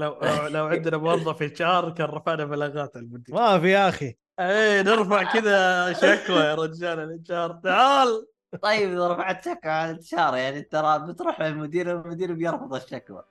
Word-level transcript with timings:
لو 0.00 0.18
لو 0.54 0.66
عندنا 0.66 0.96
موظف 0.96 1.42
HR 1.42 1.90
كان 1.90 2.06
رفعنا 2.06 2.44
بلاغات 2.44 2.96
على 2.96 3.04
المدير 3.06 3.34
ما 3.34 3.58
في 3.60 3.70
يا 3.70 3.88
أخي. 3.88 4.14
إيه 4.40 4.82
نرفع 4.82 5.32
كذا 5.32 5.92
شكوى 5.92 6.36
يا 6.40 6.54
رجال 6.54 6.98
ال 6.98 7.30
HR. 7.30 7.60
تعال. 7.64 8.26
طيب 8.62 8.90
إذا 8.92 9.08
رفعت 9.08 9.44
شكوى 9.44 9.70
على 9.72 9.90
ال 9.90 10.05
HR 10.05 10.36
يعني 10.36 10.62
ترى 10.62 10.98
بتروح 11.08 11.40
للمدير 11.40 11.90
المدير 12.00 12.32
بيرفض 12.32 12.74
الشكوى. 12.74 13.22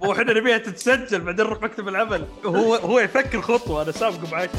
وإحنا 0.00 0.32
نبيها 0.32 0.58
تتسجل 0.58 1.20
بعدين 1.20 1.46
نروح 1.46 1.62
مكتب 1.62 1.88
العمل. 1.88 2.24
هو 2.44 2.74
هو 2.74 2.98
يفكر 2.98 3.40
خطوة 3.40 3.82
أنا 3.82 3.92
سابقه 3.92 4.30
معك. 4.32 4.50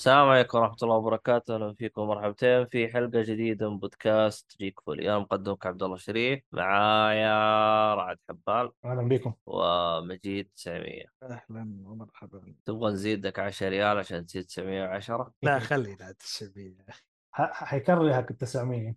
السلام 0.00 0.28
عليكم 0.28 0.58
ورحمة 0.58 0.76
الله 0.82 0.94
وبركاته، 0.94 1.54
أهلا 1.54 1.74
فيكم 1.74 2.02
مرحبتين 2.02 2.66
في 2.66 2.88
حلقة 2.88 3.22
جديدة 3.22 3.70
من 3.70 3.78
بودكاست 3.78 4.56
جيك 4.58 4.80
فولي، 4.80 5.10
أنا 5.10 5.18
مقدمك 5.18 5.66
عبد 5.66 5.82
الله 5.82 5.96
شريف، 5.96 6.40
معايا 6.52 7.94
رعد 7.94 8.18
حبال 8.28 8.70
أهلا 8.84 9.08
بكم. 9.08 9.34
ومجيد 9.46 10.48
900 10.56 11.04
أهلا 11.22 11.40
ومرحبا. 11.84 12.54
تبغى 12.66 12.92
نزيدك 12.92 13.38
10 13.38 13.68
ريال 13.68 13.98
عشان 13.98 14.26
تصير 14.26 14.42
910 14.42 15.32
لا 15.42 15.58
خلينا 15.58 16.12
تسميه 16.12 16.76
ح- 17.32 17.64
حيكرر 17.64 18.02
لك 18.02 18.30
ال 18.30 18.36
900 18.38 18.94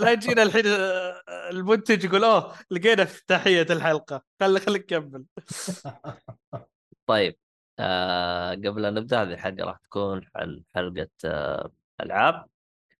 لا 0.00 0.10
يجينا 0.10 0.42
الحين 0.42 0.66
آه، 0.66 1.22
المنتج 1.50 2.04
يقول 2.04 2.24
أوه 2.24 2.54
لقينا 2.70 3.04
في 3.04 3.22
تحية 3.26 3.66
الحلقة. 3.70 4.22
خلي 4.40 4.60
خليك 4.60 4.92
نكمل 4.92 5.24
طيب 7.06 7.36
آه 7.78 8.50
قبل 8.54 8.84
أن 8.86 8.94
نبدأ 8.94 9.22
هذه 9.22 9.32
الحلقة 9.32 9.64
راح 9.64 9.76
تكون 9.76 10.20
عن 10.36 10.62
حلقة 10.74 11.08
آه 11.24 11.70
ألعاب. 12.00 12.46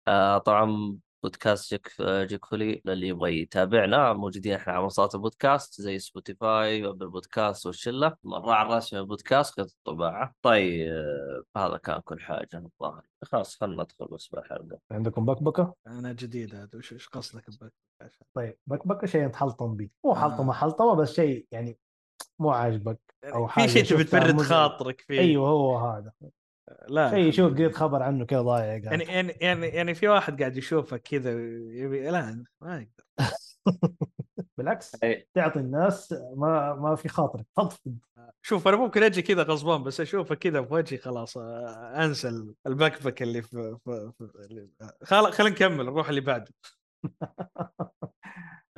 آه 0.09 0.39
طبعا 0.39 0.99
بودكاست 1.23 1.71
جيك 1.75 1.93
جيك 2.03 2.45
فولي 2.45 2.83
للي 2.85 3.09
يبغى 3.09 3.41
يتابعنا. 3.43 4.13
موجودين 4.13 4.53
إحنا 4.55 4.73
على 4.73 4.83
منصات 4.83 5.15
البودكاست 5.15 5.81
زي 5.81 5.99
سبوتيفاي 5.99 6.87
و 6.87 6.90
Apple 6.90 7.09
Podcast 7.09 7.67
والشله 7.67 8.17
الراعي 8.27 8.63
الرسمي 8.67 9.01
للبودكاست 9.01 9.61
قد 9.61 9.67
الطباعة. 9.67 10.35
طيب 10.43 10.89
آه، 10.93 11.43
هذا 11.57 11.77
كان 11.77 12.01
كل 12.01 12.21
حاجة. 12.21 12.49
الظاهر. 12.55 13.03
خلاص 13.23 13.57
خلينا 13.57 13.83
ندخل 13.83 14.07
بس 14.07 14.29
بالحلقة 14.29 14.79
عندكم 14.91 15.25
بكبكة؟ 15.25 15.75
أنا 15.87 16.13
جديد 16.13 16.55
هذا 16.55 16.79
وش 16.79 16.93
إيش 16.93 17.09
قصدك 17.09 17.45
بك 17.61 17.73
طيب 18.35 18.59
بكبكة 18.67 19.07
شيء 19.07 19.29
تحلطم 19.29 19.77
به. 19.77 19.89
مو 20.05 20.15
حلطمة 20.15 20.53
حلطمة 20.53 20.95
بس 20.95 21.13
شيء 21.13 21.47
يعني 21.53 21.79
مو 22.39 22.51
عاجبك 22.51 22.99
أو 23.25 23.47
في 23.47 23.53
حاجة 23.53 23.67
شيء 23.67 23.85
تبي 23.85 24.33
مزعج. 24.33 24.49
خاطرك 24.49 25.01
فيه 25.01 25.21
أيوه 25.21 25.49
هو 25.49 25.79
هذا 25.79 26.13
لا 26.89 27.11
شيء 27.11 27.19
يشوف 27.19 27.53
قريت 27.53 27.77
خبر 27.77 28.03
عنه 28.03 28.25
كذا 28.25 28.43
ضايع 28.43 28.65
يعني. 28.65 29.05
يعني 29.05 29.33
يعني 29.41 29.67
يعني 29.67 29.95
في 29.95 30.09
واحد 30.09 30.41
قاعد 30.41 30.57
يشوفك 30.57 31.03
كذا 31.03 31.31
يبي 31.31 32.11
لا 32.11 32.45
ما 32.61 32.77
يقدر 32.81 33.05
بالعكس. 34.59 34.91
تعطي 35.35 35.59
الناس 35.59 36.13
ما 36.37 36.75
ما 36.75 36.95
في 36.97 37.09
خاطرك 37.09 37.47
فضفض 37.57 37.97
شوف 38.43 38.69
أنا 38.69 38.77
ممكن 38.77 39.03
أجي 39.03 39.23
كذا 39.23 39.43
غصبان 39.43 39.83
بس 39.83 40.01
اشوفه 40.01 40.35
كذا 40.35 40.63
في 40.63 40.75
وجهي 40.75 40.99
خلاص 40.99 41.37
أنسى 41.39 42.29
البكبك 42.67 43.23
اللي 43.23 43.43
في, 43.43 43.77
في, 43.85 44.13
في 44.19 44.69
خلينا 45.03 45.55
نكمل 45.55 45.85
نروح 45.85 46.09
اللي 46.09 46.21
بعده 46.21 46.53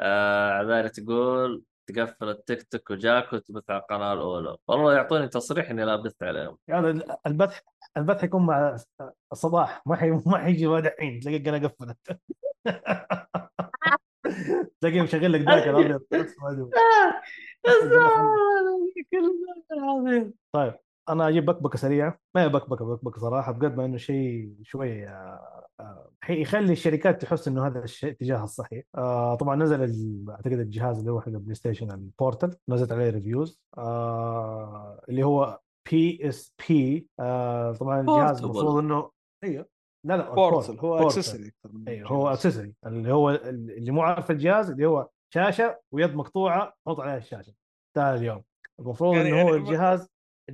آه 0.01 0.51
عبالة 0.51 0.89
تقول 0.89 1.63
تقفل 1.87 2.29
التيك 2.29 2.63
توك 2.63 2.91
وجاك 2.91 3.33
وتبث 3.33 3.71
على 3.71 3.81
القناة 3.81 4.13
الأولى. 4.13 4.57
والله 4.69 4.95
يعطوني 4.95 5.29
تصريح 5.29 5.71
إني 5.71 5.85
لا 5.85 5.97
بث 5.97 6.23
عليهم. 6.23 6.59
يعني 6.69 7.03
البث 7.27 7.61
البث 7.97 8.21
حيكون 8.21 8.47
مع 8.47 8.77
الصباح. 9.33 9.83
ما 9.87 9.97
حي 9.97 10.11
ما 10.11 10.39
حيجي 10.39 10.67
بعد 10.67 10.87
الحين. 10.87 11.21
تلاقي 11.21 11.37
القناة 11.37 11.69
قفلت. 11.69 12.21
تلاقيه 14.81 15.03
مشغل 15.03 15.33
لك 15.33 15.41
ذاك 15.41 15.69
الابيض 15.69 16.03
أسود. 16.13 16.71
طيب. 20.53 20.75
أنا 21.09 21.29
أجيب 21.29 21.45
بكبكه 21.47 21.79
سريعه 21.79 22.19
ما 22.35 22.43
هي 22.43 22.49
بكبكه 22.49 22.85
بكبكه 22.85 23.21
صراحة 23.21 23.53
بقد 23.53 23.77
ما 23.77 23.85
إنه 23.85 23.97
شيء 23.97 24.55
شوي 24.63 25.09
آه، 25.09 25.67
آه، 25.81 26.11
يخلي 26.29 26.73
الشركات 26.73 27.23
تحس 27.23 27.49
إنه 27.49 27.67
هذا 27.67 27.85
الشيء 27.85 28.11
اتجاه 28.11 28.45
الصحيح. 28.45 28.85
آه 28.95 29.35
طبعا 29.35 29.57
نزل 29.57 29.81
أعتقد 30.31 30.53
الجهاز 30.53 30.99
اللي 30.99 31.13
هو 31.13 31.21
حق 31.21 31.29
البلاي 31.29 31.55
ستيشن 31.55 31.91
ال 31.91 32.00
Portal 32.00 32.57
نزلت 32.69 32.93
عليه 32.93 33.11
reviews 33.11 33.61
آه 33.79 35.01
اللي 35.09 35.23
هو 35.23 35.61
PSP 35.91 37.09
طبعا 37.19 38.01
الجهاز. 38.01 38.43
المفروض 38.45 38.77
إنه 38.79 39.11
أيوه. 39.45 39.67
لا 40.07 40.17
لا 40.17 40.35
Portal 40.35 40.79
هو. 40.79 40.97
accessory 40.99 41.53
أيوه 41.89 42.09
هو 42.09 42.29
accessory 42.29 42.75
اللي 42.87 43.13
هو 43.13 43.31
اللي 43.31 43.91
مو 43.91 44.03
عارف 44.03 44.31
الجهاز 44.31 44.71
اللي 44.71 44.87
هو 44.87 45.09
شاشة 45.35 45.81
ويد 45.93 46.15
مقطوعة 46.15 46.75
تحط 46.87 47.01
عليها 47.01 47.17
الشاشة. 47.17 47.53
انتهى 47.97 48.15
اليوم. 48.15 48.43
المفروض 48.81 49.15
يعني- 49.17 49.29
إنه 49.29 49.43
هو 49.43 49.55
يعني- 49.55 49.57
الجهاز 49.69 50.01
الج- 50.01 50.11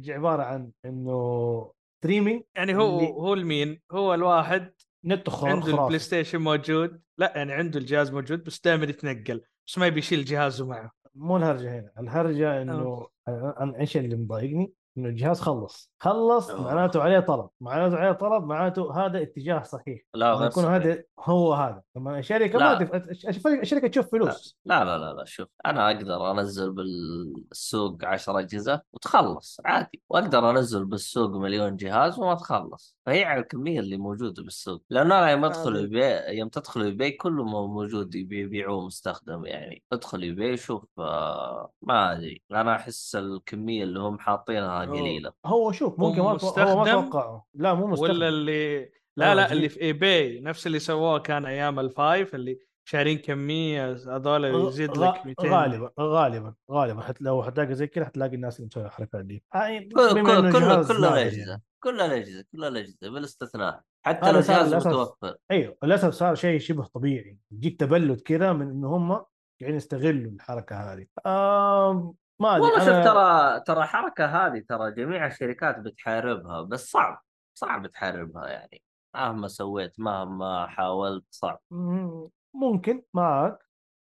عبارة 0.09 0.43
عن 0.43 0.71
إنه 0.85 1.73
streaming 1.99 2.43
يعني 2.55 2.77
هو 2.77 2.99
اللي- 2.99 3.11
هو 3.11 3.35
المين 3.35 3.81
هو 3.93 4.15
الواحد 4.15 4.73
نت 5.05 5.29
خر- 5.31 5.49
عنده 5.49 5.67
البلاي 5.67 5.77
خرافي. 5.79 5.99
ستيشن 5.99 6.39
موجود. 6.39 7.03
لا 7.19 7.33
يعني 7.37 7.53
عنده 7.53 7.79
الجهاز 7.79 8.13
موجود 8.13 8.45
بس 8.45 8.61
دائما 8.61 8.85
يتنقل 8.85 9.43
بس 9.67 9.79
ما 9.79 9.87
يبي 9.87 9.99
يشيل 9.99 10.25
جهازه 10.25 10.67
معه. 10.67 10.91
مو 11.15 11.37
الهرجة 11.37 11.79
هنا 11.81 11.93
الهرجة 11.99 12.63
إنه 12.63 13.07
أنا 13.29 13.81
إيش 13.81 13.97
اللي 13.97 14.17
مضايقني؟ 14.17 14.73
إنه 14.99 15.09
الجهاز 15.09 15.41
خلص. 15.41 15.91
خلص 15.99 16.51
أوه. 16.51 16.63
معناته 16.63 17.03
عليه 17.03 17.21
طلب. 17.21 17.49
معناته 17.61 17.97
عليه 17.97 18.13
طلب 18.13 18.45
معناته 18.45 19.07
هذا 19.07 19.23
اتجاه 19.23 19.63
صحيح. 19.63 20.01
لا 20.15 20.33
غير 20.35 20.51
يكون. 20.51 20.65
هذا 20.65 21.03
هو 21.21 21.55
هذا. 21.55 21.83
لما 21.97 22.19
الشركة 22.19 22.59
لا. 22.59 22.79
ما 22.79 22.85
تف... 22.99 23.11
الش- 23.11 23.47
الشركة 23.47 23.89
تشوف 23.89 24.11
فلوس. 24.11 24.57
لا 24.65 24.85
لا 24.85 24.99
لا 24.99 25.13
لا 25.13 25.25
شوف 25.25 25.49
أنا 25.67 25.87
أقدر 25.91 26.31
أنزل 26.31 26.73
بالسوق 26.73 28.05
10 28.05 28.39
أجهزة 28.41 28.83
وتخلص 28.93 29.61
عادي. 29.65 30.03
وأقدر 30.11 30.51
أنزل 30.51 30.85
بالسوق 30.85 31.31
مليون 31.31 31.77
جهاز 31.77 32.19
وما 32.19 32.35
تخلص. 32.35 32.97
فهي 33.07 33.25
على 33.25 33.41
الكمية 33.41 33.81
اللي 33.81 33.97
موجودة 33.97 34.43
بالسوق. 34.43 34.83
لأنه 34.91 35.19
أنا 35.19 35.31
يوم 35.31 35.45
أدخل 35.45 35.71
هذا- 35.77 35.81
eBay 35.81 36.37
يوم 36.39 36.49
تدخل 36.49 36.83
eBay 36.83 37.11
كله 37.11 37.45
مو- 37.45 37.67
موجود 37.67 38.15
يبي- 38.15 38.41
يبيعوه 38.41 38.87
مستخدم 38.87 39.45
يعني. 39.45 39.83
أدخل 39.93 40.23
eBay 40.23 40.57
شوف 40.57 40.85
آه 40.99 41.71
ما 41.93 42.13
أدري 42.13 42.43
أنا 42.53 42.75
أحس 42.77 43.17
الكمية 43.17 43.85
اللي 43.85 44.01
هم 44.01 44.19
حاطينها. 44.19 44.85
قليلة 44.85 45.33
هو 45.47 45.73
شوف 45.73 45.99
ممكن 46.01 46.23
ما 46.23 46.31
هو 46.31 46.85
ما 46.85 46.93
توقعه 46.93 47.47
لا 47.55 47.75
مو 47.75 47.87
مستخدم 47.87 48.11
ولا 48.15 48.29
اللي 48.29 48.91
لا، 49.17 49.35
لا. 49.35 49.53
اللي 49.53 49.69
في 49.69 49.83
eBay 49.83 50.41
نفس 50.41 50.67
اللي 50.67 50.79
سووه 50.79 51.19
كان 51.19 51.47
أيام 51.47 51.81
ال 51.81 51.91
five 51.91 52.35
اللي 52.35 52.59
شارين 52.85 53.19
كمية 53.19 53.93
هذول 53.93 54.45
يزيد 54.45 54.97
لك 54.97 55.27
200 55.27 55.49
غالبا 55.49 55.91
غالبا 56.01 56.55
غالبا 56.71 57.01
حت 57.03 57.23
لو 57.23 57.43
حتلاقي 57.43 57.75
زي 57.75 57.87
كذا 57.87 58.05
حتلاقي 58.05 58.35
الناس 58.35 58.57
اللي 58.57 58.67
مسوي 58.67 58.85
الحركات 58.85 59.25
دي 59.25 59.45
آه، 59.55 59.79
كل 59.79 60.15
بما 60.15 60.39
إنه 60.39 60.53
كل 60.53 60.59
كل 60.59 60.61
جهاز 60.61 60.93
كل 60.93 61.01
نادر 61.01 61.15
الاجهزه 61.15 61.51
يعني. 61.51 61.63
كل 61.83 62.01
الاجهزه 62.01 62.45
كل 62.53 62.65
الاجهزه 62.65 62.97
بالاستثناء 63.11 63.81
حتى 64.07 64.27
هذا 64.27 64.33
لو 64.33 64.41
جهاز. 64.41 64.75
متوفر 64.87 65.37
أيوه 65.51 65.77
للأسف 65.85 66.11
صار 66.15 66.35
شيء 66.35 66.59
شبه 66.59 66.85
طبيعي 66.85 67.39
يجيك 67.53 67.81
تبلد 67.81 68.21
كذا 68.21 68.53
من 68.53 68.71
إنه 68.71 68.97
هم 68.97 69.25
قاعدين 69.63 69.77
يستغلوا 69.77 70.33
الحركة 70.33 70.77
هذه. 70.77 71.07
آه 71.27 72.15
ما 72.41 72.57
أدري 72.57 72.67
والله 72.67 72.79
شوف 72.79 72.89
أنا- 72.89 73.05
ترى 73.05 73.61
ترى 73.67 73.79
الحركه 73.85 74.25
هذه 74.27 74.63
ترى 74.69 74.93
جميع 74.93 75.27
الشركات 75.27 75.79
بتحاربها 75.79 76.63
بس 76.63 76.91
صعب 76.91 77.23
صعب 77.59 77.87
تحاربها 77.87 78.49
يعني. 78.49 78.83
مهما 79.15 79.49
سويت 79.49 80.01
مهما 80.01 80.67
حاولت 80.67 81.25
صعب. 81.31 81.61
مم، 81.71 82.29
ممكن 82.55 83.03
معك 83.15 83.59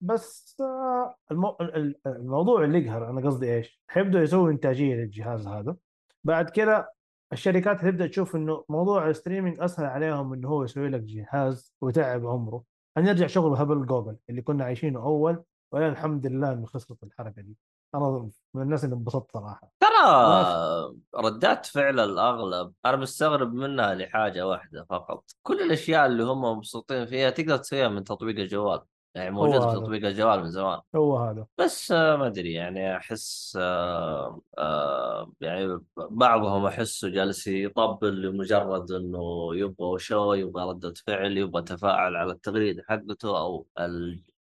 بس 0.01 0.57
آه، 0.61 1.15
المو... 1.31 1.57
ال- 1.61 1.95
الموضوع 2.05 2.63
اللي 2.63 2.85
يقهر 2.85 3.09
أنا 3.09 3.21
قصدي 3.27 3.53
إيش؟ 3.55 3.81
حيبدأوا 3.87 4.23
يسووا 4.23 4.51
إنتاجية 4.51 4.95
للجهاز 4.95 5.47
هذا. 5.47 5.75
بعد 6.23 6.49
كذا 6.49 6.87
الشركات 7.33 7.77
هتبدا 7.83 8.07
تشوف 8.07 8.35
إنه 8.35 8.65
موضوع 8.69 9.07
ال 9.09 9.14
streaming 9.14 9.59
أسهل 9.61 9.85
عليهم 9.85 10.33
إنه 10.33 10.47
هو 10.49 10.63
يسوي 10.63 10.89
لك 10.89 11.01
جهاز 11.01 11.73
ويتعب 11.81 12.25
عمره. 12.25 12.63
هنرجع 12.97 13.27
شغل 13.27 13.53
هبل 13.57 13.85
جوجل 13.85 14.17
اللي 14.29 14.41
كنا 14.41 14.63
عايشينه 14.65 14.99
أول. 14.99 15.43
ولله 15.71 15.87
الحمد 15.87 16.27
لله 16.27 16.53
إنه 16.53 16.65
خسرت 16.65 17.03
الحركة 17.03 17.41
دي. 17.41 17.57
أنا 17.95 18.29
من 18.53 18.61
الناس 18.61 18.85
اللي 18.85 18.95
انبسطت 18.95 19.31
صراحة. 19.31 19.71
ترى 19.79 20.95
ردات 21.15 21.65
فعل 21.65 21.99
الأغلب 21.99 22.73
أنا 22.85 22.97
مستغرب 22.97 23.53
منها 23.53 23.95
لحاجة 23.95 24.47
واحدة 24.47 24.85
فقط. 24.89 25.23
كل 25.43 25.61
الأشياء 25.61 26.05
اللي 26.05 26.23
هم 26.23 26.41
مبسوطين 26.41 27.05
فيها 27.05 27.29
تقدر 27.29 27.57
تسويها 27.57 27.87
من 27.87 28.03
تطبيق 28.03 28.39
الجوال. 28.39 28.81
يعني 29.15 29.31
موجودة 29.31 29.69
في. 29.69 29.75
تطبيق 29.75 30.05
الجوال 30.05 30.39
من 30.41 30.49
زمان. 30.49 30.79
هو 30.95 31.17
هذا. 31.17 31.45
بس 31.57 31.91
ما 31.91 32.27
أدري 32.27 32.53
يعني 32.53 32.97
أحس 32.97 33.57
آه 33.61 34.41
آه 34.57 35.31
يعني 35.41 35.79
بعضهم 35.97 36.65
أحسه 36.65 37.09
جالس 37.09 37.47
يطبل 37.47 38.21
لمجرد 38.21 38.91
إنه 38.91 39.55
يبغى 39.55 39.99
شو 39.99 40.33
يبغى 40.33 40.69
ردة 40.69 40.93
فعل 41.07 41.37
يبغى 41.37 41.61
تفاعل 41.61 42.15
على 42.15 42.31
التغريدة 42.31 42.83
حقته 42.87 43.37
أو 43.37 43.65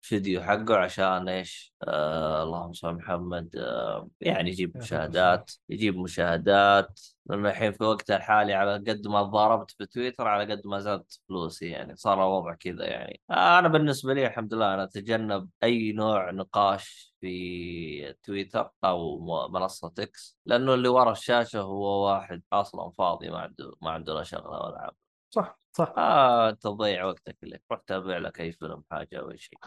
الفيديو 0.03 0.43
حقه 0.43 0.77
عشان 0.77 1.29
إيش؟ 1.29 1.73
آه 1.83 2.43
اللهم 2.43 2.73
صل 2.73 2.87
على 2.87 2.97
محمد. 2.97 3.55
آه 3.55 4.09
يعني 4.21 4.49
يجيب 4.49 4.77
مشاهدات 4.77 5.51
يجيب 5.69 5.97
مشاهدات. 5.97 7.01
لأنه 7.25 7.49
الحين 7.49 7.71
في 7.71 7.83
وقتها 7.83 8.17
الحالي 8.17 8.53
على 8.53 8.73
قد 8.73 9.07
ما 9.07 9.23
تضاربت 9.23 9.71
في 9.71 9.85
تويتر 9.85 10.27
على 10.27 10.53
قد 10.53 10.61
ما 10.67 10.79
زادت 10.79 11.19
فلوسي 11.29 11.69
يعني. 11.69 11.95
صار 11.95 12.13
الوضع 12.13 12.53
كذا 12.53 12.85
يعني. 12.85 13.21
آه 13.29 13.59
أنا 13.59 13.67
بالنسبة 13.67 14.13
لي 14.13 14.27
الحمد 14.27 14.53
لله 14.53 14.73
أنا 14.73 14.83
أتجنب 14.83 15.49
أي 15.63 15.91
نوع 15.91 16.31
نقاش 16.31 17.15
في 17.21 18.13
تويتر 18.23 18.69
أو 18.83 19.19
منصة 19.49 19.93
إكس 19.99 20.37
لأنه 20.45 20.73
اللي 20.73 20.87
ورا 20.87 21.11
الشاشة 21.11 21.61
هو 21.61 22.07
واحد 22.07 22.41
أصلا 22.53 22.91
فاضي 22.91 23.29
ما 23.29 23.39
عنده 23.39 23.75
ما 23.81 23.91
عنده 23.91 24.13
لا 24.13 24.23
شغلة 24.23 24.49
ولا 24.49 24.81
عمل. 24.81 24.95
صح. 25.29 25.62
صح. 25.75 25.93
آه 25.97 26.49
انت 26.49 26.63
تضيع 26.63 27.05
وقتك 27.05 27.37
لك 27.43 27.63
روح 27.71 27.81
تابع 27.87 28.17
لك 28.17 28.41
اي 28.41 28.51
فيلم 28.51 28.83
حاجة 28.91 29.19
أو 29.19 29.35
شيء. 29.35 29.59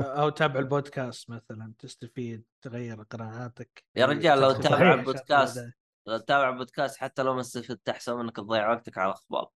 أو 0.00 0.28
تابع 0.28 0.60
البودكاست 0.60 1.30
مثلا 1.30 1.72
تستفيد 1.78 2.44
تغير 2.62 3.02
قناعاتك 3.02 3.84
يا 3.96 4.06
رجال 4.06 4.40
لو 4.40 4.52
تتابع 4.52 4.94
البودكاست،. 4.94 5.72
لو 6.06 6.16
تتابع 6.18 6.50
بودكاست 6.50 6.96
حتى 6.96 7.22
لو 7.22 7.34
ما 7.34 7.40
استفدت 7.40 7.88
أحسن 7.88 8.16
منك 8.16 8.36
تضيع 8.36 8.70
وقتك 8.70 8.98
على 8.98 9.12
أخبار 9.12 9.50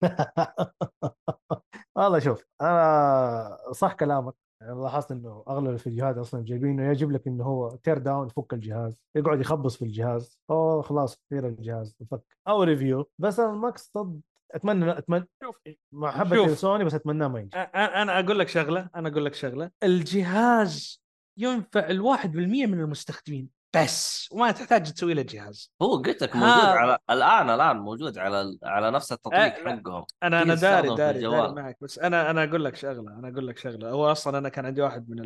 والله 1.96 2.18
شوف 2.18 2.44
أنا 2.60 3.58
صح 3.72 3.92
كلامك. 3.92 4.34
يعني 4.60 4.82
لاحظت 4.82 5.12
إنه 5.12 5.44
أغلب 5.48 5.70
الفيديوهات 5.70 6.16
أصلا 6.16 6.44
جايبينه 6.44 6.90
يجيب 6.90 7.10
لك 7.12 7.26
إنه 7.26 7.44
هو 7.44 7.76
tear 7.76 7.98
down 7.98 8.28
فك 8.28 8.52
الجهاز 8.52 9.02
يقعد 9.14 9.40
يخبص 9.40 9.76
في 9.76 9.84
الجهاز 9.84 10.38
أوه 10.50 10.82
خلاص 10.82 11.16
كثير 11.16 11.48
الجهاز 11.48 11.96
فك. 12.10 12.22
أو 12.48 12.62
ريفيو 12.62 13.10
بس 13.18 13.40
أنا 13.40 13.50
المقصد 13.50 14.20
أتمنى 14.50 14.98
أتمنى 14.98 15.28
شوف 15.42 15.58
محبتي 15.92 16.36
شوف. 16.36 16.50
لسوني 16.50 16.84
بس 16.84 16.94
اتمناه 16.94 17.28
ما 17.28 17.40
ينجح. 17.40 17.70
أنا 17.74 18.20
أقول 18.20 18.38
لك 18.38 18.48
شغلة 18.48 18.90
أنا 18.96 19.08
أقول 19.08 19.24
لك 19.24 19.34
شغلة. 19.34 19.70
الجهاز 19.82 21.02
ينفع 21.38 21.88
الواحد 21.90 22.32
بالمية 22.32 22.66
من 22.66 22.80
المستخدمين. 22.80 23.48
بس 23.76 24.28
وما 24.32 24.50
تحتاج 24.50 24.92
تسوي 24.92 25.14
له 25.14 25.22
جهاز. 25.22 25.72
هو 25.82 25.96
قلت 25.96 26.22
لك 26.22 26.36
موجود 26.36 26.64
على 26.64 26.98
الآن 27.10 27.50
الآن 27.50 27.76
موجود 27.76 28.18
على 28.18 28.58
على 28.62 28.90
نفس 28.90 29.12
التطبيق 29.12 29.38
لا. 29.64 29.70
حقهم. 29.76 30.04
أنا 30.22 30.42
أنا 30.42 30.54
داري 30.54 30.94
داري 30.94 31.20
داري. 31.20 31.52
معك 31.52 31.76
بس 31.80 31.98
أنا 31.98 32.30
أنا 32.30 32.44
أقول 32.44 32.64
لك 32.64 32.76
شغلة 32.76 33.12
أنا 33.18 33.28
أقول 33.28 33.46
لك 33.48 33.58
شغلة. 33.58 33.90
هو 33.90 34.12
أصلا 34.12 34.38
أنا 34.38 34.48
كان 34.48 34.66
عندي 34.66 34.82
واحد 34.82 35.10
من 35.10 35.18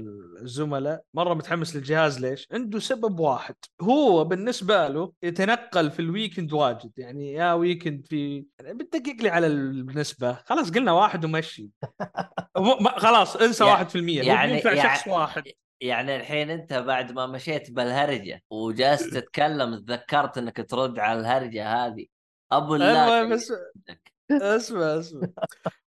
الزملاء 0.43 1.03
مرة 1.15 1.35
متحمس 1.35 1.77
للجهاز 1.77 2.21
ليش؟ 2.21 2.49
عنده 2.53 2.79
سبب 2.79 3.21
واحد. 3.21 3.55
هو 3.83 4.25
بالنسبة 4.25 4.89
له 4.89 5.12
يتنقل 5.23 5.91
في 5.91 6.01
ال 6.00 6.07
weekend 6.07 6.53
واجد. 6.53 6.91
يعني 6.97 7.33
يا 7.33 7.53
weekend 7.53 8.06
في 8.06 8.44
يعني 8.61 8.75
بتدقق 8.79 9.17
لي 9.23 9.29
على 9.29 9.47
النسبة. 9.47 10.33
خلاص 10.47 10.71
قلنا 10.71 10.93
واحد 10.93 11.25
ومشي. 11.25 11.71
خلاص 12.97 13.37
انسى 13.37 13.65
يع- 13.65 13.71
واحد 13.71 13.89
في 13.89 13.99
المية. 13.99 14.17
يعني 14.17 14.29
يعني- 14.29 14.53
ينفع 14.55 14.73
يعني- 14.73 14.97
شخص 14.99 15.09
واحد. 15.09 15.43
يعني 15.81 16.17
الحين 16.17 16.51
انت 16.51 16.73
بعد 16.75 17.13
ما 17.13 17.27
مشيت 17.27 17.71
بالهرجة 17.71 18.43
وجالس 18.51 19.11
تتكلم 19.15 19.77
تذكرت 19.79 20.39
انك 20.39 20.71
ترد 20.71 20.99
على 20.99 21.21
الهرجة 21.21 21.87
هذه. 21.87 22.07
أبو 22.53 22.75
الله 22.75 23.19
المهم 23.19 23.35
بس 23.37 23.53
اسمع 24.33 24.99
اسمع. 24.99 25.29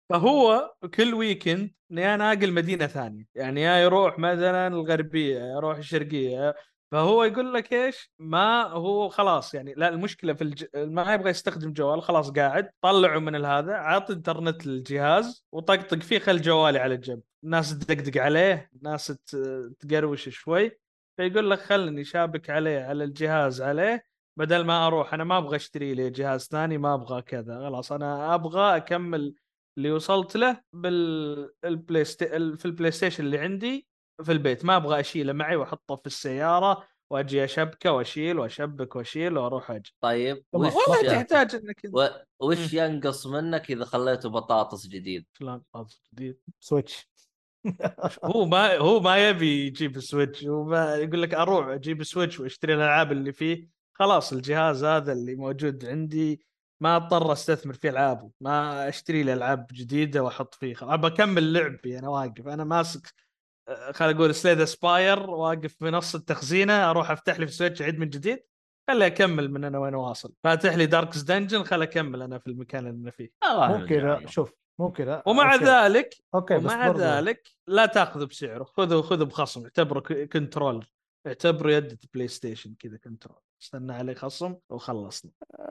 فهو 0.08 0.74
كل 0.94 1.14
weekend 1.14 1.70
يا 1.90 2.16
ناقل 2.16 2.52
مدينة 2.52 2.86
ثانية. 2.86 3.24
يعني 3.34 3.62
يا 3.62 3.76
يروح 3.76 4.18
مثلا 4.18 4.66
الغربية 4.66 5.40
يروح 5.40 5.76
الشرقية 5.76 6.54
فهو 6.92 7.24
يقول 7.24 7.54
لك 7.54 7.72
إيش 7.72 8.10
ما 8.18 8.62
هو 8.62 9.08
خلاص 9.08 9.54
يعني 9.54 9.74
لا 9.74 9.88
المشكلة 9.88 10.32
في 10.34 10.42
الج... 10.44 10.64
ما 10.74 11.14
يبغى 11.14 11.30
يستخدم 11.30 11.72
جوال 11.72 12.02
خلاص 12.02 12.30
قاعد 12.30 12.70
طلعه 12.80 13.18
من 13.18 13.44
هذا 13.44 13.74
عط 13.74 14.10
إنترنت 14.10 14.66
للجهاز 14.66 15.44
وطقطق 15.52 15.98
فيه 16.02 16.18
خل 16.18 16.40
جوالي 16.40 16.78
على 16.78 16.96
جنب 16.96 17.20
ناس 17.44 17.78
تدقدق 17.78 18.22
عليه 18.22 18.70
ناس 18.82 19.06
ت- 19.06 19.72
تقروش 19.80 20.28
شوي 20.28 20.78
فيقول 21.16 21.50
لك 21.50 21.58
خلني 21.58 22.04
شابك 22.04 22.50
عليه 22.50 22.80
على 22.84 23.04
الجهاز 23.04 23.62
عليه 23.62 24.04
بدل 24.38 24.64
ما 24.64 24.86
أروح 24.86 25.14
أنا 25.14 25.24
ما 25.24 25.38
أبغى 25.38 25.56
أشتري 25.56 25.94
لي 25.94 26.10
جهاز 26.10 26.46
ثاني 26.46 26.78
ما 26.78 26.94
أبغى 26.94 27.22
كذا 27.22 27.58
خلاص 27.58 27.92
أنا 27.92 28.34
أبغى 28.34 28.76
أكمل 28.76 29.34
اللي 29.78 29.90
وصلت 29.92 30.36
له 30.36 30.60
بالبلاي. 30.72 32.04
في 32.04 32.64
البلاي 32.64 32.90
ستيشن 32.90 33.24
اللي 33.24 33.38
عندي 33.38 33.87
في 34.22 34.32
البيت 34.32 34.64
ما 34.64 34.76
أبغى 34.76 35.00
اشيله 35.00 35.32
معي 35.32 35.56
وأحطه 35.56 35.96
في 35.96 36.06
السيارة 36.06 36.84
وأجي 37.10 37.44
أشبكه 37.44 37.92
وأشيل 37.92 38.38
واشبك 38.38 38.96
وأشيل 38.96 39.38
وأروح 39.38 39.70
أجي. 39.70 39.94
طيب. 40.00 40.44
وش 40.52 40.72
والله 40.74 41.08
تحتاج 41.08 41.54
إنك 41.54 41.80
و... 41.92 42.06
وش 42.40 42.74
ينقص 42.74 43.26
منك 43.26 43.70
إذا 43.70 43.84
خليته 43.84 44.28
بطاطس 44.28 44.86
جديد؟ 44.86 45.26
شلون 45.32 45.62
قصد 45.74 46.00
جديد. 46.14 46.38
Switch. 46.60 47.08
هو 48.24 48.44
ما 48.44 48.76
هو 48.76 49.00
ما 49.00 49.28
يبي 49.28 49.66
يجيب 49.66 49.96
ال 49.96 50.03
Switch 50.03 50.44
هو 50.44 50.64
ما 50.64 50.94
يقول 50.94 51.22
لك 51.22 51.34
أروح 51.34 51.66
أجيب 51.66 52.00
ال 52.00 52.06
Switch 52.06 52.40
وأشتري 52.40 52.74
الألعاب 52.74 53.12
اللي 53.12 53.32
فيه. 53.32 53.68
خلاص 53.92 54.32
الجهاز 54.32 54.84
هذا 54.84 55.12
اللي 55.12 55.34
موجود 55.34 55.84
عندي 55.84 56.46
ما 56.80 56.96
اضطر 56.96 57.32
أستثمر 57.32 57.74
في 57.74 57.88
ألعابه. 57.88 58.30
ما 58.40 58.88
أشتري 58.88 59.22
لي 59.22 59.32
ألعاب 59.32 59.66
جديدة 59.72 60.22
وأحط 60.22 60.54
فيه. 60.54 60.74
خلاص 60.74 60.92
ابى 60.92 61.06
أكمل 61.06 61.52
لعبي 61.52 61.98
أنا 61.98 62.08
واقف. 62.08 62.48
أنا 62.48 62.64
ماسك 62.64 63.14
آه، 63.68 63.92
خليني 63.92 64.18
أقول 64.18 64.34
Slay 64.34 64.51
the 64.51 64.64
Spire 64.64 65.30
واقف 65.30 65.74
في 65.74 65.84
نص 65.84 66.14
التخزينة 66.14 66.90
أروح 66.90 67.10
أفتح 67.10 67.40
لي 67.40 67.46
في 67.46 67.52
Switch 67.52 67.82
اعيد 67.82 67.98
من 67.98 68.08
جديد 68.10 68.44
خلي 68.90 69.06
اكمل 69.06 69.50
من 69.50 69.64
أنا 69.64 69.78
وين 69.78 69.94
واصل. 69.94 70.34
فاتح 70.44 70.74
لي 70.74 70.86
Darkest 70.86 71.20
Dungeon 71.20 71.64
خلي 71.64 71.84
اكمل 71.84 72.22
أنا 72.22 72.38
في 72.38 72.46
المكان 72.46 72.86
اللي 72.86 73.00
أنا 73.02 73.10
فيه. 73.10 73.30
الله 73.50 73.78
مو 73.78 73.86
كذا 73.86 74.26
شوف 74.26 74.52
مو 74.80 74.92
كذا. 74.92 75.22
ومع 75.26 75.54
okay. 75.54 75.64
ذلك 75.64 76.14
okay 76.34 76.58
بس 76.58 76.72
ومع 76.72 76.88
برضو. 76.88 77.00
ذلك 77.00 77.48
لا 77.66 77.86
تأخذه 77.86 78.24
بسعره. 78.24 78.64
خذه 78.64 79.00
خذه 79.00 79.24
بخصم 79.24 79.62
اعتبره 79.64 80.24
control 80.24 80.86
اعتبره 81.26 81.72
يد 81.72 81.98
PlayStation 82.14 82.74
كذا 82.78 82.96
control 82.96 83.38
استنى 83.62 83.92
عليه 83.92 84.14
خصم 84.14 84.56
وخلصنا. 84.70 85.30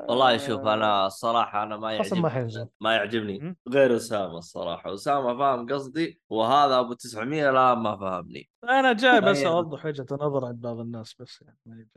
والله 0.10 0.38
شوف 0.38 0.62
أنا 0.62 1.06
الصراحة 1.06 1.64
أنا 1.64 1.78
ما 1.78 2.00
خصم 2.00 2.22
ما 2.22 2.30
يعجبني 2.30 2.30
حينزل. 2.30 2.68
ما 2.82 2.96
يعجبني? 2.96 3.58
غير 3.70 3.96
أسامة 3.96 4.38
الصراحة. 4.38 4.94
أسامة 4.94 5.38
فاهم 5.38 5.74
قصدي؟ 5.74 6.22
وهذا 6.30 6.80
أبو 6.80 6.94
900 6.94 7.52
لا 7.52 7.76
ما 7.76 7.98
فهمني. 7.98 8.50
أنا 8.64 8.94
جاي 8.94 9.22
بس 9.22 9.38
طيب. 9.38 9.48
أوضح 9.48 9.86
وجهة 9.86 10.06
نظر 10.12 10.46
عند 10.46 10.62
بعض 10.62 10.80
الناس 10.80 11.16
بس 11.20 11.44
يعني 11.66 11.90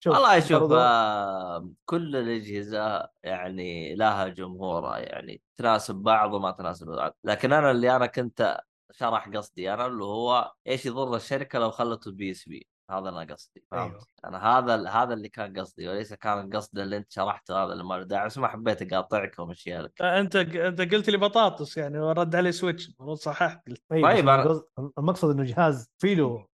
شوف 0.00 0.14
والله 0.14 0.40
شوف 0.40 0.72
آه 0.72 1.70
كل 1.84 2.16
الأجهزة 2.16 3.08
يعني 3.22 3.94
لها 3.94 4.28
جمهورها 4.28 4.98
يعني 4.98 5.42
تناسب 5.56 5.94
بعض 5.94 6.34
وما 6.34 6.50
تناسب 6.50 6.86
بعض. 6.86 7.16
لكن 7.24 7.52
أنا 7.52 7.70
اللي 7.70 7.96
أنا 7.96 8.06
كنت 8.06 8.60
شرح 8.90 9.28
قصدي 9.28 9.74
أنا 9.74 9.86
اللي 9.86 10.04
هو 10.04 10.52
إيش 10.66 10.86
يضر 10.86 11.16
الشركة 11.16 11.58
لو 11.58 11.70
خلته 11.70 12.08
ال 12.08 12.30
PSP؟ 12.30 12.66
هذا 12.90 13.08
أنا 13.08 13.26
قصدي 13.34 13.64
فهمت؟ 13.70 13.92
أيوه. 13.92 14.06
أنا 14.24 14.58
هذا 14.58 14.88
هذا 14.90 15.14
اللي 15.14 15.28
كان 15.28 15.60
قصدي 15.60 15.88
وليس 15.88 16.12
كان 16.14 16.40
القصد 16.40 16.78
اللي 16.78 16.96
أنت 16.96 17.10
شرحته 17.12 17.64
هذا 17.64 17.72
اللي 17.72 17.84
ما 17.84 17.94
له 17.94 18.02
داعي 18.04 18.26
بس 18.26 18.38
ما 18.38 18.48
حبيت 18.48 18.92
أقاطعك 18.92 19.38
وامشيها 19.38 19.82
لك 19.82 20.02
أنت 20.02 20.36
أنت 20.36 20.80
قلت 20.94 21.10
لي 21.10 21.16
بطاطس 21.16 21.76
يعني 21.76 21.98
ورد 21.98 22.36
علي 22.36 22.52
Switch 22.52 22.86
المفروض 22.88 23.16
صححت. 23.16 23.68
قلت 23.68 23.82
طيب 23.90 24.24
بس 24.30 24.58
أنا- 24.80 24.82
المقصد 24.98 25.30
إنه 25.30 25.44
جهاز 25.44 25.90
فيه 25.98 26.14
له 26.14 26.46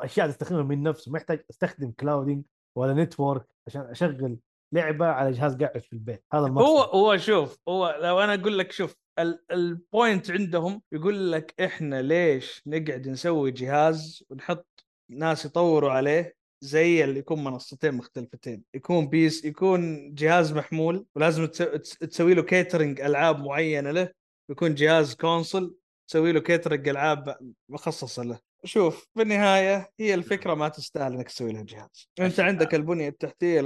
أشياء 0.00 0.28
تستخدمها 0.30 0.62
من 0.62 0.82
نفسه 0.82 1.12
محتاج 1.12 1.44
أستخدم 1.50 1.90
clouding 2.00 2.44
ولا 2.76 2.94
network 3.04 3.46
عشان 3.66 3.80
أشغل 3.82 4.38
لعبة 4.74 5.06
على 5.06 5.30
جهاز 5.32 5.56
قاعد 5.56 5.78
في 5.82 5.92
البيت. 5.92 6.24
هذا 6.32 6.46
المقصد. 6.46 6.66
هو 6.68 6.78
هو 6.80 7.16
شوف 7.16 7.58
هو 7.68 7.98
لو 8.02 8.20
أنا 8.20 8.34
أقول 8.34 8.58
لك 8.58 8.72
شوف 8.72 8.96
ال- 9.18 9.44
ال 9.50 9.63
point 9.63 10.30
عندهم 10.30 10.82
يقول 10.92 11.32
لك 11.32 11.60
إحنا 11.60 12.02
ليش 12.02 12.62
نقعد 12.66 13.08
نسوي 13.08 13.50
جهاز 13.50 14.24
ونحط 14.30 14.84
ناس 15.10 15.44
يطوروا 15.44 15.90
عليه 15.90 16.34
زي 16.60 17.04
اللي 17.04 17.18
يكون 17.18 17.44
منصتين 17.44 17.94
مختلفتين. 17.94 18.62
يكون 18.74 19.08
بيس 19.08 19.44
يكون 19.44 20.14
جهاز 20.14 20.52
محمول 20.52 21.06
ولازم 21.14 21.46
تس- 21.46 21.58
تس- 21.58 21.98
تسوي 21.98 22.34
له 22.34 22.42
catering 22.42 23.00
ألعاب 23.00 23.38
معينة 23.44 23.90
له. 23.90 24.08
يكون 24.50 24.74
جهاز 24.74 25.14
console 25.14 25.74
تسوي 26.08 26.32
له 26.32 26.40
catering 26.40 26.88
ألعاب 26.88 27.36
مخصصة 27.68 28.22
له. 28.22 28.38
شوف 28.64 29.08
بالنهاية 29.14 29.92
هي 30.00 30.14
الفكرة 30.14 30.54
ما 30.54 30.68
تستاهل 30.68 31.12
إنك 31.12 31.28
تسوي 31.28 31.52
لها 31.52 31.62
جهاز. 31.62 32.08
أنت. 32.20 32.40
عندك 32.40 32.74
البنية 32.74 33.08
التحتية 33.08 33.60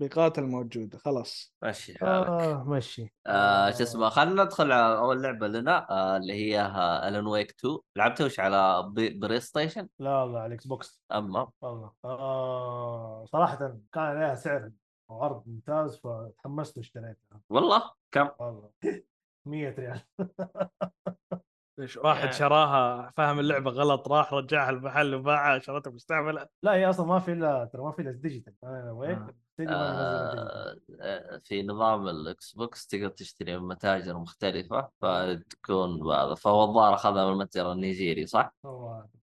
للتطبيقات 0.00 0.38
الموجودة 0.38 0.98
خلاص. 0.98 1.54
مشي 1.64 1.98
حالك 1.98 2.26
آه 2.28 2.64
مشي 2.64 3.14
آه 3.26 3.70
شو 3.70 3.82
اسمه 3.82 4.08
خلينا 4.08 4.44
ندخل 4.44 4.72
على 4.72 4.98
أول 4.98 5.22
لعبة 5.22 5.46
لنا 5.48 5.90
آه 5.90 6.16
اللي 6.16 6.32
هي 6.32 6.60
Alan 7.08 7.26
Wake 7.26 7.50
2 7.50 7.78
لعبتها 7.96 8.24
وش 8.26 8.40
على 8.40 8.82
PlayStation؟ 8.94 9.88
لا 9.98 10.16
والله 10.20 10.38
على 10.38 10.46
ال 10.46 10.66
Xbox 10.66 11.02
أما. 11.12 11.50
والله. 11.60 11.92
آه 12.04 13.24
صراحة 13.32 13.56
كان 13.92 14.02
عليها 14.04 14.34
سعر 14.34 14.70
وعرض 15.08 15.42
ممتاز 15.46 15.96
فتحمست 15.96 16.76
واشتريتها. 16.78 17.40
والله؟ 17.50 17.90
كم؟ 18.12 18.28
والله. 18.38 18.70
100 19.46 19.68
ريال. 19.78 20.00
واحد 21.96 22.20
يعني- 22.20 22.32
شراها 22.32 23.12
فاهم 23.16 23.38
اللعبة 23.38 23.70
غلط 23.70 24.08
راح 24.08 24.32
رجعها 24.32 24.70
المحل 24.70 25.14
وباعها 25.14 25.58
شرتها 25.58 25.90
مستعملة. 25.90 26.46
لا 26.62 26.74
هي 26.74 26.90
أصلا 26.90 27.06
ما 27.06 27.18
في 27.18 27.32
إلا 27.32 27.64
ترى 27.72 27.82
ما 27.82 27.92
في 27.92 28.02
إلا 28.02 28.12
digital 28.12 28.54
أنا 28.64 28.92
وين؟ 28.92 29.18
آه. 29.18 29.34
آه، 29.60 30.76
آه، 31.00 31.40
في 31.44 31.62
نظام 31.62 32.08
ال 32.08 32.52
Xbox 32.52 32.86
تقدر 32.86 33.08
تشتري 33.08 33.58
من 33.58 33.68
متاجر 33.68 34.18
مختلفة 34.18 34.88
فتكون 35.00 36.12
هذا. 36.12 36.34
فهو 36.34 36.64
الظاهر 36.64 36.94
أخذها 36.94 37.26
من 37.26 37.32
المتجر 37.32 37.72
النيجيري 37.72 38.26
صح؟ 38.26 38.54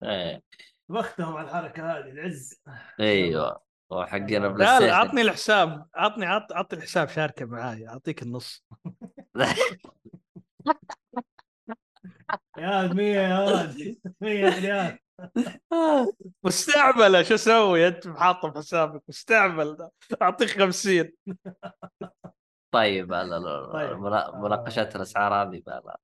إيه. 0.02 0.42
بختهم 0.88 1.36
على 1.36 1.48
الحركة 1.48 1.92
هذه 1.92 2.10
العز. 2.10 2.62
أيوه. 3.00 3.60
وحقنا 3.90 4.26
لا، 4.38 4.48
بلاي 4.48 4.78
لا 4.80 4.86
لا 4.86 4.94
عطني 4.96 5.22
الحساب. 5.22 5.86
عطني 5.94 6.26
عط 6.26 6.52
عطني 6.52 6.78
الحساب 6.78 7.08
شاركة 7.08 7.44
معاي. 7.46 7.88
أعطيك 7.88 8.22
النص. 8.22 8.64
يا 12.58 12.86
100 12.92 13.04
يا 13.16 13.44
ولد. 13.44 13.96
100 14.20 14.60
ريال 14.60 14.98
مستعملة. 16.44 17.22
شو 17.22 17.34
أسوي؟ 17.34 17.88
أنت 17.88 18.08
حاطه 18.08 18.50
في 18.50 18.58
حسابك. 18.58 19.02
مستعمل. 19.08 19.88
أعطيك 20.22 20.48
50 20.48 21.10
طيب 22.74 23.12
لا 23.12 23.72
طيب. 23.72 24.04
آه. 24.06 24.64
الاسعار 24.96 25.34
هذه 25.34 25.62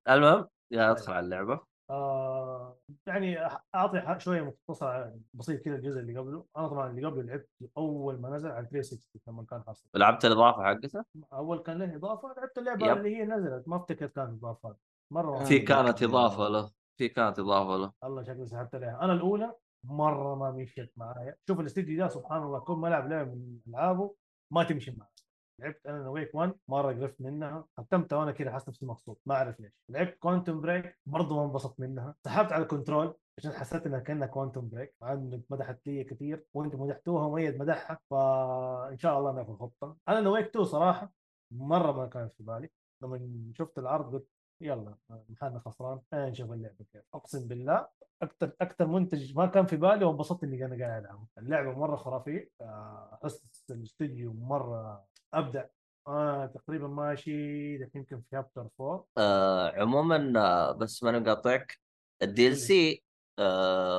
المهم 0.09 0.49
يا 0.71 0.91
ادخل 0.91 1.13
على 1.13 1.25
اللعبة. 1.25 1.61
آه 1.91 2.79
يعني 3.07 3.39
أعطي 3.75 4.21
شوية 4.21 4.43
مختصر 4.43 5.11
بسيط 5.35 5.63
كذا 5.63 5.75
الجزء 5.77 6.01
اللي 6.01 6.19
قبله. 6.19 6.47
أنا 6.57 6.69
طبعا 6.69 6.91
اللي 6.91 7.07
قبله 7.07 7.23
لعبت 7.23 7.49
أول 7.77 8.21
ما 8.21 8.29
نزل 8.31 8.51
على 8.51 8.67
360 8.67 9.21
لما 9.29 9.45
كان 9.51 9.63
حصل 9.69 9.87
لعبت 9.95 10.25
الإضافة 10.25 10.63
حقته؟ 10.65 11.05
أول 11.33 11.59
كان 11.59 11.79
له 11.79 11.97
إضافة 11.97 12.35
لعبت 12.37 12.59
اللعبة 12.59 12.87
yep. 12.87 12.97
اللي 12.97 13.17
هي 13.17 13.25
نزلت. 13.25 13.69
ما 13.69 13.77
أفتكر 13.77 14.07
كانت 14.07 14.45
اضافات 14.45 14.77
مرة 15.13 15.45
في 15.45 15.59
كانت 15.59 16.03
ذكر. 16.03 16.05
إضافة 16.05 16.49
له 16.49 16.71
في 16.99 17.09
كانت 17.09 17.39
إضافة 17.39 17.77
له. 17.77 17.93
الله 18.05 18.23
شكلي 18.23 18.47
سحبت 18.47 18.75
عليها. 18.75 18.99
أنا 19.03 19.13
الأولى 19.13 19.55
مرة 19.85 20.35
ما 20.35 20.51
مشيت 20.51 20.93
معايا. 20.97 21.37
شوف 21.49 21.61
الاستديو 21.61 21.99
ده 21.99 22.09
سبحان 22.09 22.43
الله 22.43 22.59
كل 22.59 22.73
ما 22.73 22.89
ألعب 22.89 23.09
لعبة 23.09 23.35
من 23.35 23.59
ألعابه 23.69 24.15
ما 24.53 24.65
تمشي 24.65 24.91
معي 24.91 25.09
لعبت 25.61 25.87
Alan 25.87 26.09
Wake 26.09 26.35
1 26.35 26.55
مرة 26.69 26.93
قرفت 26.93 27.21
منها 27.21 27.65
ختمتها 27.79 28.17
وأنا 28.19 28.33
كذا 28.33 28.51
حاسس 28.51 28.69
نفسي 28.69 28.87
مبسوط 28.87 29.21
ما 29.27 29.35
أعرف 29.35 29.61
ليش. 29.61 29.73
لعبت 29.91 30.19
Quantum 30.19 30.61
Break 30.61 30.99
برضه 31.07 31.37
ما 31.37 31.45
انبسطت 31.45 31.81
منها. 31.81 32.15
سحبت 32.25 32.53
على 32.53 32.63
ال 32.63 32.69
Control 32.69 33.15
عشان 33.39 33.53
حسيت 33.53 33.87
إنها 33.87 33.99
كأنها 33.99 34.27
Quantum 34.27 34.69
Break 34.69 34.95
مع 35.03 35.13
انك 35.13 35.43
مدحت 35.51 35.87
لي 35.87 36.05
كثير 36.05 36.45
وأنت 36.55 36.75
مدحتوها 36.75 37.27
وميد 37.27 37.59
مدحها 37.59 37.99
فإن 38.11 38.99
شاء 38.99 39.19
الله 39.19 39.33
ناخذ 39.33 39.57
خطة. 39.57 39.97
Alan 40.09 40.31
Wake 40.31 40.47
2 40.47 40.65
صراحة 40.65 41.13
مرة 41.53 41.93
ما 41.93 42.07
كانت 42.07 42.33
في 42.33 42.43
بالي. 42.43 42.71
لما 43.03 43.53
شفت 43.55 43.79
العرض 43.79 44.13
قلت 44.13 44.29
يلا 44.61 44.95
محلنا 45.29 45.59
خسران. 45.59 46.01
خلينا 46.13 46.31
نشوف 46.31 46.53
اللعبة 46.53 46.85
كيف. 46.93 47.03
أقسم 47.15 47.49
بالله 47.49 47.89
أكثر 48.23 48.53
أكثر 48.61 48.87
منتج 48.87 49.37
ما 49.37 49.47
كان 49.47 49.67
في 49.67 49.77
بالي 49.77 50.05
وانبسطت 50.05 50.45
إني 50.45 50.65
أنا 50.65 50.85
قاعد 50.87 51.05
العبه 51.05 51.27
اللعبة 51.39 51.73
مرة 51.79 51.97
خرافية. 51.97 52.51
آه، 52.61 53.19
احس 53.23 53.45
الاستوديو 53.71 54.33
مرة 54.33 55.05
أبدع. 55.35 55.65
آه 56.09 56.47
تقريبا 56.47 56.89
ماشي 56.89 57.75
يمكن 57.95 58.21
في 58.21 58.23
chapter 58.33 58.69
4 58.81 59.05
آه 59.19 59.73
عموما 59.81 60.33
آه، 60.37 60.73
بس 60.73 61.03
ما 61.03 61.11
نقاطعك 61.11 61.79
ال 62.23 62.57
DLC 62.57 62.93
آه 62.93 63.06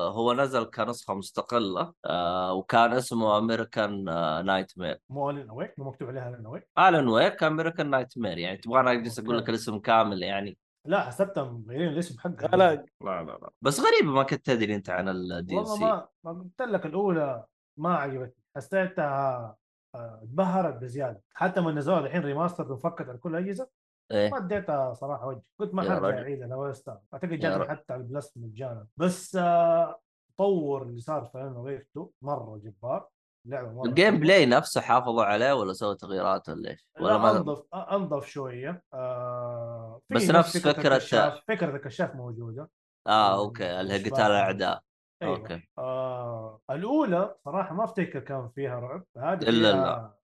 هو 0.08 0.32
نزل 0.32 0.64
كنسخة 0.64 1.14
مستقلة 1.14 1.92
آه 2.04 2.52
وكان 2.52 2.92
اسمه 2.92 3.38
امريكان 3.38 4.04
Nightmare 4.46 4.98
مو 5.10 5.30
Alan 5.30 5.48
Wake 5.50 5.78
مو 5.78 5.84
مكتوب 5.84 6.08
عليها 6.08 6.28
Alan 6.28 6.46
Wake 6.46 6.68
Alan 6.78 7.08
Wake 7.08 7.42
American 7.42 7.90
Nightmare 7.90 8.38
يعني 8.38 8.56
تبغانا 8.56 8.92
أجلس 8.92 9.18
أقول 9.18 9.38
لك. 9.38 9.48
الاسم 9.48 9.78
كامل 9.78 10.22
يعني. 10.22 10.58
لا 10.86 11.00
حسبتها 11.00 11.44
مغيرين 11.44 11.88
الاسم 11.88 12.18
حقها 12.18 12.56
لا 12.56 12.74
لا. 12.74 12.84
لا 13.24 13.50
بس 13.62 13.80
غريبة 13.80 14.12
ما 14.14 14.22
كنت 14.22 14.46
تدري 14.46 14.74
أنت 14.74 14.90
عن 14.90 15.08
ال 15.08 15.54
DL 15.54 15.58
والله 15.58 15.74
C 15.76 15.84
ما 15.84 16.08
ما 16.24 16.32
قلت 16.32 16.62
لك 16.62 16.86
الأولى 16.86 17.44
ما 17.78 17.94
عجبتني. 17.96 18.34
حسيتها 18.56 19.56
آه، 19.94 20.20
اتبهرت 20.22 20.74
بزيادة. 20.82 21.22
حتى 21.34 21.60
من 21.60 21.74
نزلوها 21.74 22.00
الحين 22.00 22.22
remaster 22.24 22.72
وفكت 22.72 23.08
على 23.08 23.18
كل 23.18 23.30
الاجهزه 23.36 23.68
إيه 24.12 24.30
ما 24.30 24.38
اديتها 24.38 24.94
صراحة 24.94 25.26
وجه 25.26 25.42
كنت 25.58 25.74
ما 25.74 25.82
حرجع. 25.82 26.18
اعيدها 26.18 26.46
لو 26.46 26.66
يستاهل 26.66 26.98
أعتقد 27.14 27.28
جاتني. 27.28 27.68
حتى 27.68 27.92
على 27.92 28.02
ال 28.02 28.08
Plus 28.08 28.32
مجانا 28.36 28.86
بس 28.96 29.36
آه، 29.36 30.00
التطور 30.30 30.82
اللي 30.82 31.00
صار 31.00 31.24
في 31.24 31.38
انه 31.38 31.76
2 31.76 32.06
مرة 32.22 32.56
جبار 32.64 33.08
اللعبه 33.46 33.72
مرة 33.72 33.84
ال 33.88 33.93
game. 33.93 34.20
play 34.20 34.46
نفسه 34.46 34.80
حافظوا 34.80 35.24
عليه 35.24 35.52
ولا 35.52 35.72
سووا 35.72 35.94
تغييرات 35.94 36.48
ولا 36.48 36.70
إيش؟ 36.70 36.86
ولا 37.00 37.06
لا 37.12 37.18
ما 37.18 37.30
أنظف 37.30 37.64
أنظف 37.74 38.26
شوية 38.26 38.82
آه 38.94 40.00
بس 40.10 40.30
نفس 40.30 40.58
فكرة- 40.58 40.78
الكشاف 40.78 41.40
فكرة 41.48 41.76
الكشاف 41.76 42.14
موجودة 42.14 42.70
آه 43.06 43.38
okay 43.38 43.80
اللي 43.80 43.94
هي 43.94 43.98
قتال. 44.04 44.20
الأعداء 44.20 44.82
أيوة. 45.22 45.36
okay 45.36 45.68
آه 45.78 46.60
الأولى 46.70 47.34
صراحة 47.44 47.74
ما 47.74 47.84
أفتكر 47.84 48.20
كان 48.20 48.48
فيها 48.48 48.80
رعب 48.80 49.04
هذه 49.16 49.38
فيها 49.40 49.50
لا. 49.50 50.14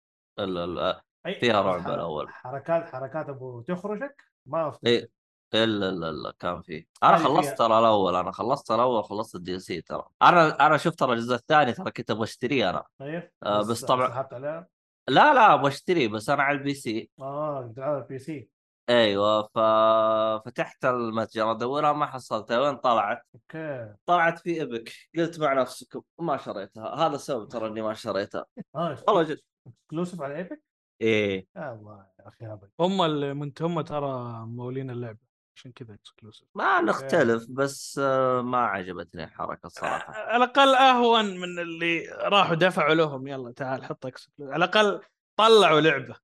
لا 0.47 0.67
لا 0.67 1.03
أي 1.27 1.35
فيها 1.35 1.61
بس 1.63 1.67
رعب 1.87 1.91
الأول. 1.95 2.29
حركات 2.29 2.85
حركات 2.87 3.29
أبو 3.29 3.61
تخرجك 3.61 4.23
ما 4.47 4.69
أفتكر. 4.69 4.89
إيه. 4.89 5.09
إلا 5.55 5.91
لا 5.91 6.13
لا 6.13 6.33
كان 6.39 6.63
فيه 6.63 6.87
أنا 7.03 7.17
خلصت 7.17 7.59
ترى 7.59 7.79
الأول 7.79 8.15
أنا 8.17 8.33
خلصت 8.33 8.71
الأول 8.71 9.05
خلصت 9.05 9.35
ال 9.35 9.59
DLC 9.59 9.81
ترى. 9.81 10.05
أنا 10.23 10.67
أنا 10.67 10.77
شفت 10.77 10.99
ترى 10.99 11.13
الجزء 11.13 11.35
الثاني 11.35 11.73
ترى 11.73 11.91
كنت 11.91 12.11
أبغى 12.11 12.25
أشتريه 12.25 12.71
أنا. 12.71 12.85
أيوه 13.01 13.31
آه، 13.43 13.59
بس 13.63 13.85
طبعاً- 13.85 14.09
سحبت 14.09 14.35
لا 14.35 15.35
لا 15.35 15.55
أبغى 15.55 15.69
اشتريه 15.69 16.09
بس 16.09 16.31
أنا 16.31 16.43
على 16.43 16.59
ال 16.59 16.75
PC 16.75 17.11
آه 17.21 17.75
على 17.79 17.99
ال 17.99 18.19
PC 18.19 18.49
أيوه 18.91 19.43
ففتحت 19.55 20.85
المتجر 20.85 21.51
ادورها 21.51 21.93
ما 21.93 22.07
حصلتها 22.07 22.61
وين 22.61 22.77
طلعت؟ 22.77 23.23
okay. 23.35 23.95
طلعت 24.07 24.39
في 24.39 24.63
Epic 24.63 24.93
قلت 25.17 25.41
مع 25.41 25.53
نفسكم 25.53 26.03
ما 26.19 26.37
شريتها. 26.37 26.95
هذا 26.95 27.15
السبب 27.15 27.49
ترى 27.49 27.69
إني 27.69 27.83
ما 27.83 27.95
شريتها. 27.95 28.45
آه 28.75 28.97
والله 29.09 29.23
جد 29.23 29.41
exclusive 29.67 30.23
على 30.23 30.37
Epic 30.37 30.63
إيه. 31.01 31.47
يا 31.57 31.73
الله 31.73 32.07
يا 32.21 32.29
أخي 32.29 32.47
هبل. 32.47 32.69
هم 32.81 33.03
اللي 33.03 33.35
منت 33.35 33.63
هم 33.63 33.81
ترى 33.81 34.45
مولين 34.47 34.91
اللعبة 34.91 35.19
عشان 35.57 35.73
كذا 35.73 35.95
exclusive 35.95 36.49
ما 36.55 36.81
نختلف 36.81 37.47
بس 37.51 38.01
آه، 38.03 38.41
ما 38.43 38.59
عجبتني 38.59 39.25
الحركة 39.25 39.67
الصراحه 39.67 40.13
على 40.15 40.45
الأقل 40.45 40.75
أهون 40.75 41.25
من 41.41 41.59
اللي 41.59 42.09
راحوا 42.09 42.55
دفعوا 42.55 42.95
لهم 42.95 43.27
يلا 43.27 43.53
تعال 43.53 43.85
حط 43.85 44.07
exclusive 44.07 44.55
على 44.55 44.65
الأقل 44.65 45.01
طلعوا 45.37 45.81
لعبة. 45.81 46.17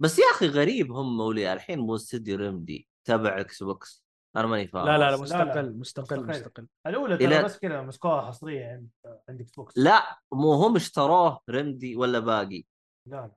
بس 0.00 0.18
يا 0.18 0.24
أخي 0.34 0.46
غريب 0.48 0.92
هم 0.92 1.16
مولي 1.16 1.52
الحين 1.52 1.78
مو 1.78 1.94
استديو 1.94 2.36
Remedy 2.38 2.88
تبع 3.04 3.40
Xbox 3.40 4.04
أنا 4.36 4.46
ماني 4.46 4.68
فاهم. 4.68 4.86
لا 4.86 4.98
لا 4.98 5.10
لا 5.10 5.16
مستقل 5.16 5.46
لا. 5.46 5.62
مستقل 5.62 6.16
مستقل. 6.20 6.28
مستقل. 6.28 6.66
الأولى 6.86 7.16
إلى- 7.16 7.20
ترى 7.20 7.42
بس 7.44 7.58
كذا 7.58 7.82
مسكوها 7.82 8.20
حصرية 8.22 8.66
عند 8.66 8.88
عند 9.28 9.40
Xbox 9.40 9.78
لا 9.78 10.18
مو 10.32 10.52
هم 10.54 10.76
اشتروه 10.76 11.40
Remedy 11.50 11.96
ولا 11.96 12.18
باقي؟ 12.18 12.64
لا 13.06 13.16
لا. 13.16 13.30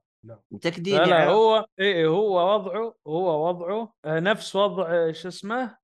متاكدين 0.52 0.98
لا 0.98 1.06
لا 1.06 1.18
يعني؟ 1.18 1.32
هو 1.32 1.66
إيه 1.80 2.08
هو 2.08 2.54
وضعه 2.56 2.96
هو 3.08 3.48
وضعه 3.50 3.94
آه، 4.06 4.20
نفس 4.20 4.56
وضع 4.56 4.88
آه، 4.92 5.12
شو 5.12 5.28
اسمه؟ 5.28 5.78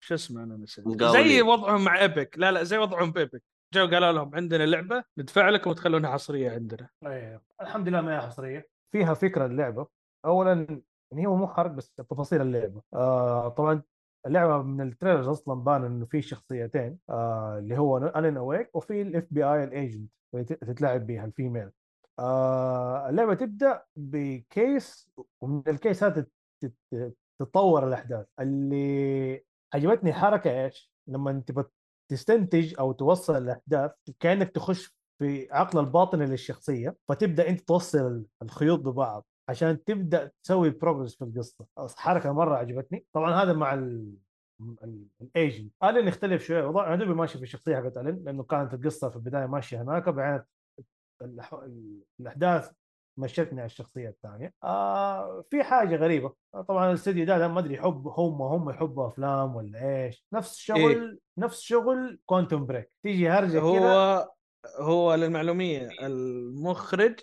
شو 0.00 0.14
اسمه 0.14 0.42
أنا 0.42 0.56
نسيت. 0.56 0.84
زي 1.02 1.42
وضعهم 1.42 1.84
مع 1.84 2.00
Epic 2.00 2.38
لا 2.38 2.52
لا 2.52 2.62
زي 2.62 2.78
وضعهم 2.78 3.10
ب 3.10 3.16
Epic 3.16 3.42
جو 3.74 3.86
قالوا 3.86 4.12
لهم 4.12 4.34
عندنا 4.34 4.64
لعبة 4.66 5.04
ندفع 5.18 5.48
لكم 5.48 5.70
وتخلونها 5.70 6.10
حصرية 6.10 6.50
عندنا. 6.50 6.88
إيه 7.06 7.42
الحمد 7.60 7.88
لله 7.88 8.00
ما 8.00 8.16
هي 8.16 8.20
حصرية. 8.20 8.68
فيها 8.92 9.14
فكرة 9.14 9.46
اللعبه 9.46 9.86
اولا 10.24 10.52
ان 10.52 11.18
هي 11.18 11.26
مو 11.26 11.48
حرق 11.48 11.70
بس 11.70 11.90
تفاصيل 11.90 12.40
اللعبة. 12.40 12.82
آه 12.94 13.48
طبعا 13.48 13.82
اللعبة 14.26 14.62
من 14.62 14.80
ال 14.88 14.92
trailers 14.92 15.28
أصلا 15.28 15.54
بان 15.54 15.84
إنه 15.84 16.06
في 16.06 16.22
شخصيتين 16.22 16.98
آه 17.10 17.58
اللي 17.58 17.78
هو 17.78 17.96
Alan 17.98 18.36
Wake 18.36 18.76
وفي 18.76 19.02
ال 19.02 19.26
FBI 19.30 19.44
ال 19.44 19.64
agent 19.64 20.10
تتلعب 20.36 21.06
بها 21.06 21.24
ال 21.24 21.31
female 21.31 21.70
آه 22.22 23.08
اللعبة 23.08 23.34
تبدأ 23.34 23.82
ب 23.96 24.19
case 24.19 25.10
ومن 25.40 25.62
ال 25.68 25.75
case 25.75 26.04
هذا 26.04 26.20
تت- 26.60 26.74
تت- 26.90 27.16
تتطور 27.40 27.88
الأحداث. 27.88 28.26
اللي 28.40 29.44
عجبتني 29.74 30.12
حركة 30.12 30.64
إيش؟ 30.64 30.92
لما 31.08 31.30
انت 31.30 31.52
تستنتج 32.10 32.74
أو 32.78 32.92
توصل 32.92 33.36
الأحداث 33.36 33.90
كأنك 34.20 34.50
تخش 34.50 34.96
في 35.18 35.48
عقل 35.52 35.78
الباطني 35.78 36.26
للشخصية 36.26 36.96
فتبدأ 37.08 37.48
أنت 37.48 37.60
توصل 37.60 38.24
الخيوط 38.42 38.78
ببعض 38.80 39.26
عشان 39.48 39.84
تبدأ 39.84 40.30
تسوي 40.42 40.70
progress 40.70 41.16
في 41.16 41.24
القصة. 41.24 41.66
حركة 41.96 42.32
مرة 42.32 42.56
عجبتني. 42.56 43.06
طبعا 43.12 43.42
هذا 43.42 43.52
مع 43.52 43.74
ال 43.74 44.14
ال 45.20 45.29
agent 45.29 45.72
Alan 45.84 46.08
يختلف 46.08 46.42
شوية 46.44 46.66
وضع 46.66 46.86
أنا 46.94 46.96
دوبي 47.04 47.14
ماشي 47.14 47.38
في 47.38 47.44
الشخصية 47.44 47.76
حقت 47.76 47.96
ألين 47.98 48.24
لأنه 48.24 48.42
كانت 48.42 48.74
القصة 48.74 49.08
في 49.10 49.16
البداية 49.16 49.46
ماشية 49.46 49.82
هناك 49.82 50.08
بعدين 50.08 50.44
الأحداث 52.20 52.70
مشتني 53.16 53.60
على 53.60 53.66
الشخصية 53.66 54.08
الثانية. 54.08 54.52
آه 54.64 55.44
في 55.50 55.62
حاجة 55.62 55.96
غريبة. 55.96 56.34
طبعا 56.68 56.88
الاستديو 56.88 57.24
ده 57.26 57.48
ما 57.48 57.60
أدري 57.60 57.74
يحب 57.74 58.06
هم 58.06 58.42
هم 58.42 58.70
يحبوا 58.70 59.06
أفلام 59.06 59.56
ولا 59.56 60.04
إيش. 60.04 60.26
نفس 60.32 60.56
شغل 60.56 61.20
نفس 61.38 61.60
شغل 61.60 62.20
Quantum 62.26 62.66
Break 62.66 62.90
تيجي 63.02 63.28
هرجة 63.28 63.60
هو 63.60 64.28
هو 64.78 65.14
للمعلومية 65.14 65.88
المخرج 66.02 67.20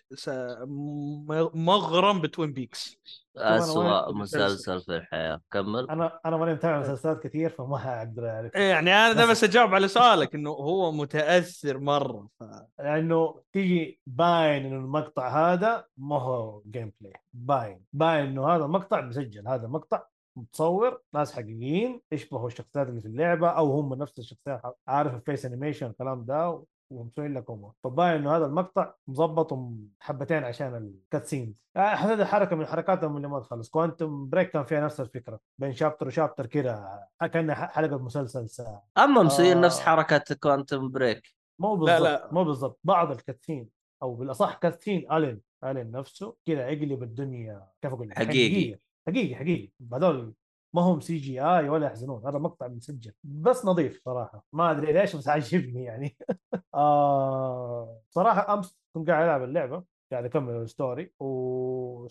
مغرم 1.54 2.22
ب 2.22 2.28
Twin 2.28 2.54
Peaks. 2.54 3.00
اسوء 3.38 4.14
مسلسل 4.14 4.82
في 4.82 4.96
الحياة. 4.96 5.42
كمل. 5.52 5.90
أنا 5.90 6.20
أنا 6.26 6.38
ماني 6.38 6.54
متابع 6.54 6.80
مسلسلات 6.80 7.24
كثير 7.24 7.50
فما 7.50 7.98
أقدر 7.98 8.30
أعرف. 8.30 8.56
إيه 8.56 8.70
يعني 8.70 8.92
أنا 8.92 9.14
ده 9.14 9.26
بس 9.26 9.44
أجاوب 9.44 9.74
على 9.74 9.88
سؤالك 9.88 10.36
إنه 10.36 10.50
هو 10.50 10.92
متأثر 10.92 11.78
مرة 11.78 12.28
ف... 12.40 12.44
لأنه 12.80 13.42
تيجي 13.54 14.02
باين 14.08 14.66
إنه 14.66 14.76
المقطع 14.76 15.54
هذا 15.54 15.86
ما 15.98 16.22
هو 16.22 16.62
gameplay 16.72 17.14
باين. 17.34 17.82
باين 17.94 18.26
إنه 18.26 18.48
هذا 18.48 18.68
مقطع 18.68 19.02
مسجل. 19.02 19.48
هذا 19.48 19.68
مقطع 19.68 20.04
متصور 20.36 21.02
ناس 21.14 21.34
حقيقيين 21.34 22.02
يشبهوا 22.12 22.48
الشخصيات 22.48 22.88
اللي 22.90 23.02
في 23.02 23.08
اللعبة 23.08 23.50
أو 23.50 23.72
هم 23.80 23.94
نفس 23.94 24.20
الشخصيات 24.20 24.62
عارف 24.88 25.14
ال 25.16 25.22
face 25.22 25.46
animation 25.46 25.88
الكلام 25.88 26.26
ده 26.26 26.64
ومسوين 26.90 27.34
لك 27.34 27.50
هم 27.50 27.72
فباين 27.84 28.16
إنه 28.16 28.36
هذا 28.38 28.46
المقطع 28.46 28.94
مظبط 29.08 29.60
حبتين 30.00 30.44
عشان 30.44 30.76
ال 30.76 31.26
cutscenes 31.26 31.64
هذه 31.78 32.26
حركه 32.26 32.56
من 32.56 32.66
حركاتهم 32.66 33.18
اللي 33.18 33.28
ما 33.28 33.40
تخلص 33.40 33.70
Quantum 33.70 34.30
Break 34.30 34.50
كان 34.50 34.64
فيها 34.64 34.82
نفس 34.86 35.00
الفكرة 35.02 35.40
بين 35.58 35.74
chapter 35.74 36.08
و 36.08 36.13
chapter 36.13 36.46
كده 36.46 37.00
كانها 37.34 37.56
حلقة 37.68 37.98
مسلسل 37.98 38.50
ساعه 38.50 38.88
أما 38.98 39.24
مسويين 39.24 39.58
آه. 39.58 39.62
نفس 39.62 39.80
حركة 39.80 40.36
Quantum 40.36 40.90
Break 40.92 41.36
مو 41.60 41.76
لا، 41.76 41.80
بالضبط 42.00 42.02
لا. 42.08 42.30
مو 42.34 42.44
بالضبط 42.44 42.80
بعض 42.84 43.12
ال 43.12 43.18
cutscene 43.18 43.70
أو 44.04 44.16
بالأصح 44.16 44.54
cutscene 44.54 45.12
Alan 45.12 45.42
Alan 45.64 45.92
نفسه 45.92 46.36
كذا 46.46 46.68
يقلب 46.70 47.04
الدنيا 47.04 47.68
كيف 47.82 47.94
أقول 47.94 48.10
لك؟ 48.10 48.18
حقيقي. 48.18 48.80
حقيقي 49.08 49.36
حقيقي 49.36 49.72
هذول 49.94 50.34
ما 50.74 50.82
هم 50.82 51.00
CGI 51.02 51.70
ولا 51.70 51.88
يحزنون 51.88 52.26
هذا 52.28 52.38
مقطع 52.40 52.68
مسجل 52.68 53.14
بس 53.24 53.66
نظيف 53.66 54.02
صراحة. 54.06 54.46
ما 54.54 54.72
أدري 54.72 54.94
ليش 54.94 55.16
بس 55.16 55.28
عاجبني 55.28 55.84
يعني. 55.84 56.18
آه 56.76 58.02
صراحة 58.10 58.54
أمس 58.54 58.80
كنت 58.94 59.10
قاعد 59.10 59.24
ألعب 59.24 59.44
اللعبة 59.44 59.84
قاعد 60.12 60.26
أكمل 60.26 60.54
ال 60.56 60.66
story 60.66 61.14
و 61.20 62.08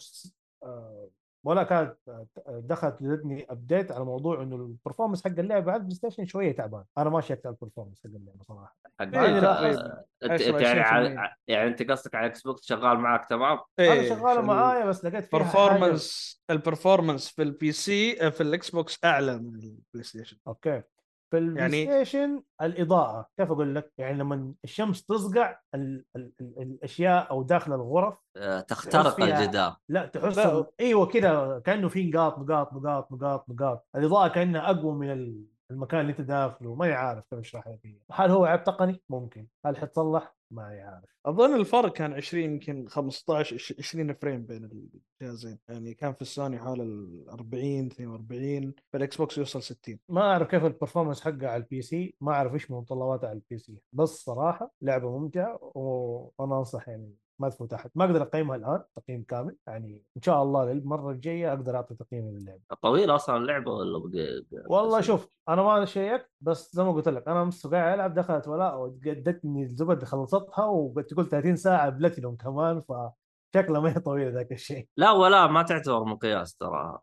آه 0.62 1.10
ولاء 1.48 1.62
كانت 1.62 1.96
دخلت 2.48 3.02
ادتني 3.02 3.46
update 3.50 3.92
على 3.92 4.04
موضوع 4.04 4.42
إنه 4.42 4.56
ال 4.56 4.62
performance 4.62 5.24
حق 5.24 5.38
اللعبه 5.38 5.72
على 5.72 5.78
ال 5.80 5.94
PlayStation 5.94 6.26
شوية 6.26 6.52
تعبان. 6.56 6.84
أنا 6.98 7.10
ما 7.10 7.20
شفت 7.20 7.46
ال 7.46 7.51
performance 7.51 8.00
حق 8.04 8.06
اللعبة 8.06 8.44
صراحة. 8.48 8.76
حق 9.00 9.06
إيه، 9.06 9.40
لا، 9.40 9.54
تقريبا. 9.54 10.04
انت 10.22 10.32
10 10.32 10.48
أنت 10.48 10.60
يعني 10.60 10.80
20%. 10.80 11.18
على 11.18 11.34
يعني 11.48 11.68
أنت 11.68 11.90
قصدك 11.90 12.14
على 12.14 12.26
Xbox 12.26 12.62
شغال 12.66 12.98
معك 12.98 13.28
تمام؟ 13.28 13.58
أنا 13.78 14.08
شغاله 14.08 14.40
معايا 14.40 14.84
بس 14.84 15.04
لقيت 15.04 15.24
فيها 15.24 15.38
حاجة. 15.44 15.50
ال 15.50 15.57
performance 15.57 16.38
ال 16.50 16.57
performance 16.57 17.28
في 17.28 17.42
ال 17.42 17.72
PC 17.72 18.30
في 18.30 18.40
ال 18.40 18.70
Xbox 18.70 19.04
أعلى 19.04 19.38
من 19.38 19.54
ال 19.54 20.02
PlayStation 20.02 20.36
okay. 20.46 20.82
في 21.30 21.38
ال 21.38 21.42
Play 21.42 21.60
يعني- 21.62 21.84
Station 21.86 22.42
الإضاءة. 22.62 23.26
كيف 23.40 23.50
أقول 23.50 23.74
لك؟ 23.74 23.92
يعني 23.98 24.18
لما 24.18 24.54
الشمس 24.64 25.04
تصقع 25.06 25.58
ال 25.74 26.04
ال 26.16 26.32
ال 26.40 26.62
الأشياء 26.62 27.30
أو 27.30 27.42
داخل 27.42 27.72
الغرف 27.72 28.14
آه، 28.36 28.60
تخترق 28.60 29.16
فيها- 29.16 29.40
الجدار. 29.42 29.76
لا 29.88 30.06
تحس. 30.06 30.38
إيوه 30.80 31.06
كذا 31.06 31.62
كأنه 31.64 31.88
في 31.88 32.10
نقاط 32.10 32.38
نقاط 32.38 32.72
نقاط 32.72 33.12
نقاط 33.12 33.44
نقاط. 33.48 33.86
الإضاءة 33.96 34.28
كأنها 34.28 34.70
أقوى 34.70 34.94
من 34.94 35.12
ال- 35.12 35.44
المكان 35.70 36.00
اللي 36.00 36.10
انت 36.12 36.20
داخله 36.20 36.74
ماني 36.74 36.92
عارف 36.92 37.24
كيف 37.30 37.38
اشرح 37.38 37.68
لك. 37.68 37.80
هل 38.12 38.30
هو 38.30 38.44
عيب 38.44 38.64
تقني؟ 38.64 39.02
ممكن 39.08 39.46
هل 39.66 39.76
حتصلح؟ 39.76 40.34
ماني 40.50 40.80
عارف 40.80 41.16
أظن 41.26 41.54
الفرق 41.60 41.92
كان 41.92 42.12
20 42.12 42.44
يمكن 42.44 42.88
15 42.88 43.54
عش- 43.54 43.74
20 43.78 44.14
frame 44.14 44.46
بين 44.46 44.90
الجهازين 45.22 45.58
يعني 45.68 45.94
كان 45.94 46.12
في 46.14 46.22
السوني 46.22 46.58
حول 46.58 46.80
ال 46.80 47.28
40 47.30 47.86
42 47.86 48.74
في 48.90 48.96
ال 48.96 49.16
Xbox 49.16 49.38
يوصل 49.38 49.62
60 49.62 49.98
ما 50.08 50.20
أعرف 50.22 50.48
كيف 50.48 50.64
ال 50.64 50.69
performance 50.69 51.20
حقها 51.20 51.48
على 51.48 51.56
ال 51.56 51.69
P 51.69 51.82
C 51.82 52.14
ما 52.20 52.32
أعرف 52.32 52.54
إيش 52.54 52.70
متطلباتها 52.70 53.28
على 53.28 53.36
ال 53.38 53.58
PC 53.58 53.78
بس 53.92 54.08
صراحة 54.08 54.70
لعبة 54.82 55.18
ممتعة 55.18 55.58
وأنا 55.62 56.58
أنصح 56.58 56.88
يعني 56.88 57.14
ما 57.38 57.48
تفوت 57.48 57.72
احد 57.72 57.90
ما 57.94 58.04
أقدر 58.04 58.22
أقيمها 58.22 58.56
الآن 58.56 58.82
تقييم 58.96 59.24
كامل. 59.28 59.56
يعني 59.66 60.04
إن 60.16 60.22
شاء 60.22 60.42
الله 60.42 60.72
المره 60.72 61.10
الجاية 61.10 61.52
أقدر 61.52 61.76
أعطي 61.76 61.94
تقييم 61.94 62.30
للعبه 62.30 62.60
طويل 62.82 63.10
أصلا 63.10 63.36
اللعبة 63.36 63.70
ولا 63.72 63.98
بقى 63.98 64.64
والله 64.66 65.00
شوف 65.00 65.28
أنا 65.48 65.62
ما 65.62 65.84
شيكت 65.84 66.30
بس 66.40 66.76
زي 66.76 66.82
ما 66.84 66.92
قلت 66.92 67.08
لك 67.08 67.28
أنا 67.28 67.42
أمس 67.42 67.66
قاعد 67.66 67.94
ألعب 67.94 68.14
دخلت 68.14 68.48
ولاء 68.48 68.78
وادتني 68.78 69.62
الزبد 69.62 70.04
خلصتها 70.04 70.64
وتقول 70.64 71.28
30 71.28 71.56
ساعة 71.56 71.88
بلاتينوم 71.90 72.36
كمان 72.36 72.80
فشكلها 72.80 73.80
ما 73.80 73.90
هي 73.96 74.00
طويلة 74.00 74.30
ذاك 74.30 74.52
الشيء. 74.52 74.88
لا 74.96 75.10
ولاء 75.10 75.46
ما 75.46 75.62
تعتبر 75.62 76.04
مقياس 76.04 76.54
ترى. 76.56 76.98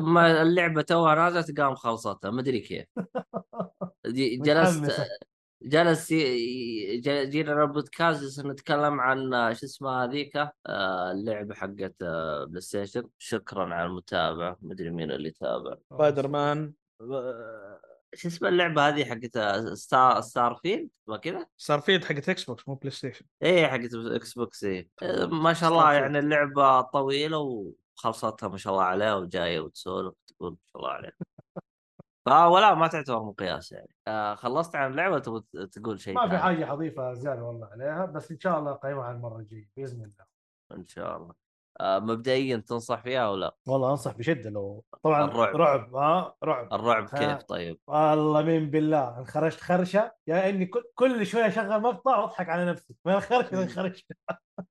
ما 0.00 0.42
اللعبة 0.42 0.82
توها 0.82 1.14
نازلة 1.14 1.64
قام 1.64 1.74
خلصتها 1.74 2.30
ما 2.30 2.40
أدري 2.40 2.60
كيف. 2.60 2.86
جلست. 4.44 5.29
جلس 5.62 6.12
جينا 7.02 7.62
البودكاست 7.62 8.22
جلسنا 8.22 8.52
نتكلم 8.52 9.00
عن 9.00 9.34
آه، 9.34 9.52
شو 9.52 9.66
اسمها 9.66 10.04
هذيك 10.04 10.36
آه، 10.36 11.10
اللعبة 11.12 11.54
حقت 11.54 11.94
آه، 12.02 12.44
PlayStation 12.44 13.08
شكرا 13.18 13.74
على 13.74 13.86
المتابعة. 13.86 14.56
ما 14.62 14.72
أدري 14.72 14.90
مين 14.90 15.10
اللي 15.10 15.30
تابع 15.30 15.76
سبايدر 15.90 16.28
مان. 16.28 16.72
شو 18.14 18.28
اسم 18.28 18.46
اللعبة 18.46 18.88
هذه 18.88 19.04
حقت 19.04 19.36
آه، 19.36 19.74
Star 19.74 20.20
Starfield 20.20 20.88
ما 21.06 21.16
كذا؟ 21.16 21.46
Starfield 21.56 22.04
حقت 22.04 22.28
Xbox 22.28 22.68
مو 22.68 22.74
PlayStation 22.74 23.24
إيه 23.42 23.66
حقت 23.66 23.94
Xbox 23.94 24.64
آه، 24.64 25.26
ما 25.26 25.52
شاء 25.52 25.70
الله. 25.70 25.92
يعني 25.92 26.18
اللعبة 26.18 26.80
طويلة 26.80 27.38
وخلصتها 27.38 28.48
ما 28.48 28.56
شاء 28.56 28.72
الله 28.72 28.84
عليها 28.84 29.14
وجاية 29.14 29.60
وتسولف 29.60 30.14
تقول 30.26 30.50
ما 30.50 30.56
شاء 30.72 30.82
الله 30.82 30.90
عليها. 30.92 31.12
فولاء 32.26 32.74
ما 32.74 32.86
تعتبر 32.86 33.22
مقياس 33.22 33.72
يعني. 33.72 33.94
آه 34.08 34.34
خلصت 34.34 34.76
عن 34.76 34.90
اللعبه 34.90 35.18
تبغى 35.18 35.42
تقول 35.72 36.00
شيء 36.00 36.14
ما 36.14 36.28
في؟ 36.28 36.38
حاجة 36.38 36.64
حضيفها 36.64 37.14
زيادة 37.14 37.42
والله 37.42 37.66
عليها 37.66 38.06
بس 38.06 38.30
إن 38.30 38.40
شاء 38.40 38.58
الله 38.58 38.72
اقيمها 38.72 39.10
المرة 39.10 39.38
الجاية 39.38 39.68
بإذن 39.76 40.04
الله. 40.04 40.24
إن 40.72 40.86
شاء 40.86 41.16
الله. 41.16 41.49
مبدئيا 41.82 42.56
تنصح 42.56 43.02
فيها 43.02 43.28
ولا 43.28 43.54
والله 43.68 43.90
أنصح 43.90 44.12
بشدة 44.16 44.50
لو 44.50 44.84
طبعا 45.02 45.24
الرعب. 45.24 45.56
رعب 45.56 45.94
ها؟ 45.94 46.34
رعب. 46.44 46.72
الرعب 46.72 47.06
خ- 47.06 47.14
كيف 47.18 47.42
طيب؟ 47.42 47.78
والله 47.86 48.42
من 48.42 48.70
بالله 48.70 49.18
انخرشت 49.18 49.60
خرشة 49.60 50.12
يا 50.26 50.48
إني 50.48 50.66
كل- 50.66 50.84
كل 50.94 51.26
شوية 51.26 51.46
أشغل 51.46 51.80
مقطع 51.82 52.18
وأضحك 52.18 52.48
على 52.48 52.64
نفسي. 52.64 52.94
من 53.06 53.12
الخرشه 53.12 53.62
انخرشت. 53.62 54.04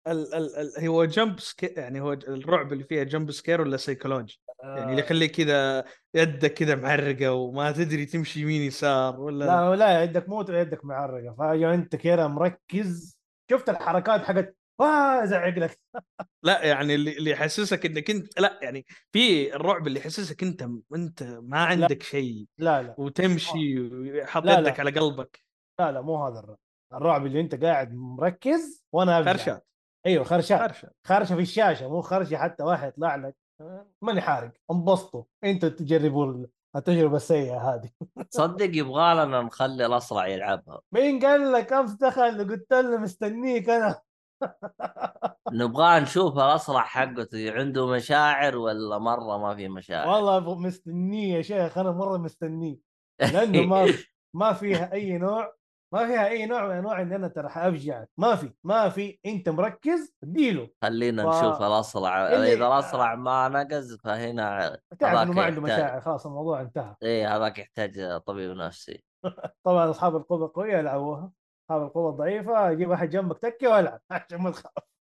ال 0.07 0.33
ال 0.35 0.55
ال 0.77 0.87
هو 0.87 1.05
jump 1.05 1.39
sca- 1.39 1.65
يعني 1.65 2.01
هو 2.01 2.13
الرعب 2.13 2.73
اللي 2.73 2.83
فيها 2.83 3.03
jump 3.03 3.31
scare 3.31 3.61
ولا 3.61 3.77
سيكولوجي؟ 3.77 4.41
يعني 4.63 4.91
اللي 4.91 5.01
يخليك 5.01 5.31
كذا 5.31 5.83
يدك 6.13 6.53
كذا 6.53 6.75
معرقة 6.75 7.31
وما 7.33 7.71
تدري 7.71 8.05
تمشي 8.05 8.41
يمين 8.41 8.61
يسار 8.61 9.19
ولا 9.19 9.45
لا 9.45 9.75
لا 9.75 10.03
يدك 10.03 10.29
موت 10.29 10.49
ويدك 10.49 10.85
معرقة. 10.85 11.35
فجاه 11.39 11.73
أنت 11.73 11.95
كذا 11.95 12.27
مركز 12.27 13.19
شفت 13.51 13.69
الحركات 13.69 14.21
حقت 14.23 14.55
آه 14.81 15.23
يزعق 15.23 15.57
لك. 15.57 15.79
لا 16.43 16.65
يعني 16.65 16.95
اللي 16.95 17.17
اللي 17.17 17.31
يحسسك 17.31 17.85
إنك 17.85 18.09
أنت 18.09 18.39
لا 18.39 18.59
يعني 18.61 18.85
في 19.11 19.55
الرعب 19.55 19.87
اللي 19.87 19.99
يحسسك 19.99 20.43
أنت 20.43 20.67
أنت 20.95 21.23
ما 21.23 21.59
عندك 21.59 22.03
شيء 22.03 22.45
لا 22.57 22.81
لا. 22.81 22.95
وتمشي 22.97 23.79
وحط 23.81 24.43
لا، 24.43 24.51
لا. 24.51 24.59
يدك 24.59 24.79
على 24.79 24.91
قلبك. 24.91 25.39
لا 25.79 25.91
لا 25.91 26.01
مو 26.01 26.25
هذا 26.27 26.39
الرعب. 26.39 26.57
الرعب 26.93 27.25
اللي 27.25 27.41
أنت 27.41 27.63
قاعد 27.63 27.93
مركز 27.93 28.85
وأنا 28.93 29.17
ابجع 29.19 29.31
خرشات. 29.33 29.67
أيوه 30.05 30.23
خرشات. 30.23 30.59
خرشات 30.61 30.95
خرشة 31.07 31.35
في 31.35 31.41
الشاشة 31.41 31.89
مو 31.89 32.01
خرشة 32.01 32.37
حتى 32.37 32.63
واحد 32.63 32.87
يطلع 32.87 33.15
لك. 33.15 33.35
آه، 33.61 33.91
ماني 34.01 34.21
حارق 34.21 34.51
انبسطوا. 34.71 35.23
أنتوا 35.43 35.69
تجربوا 35.69 36.25
ال- 36.25 36.49
التجربة 36.75 37.15
السيئة 37.15 37.57
هذه. 37.73 37.89
تصدق 38.31 38.75
يبغى 38.77 39.13
لنا 39.13 39.41
نخلي 39.41 39.85
الاصلع 39.85 40.27
يلعبها. 40.27 40.81
مين 40.91 41.19
قال 41.25 41.51
لك 41.51 41.73
أمس 41.73 41.91
دخل 41.91 42.49
قلت 42.49 42.73
له 42.73 42.97
مستنيك 42.97 43.69
أنا. 43.69 44.01
نبغى 45.53 45.99
نشوف 45.99 46.33
الاصلع 46.37 46.81
حقته 46.81 47.51
عنده 47.51 47.87
مشاعر 47.87 48.57
ولا 48.57 48.97
مرة 48.97 49.37
ما 49.37 49.55
في 49.55 49.67
مشاعر؟ 49.67 50.07
والله 50.07 50.55
مستنيه 50.59 51.35
يا 51.37 51.41
شيخ 51.41 51.77
أنا 51.77 51.91
مرة 51.91 52.17
مستنيه. 52.17 52.77
لأنه 53.21 53.61
ما 53.61 53.93
ما 54.39 54.53
فيها 54.53 54.93
أي 54.93 55.17
نوع 55.17 55.53
ما 55.93 56.07
فيها 56.07 56.27
أي 56.27 56.45
نوع 56.45 56.67
من 56.67 56.71
أنواع 56.75 57.01
إن 57.01 57.13
أنا 57.13 57.27
ترى 57.27 57.49
حأفجعك. 57.49 58.09
ما 58.17 58.35
في 58.35 58.53
ما 58.63 58.89
في. 58.89 59.19
أنت 59.25 59.49
مركز 59.49 60.13
اديله. 60.23 60.69
خلينا 60.81 61.31
ف- 61.31 61.35
نشوف 61.35 61.61
الأصلع. 61.61 62.27
اللي- 62.33 62.53
إذا 62.53 62.67
الأصلع 62.67 63.15
ما 63.15 63.47
نقز 63.49 63.95
فهنا 64.03 64.77
تعرف 64.99 65.19
إنه 65.21 65.31
ما 65.33 65.43
عنده. 65.43 65.61
مشاعر 65.61 66.01
خلاص 66.01 66.25
الموضوع 66.25 66.61
انتهى. 66.61 66.95
إيه 67.03 67.35
هذاك 67.37 67.59
يحتاج 67.59 68.17
طبيب 68.25 68.51
نفسي. 68.57 69.03
طبعا 69.65 69.89
أصحاب 69.89 70.15
القوه 70.15 70.45
القويه 70.45 70.77
يلعبوها. 70.77 71.31
اصحاب 71.69 71.83
القوة 71.83 72.09
الضعيفة 72.09 72.69
يجيب 72.69 72.89
واحد 72.89 73.09
جنبك 73.09 73.39
تكي 73.39 73.67
وألعب. 73.67 74.01
عشان 74.11 74.41
ما 74.41 74.51
تخاف. 74.51 74.71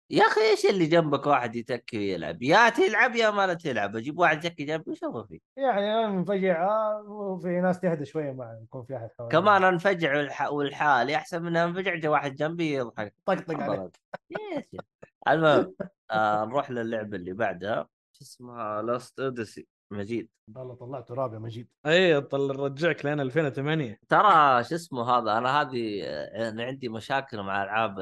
يا 0.10 0.24
أخي 0.24 0.42
إيش 0.42 0.66
اللي 0.66 0.86
جنبك 0.86 1.28
واحد 1.28 1.56
يتكي 1.56 1.98
ويلعب؟ 1.98 2.44
يا 2.44 2.70
تلعب 2.70 3.16
يا 3.16 3.30
ما 3.32 3.48
لا 3.48 3.54
تلعب. 3.54 3.96
أجيب 3.96 4.20
واحد 4.20 4.46
يتكي 4.46 4.64
جنبي 4.64 4.92
وش 4.92 5.04
أبغى 5.04 5.28
فيه؟ 5.28 5.40
يعني 5.58 5.94
أنا 5.94 6.08
منفجع 6.08 6.70
آه، 6.70 7.04
وفي 7.08 7.48
ناس 7.48 7.80
تهدى 7.80 8.06
شوية 8.06 8.32
مع 8.32 8.60
يكون 8.64 8.84
في 8.84 8.96
أحد 8.96 9.10
حوالينا. 9.18 9.40
كمان 9.42 9.64
أنفجع 9.64 10.18
والح... 10.18 10.42
والحالي 10.52 11.16
أحسن 11.16 11.44
من 11.44 11.58
أنفجع 11.58 11.96
جا 11.96 12.10
واحد 12.10 12.36
جنبي 12.36 12.74
يضحك. 12.74 13.14
طقطق 13.26 13.92
يس. 14.32 14.82
المهم 15.28 15.76
آه 16.12 16.46
نروح 16.46 16.72
للعبة 16.72 17.18
اللي 17.18 17.34
بعدها. 17.34 17.88
شو 18.12 18.24
اسمها؟ 18.24 18.82
Lost 18.82 19.20
Odyssey 19.20 19.68
مجيد. 19.94 20.30
والله 20.56 20.76
طلعته 20.76 21.14
رابع 21.16 21.40
مجيد. 21.40 21.68
اي 21.86 22.22
طل 22.22 22.60
رجعك 22.60 23.06
لين 23.06 23.20
2008 23.20 24.00
ترى 24.10 24.64
شو 24.64 24.76
اسمه 24.76 25.10
هذا 25.10 25.38
أنا 25.38 25.62
هذه 25.62 26.04
أنا 26.50 26.64
عندي 26.64 26.90
مشاكل 26.90 27.42
مع 27.42 27.64
ألعاب 27.64 28.00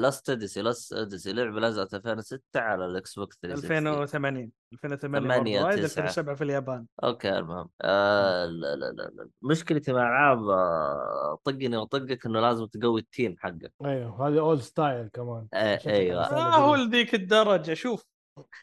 Lost 0.00 0.30
Odyssey 0.30 0.62
Lost 0.62 0.92
Odyssey 0.92 1.32
لعبة 1.32 1.60
نزلت 1.60 1.94
2006 1.94 2.40
على 2.60 2.86
ال 2.86 3.14
Xbox 3.18 3.38
360 3.42 3.86
2008 3.86 4.50
2008 4.72 5.28
ثمانية، 5.28 5.58
برضه 5.58 5.68
وايد 5.68 5.82
تسعة. 5.82 6.04
2007 6.04 6.34
في 6.34 6.44
اليابان. 6.44 6.86
okay 7.04 7.38
المهم. 7.38 7.68
آه 7.82 8.44
لا 8.46 8.76
لا 8.76 8.92
لا 8.92 9.02
لا. 9.02 9.28
مشكلتي 9.42 9.92
مع 9.92 10.08
ألعاب 10.08 10.48
آه، 10.48 11.38
طقني 11.44 11.76
وطقك 11.76 12.26
إنه 12.26 12.40
لازم 12.40 12.66
تقوي 12.66 13.00
ال 13.00 13.07
team 13.07 13.36
حقك. 13.38 13.72
أيوه 13.84 14.28
هذا 14.28 14.40
اول 14.40 14.62
ستايل 14.62 15.08
كمان. 15.08 15.46
إيه،. 15.54 15.74
إنسان 15.74 16.34
ما 16.34 16.56
هو. 16.56 16.74
لذيك 16.74 17.14
الدرجة. 17.14 17.74
شوف 17.74 18.04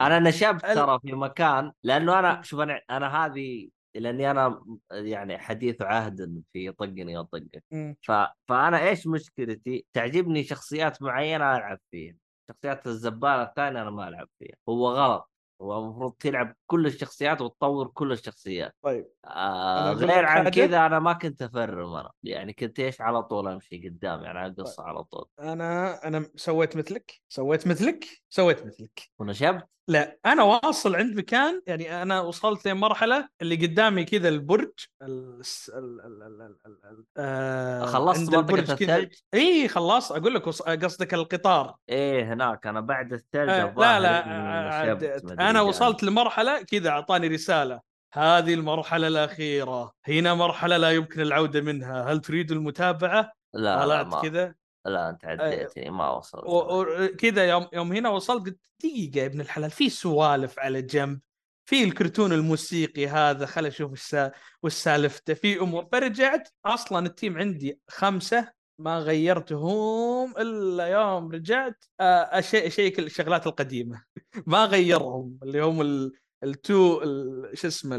أنا 0.01 0.19
نشبت 0.19 0.65
ترى 0.65 0.99
في 0.99 1.13
مكان 1.13 1.71
لأنه 1.83 2.19
أنا 2.19 2.41
شوف 2.41 2.59
أنا 2.59 2.81
أنا 2.89 3.25
هذه 3.25 3.69
لأني 3.95 4.31
أنا 4.31 4.63
يعني 4.91 5.38
حديث 5.38 5.81
عهد 5.81 6.43
في 6.53 6.71
طقني 6.71 7.17
وطقك. 7.17 7.63
ف... 8.01 8.12
فأنا 8.47 8.88
إيش 8.89 9.07
مشكلتي؟ 9.07 9.86
تعجبني 9.93 10.43
شخصيات 10.43 11.01
معينة 11.01 11.57
ألعب 11.57 11.79
فيها، 11.91 12.15
شخصيات 12.51 12.88
الزبالة 12.88 13.43
الثانية 13.43 13.81
أنا 13.81 13.89
ما 13.89 14.07
ألعب 14.07 14.27
فيها، 14.39 14.55
هو 14.69 14.89
غلط، 14.89 15.29
هو 15.61 15.79
المفروض 15.79 16.13
تلعب 16.13 16.55
كل 16.65 16.85
الشخصيات 16.85 17.41
وتطور 17.41 17.87
كل 17.87 18.11
الشخصيات، 18.11 18.75
طيب 18.81 19.07
آه 19.25 19.93
غير 19.93 20.25
عن؟ 20.25 20.49
كذا 20.49 20.85
أنا 20.85 20.99
ما 20.99 21.13
كنت 21.13 21.41
أفرم 21.41 21.93
أنا، 21.93 22.11
يعني 22.23 22.53
كنت 22.53 22.79
إيش 22.79 23.01
على 23.01 23.23
طول 23.23 23.47
أمشي 23.47 23.89
قدام 23.89 24.23
يعني 24.23 24.39
على 24.39 24.51
القصة 24.51 24.83
على 24.83 25.03
طول، 25.03 25.25
أنا 25.39 26.07
أنا 26.07 26.29
سويت 26.35 26.77
مثلك 26.77 27.21
سويت 27.29 27.67
مثلك 27.67 28.05
سويت 28.29 28.65
مثلك. 28.65 29.01
ونشبت؟ 29.19 29.67
لا 29.88 30.17
أنا 30.26 30.43
واصل 30.43 30.96
عند 30.96 31.17
مكان 31.17 31.62
يعني 31.67 32.02
أنا 32.02 32.22
وصلت 32.22 32.67
لمرحله 32.67 33.30
اللي 33.41 33.56
قدامي 33.56 34.04
كذا 34.04 34.30
البرج 34.30 34.72
ال... 35.02 35.41
ال... 35.69 36.02
ال... 36.02 36.24
ال... 36.24 36.58
ال... 36.65 36.78
ال... 36.86 37.06
آه... 37.17 37.86
خلصت 37.86 38.34
البرج 38.34 38.72
الثلج؟ 38.72 39.13
إي 39.34 39.67
خلاص 39.67 40.12
أقول 40.12 40.36
لك 40.36 40.41
قصدك 40.84 41.13
القطار. 41.13 41.76
إيه 41.89 42.34
هناك. 42.34 42.67
أنا 42.67 42.82
بعد 42.82 43.13
الثلج 43.13 43.50
آه 43.50 43.74
لا 43.78 44.00
لا 44.00 44.26
آه، 44.26 44.93
أنا 45.32 45.52
جاني. 45.52 45.60
وصلت 45.60 46.04
لمرحلة 46.04 46.62
كذا 46.62 46.89
أعطاني 46.89 47.28
رسالة. 47.28 47.82
هذه 48.13 48.54
المرحلة 48.54 49.08
الأخيرة. 49.08 49.91
هنا 50.08 50.34
مرحلة 50.34 50.78
لا 50.78 50.91
يمكن 50.91 51.22
العودة 51.22 51.62
منها. 51.62 52.12
هل 52.12 52.22
تريد 52.22 52.52
المتابعة؟ 52.52 53.32
لا 53.54 53.84
طلعت 53.84 54.26
كذا. 54.26 54.56
لا 54.86 55.10
أنت 55.10 55.26
عديتني 55.26 55.89
ما 55.89 56.10
وصلت. 56.10 56.43
وكذا 56.46 57.46
يوم 57.50 57.67
يوم 57.74 57.93
هنا 57.93 58.10
وصلت 58.10 58.46
قلت 58.46 58.60
دقيقة 58.80 59.19
يا 59.19 59.26
ابن 59.26 59.41
الحلال 59.41 59.72
في 59.72 59.89
سوالف 59.89 60.60
على 60.60 60.82
جنب 60.82 61.19
في 61.65 61.84
الكرتون 61.84 62.34
الموسيقي 62.34 63.08
هذا 63.08 63.46
خل 63.46 63.65
أشوف 63.65 63.91
وش 63.91 64.02
سا- 64.02 64.32
وش 64.63 64.74
سالفته 64.74 65.34
في 65.34 65.60
أمور. 65.60 65.88
فرجعت 65.91 66.50
أصلا 66.65 67.06
ال 67.06 67.12
team 67.12 67.38
عندي 67.38 67.80
خمسة 67.89 68.52
ما 68.80 69.00
غيرتهم 69.00 70.38
إلا 70.38 70.88
يوم 70.88 71.32
رجعت 71.32 71.86
أشي- 72.32 72.65
أشيك 72.65 73.00
الشغلات 73.00 73.48
القديمة. 73.48 74.04
ما 74.48 74.65
غيرهم 74.65 75.39
اللي 75.43 75.62
هم 75.62 75.82
ال- 75.82 76.12
التو 76.43 77.02
ال- 77.02 77.58
شو 77.58 77.67
اسمه 77.67 77.96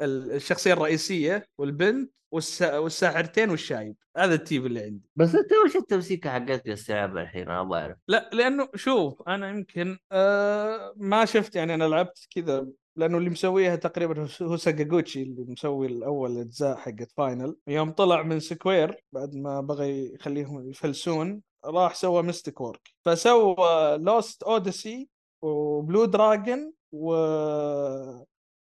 ال- 0.00 0.04
ال- 0.06 0.16
ال- 0.16 0.22
ال- 0.24 0.30
ال- 0.30 0.36
الشخصية 0.36 0.72
الرئيسية 0.72 1.46
والبنت 1.58 2.12
والس- 2.34 2.62
والساحرتين 2.62 3.50
والشايب. 3.50 3.96
هذا 4.16 4.34
ال 4.34 4.40
team 4.40 4.66
اللي 4.66 4.80
عندي. 4.80 5.10
بس 5.16 5.34
أنت 5.34 5.50
وش 5.64 5.76
التمسيكه 5.76 6.30
حقتك 6.30 6.68
السعر 6.68 7.20
الحين؟ 7.20 7.42
أنا 7.42 7.60
أبغى 7.60 7.80
أعرف. 7.80 7.96
لا 8.08 8.30
لأنه 8.32 8.68
شوف 8.74 9.22
أنا 9.28 9.48
يمكن 9.50 9.98
آه 10.12 10.92
ما 10.96 11.24
شفت 11.24 11.56
يعني 11.56 11.74
أنا 11.74 11.84
لعبت 11.84 12.26
كذا 12.34 12.66
لأنه 12.96 13.18
اللي 13.18 13.30
مسويها 13.30 13.76
تقريبا 13.76 14.20
هو- 14.22 14.46
هو 14.46 14.56
ساكاغوتشي 14.56 15.22
اللي 15.22 15.44
مسوي 15.48 15.86
الأول 15.86 16.38
اجزاء 16.38 16.76
حقت 16.76 17.12
Final. 17.16 17.56
يوم 17.66 17.90
طلع 17.90 18.22
من 18.22 18.40
Square 18.40 19.04
بعد 19.12 19.34
ما 19.34 19.60
بغى 19.60 20.14
يخليهم 20.14 20.70
يفلسون 20.70 21.42
راح 21.64 21.94
سوى 21.94 22.22
Mistwalker. 22.22 22.88
فسوى 23.04 23.56
Lost 23.98 25.08
Odyssey 25.42 26.72
و 26.92 27.14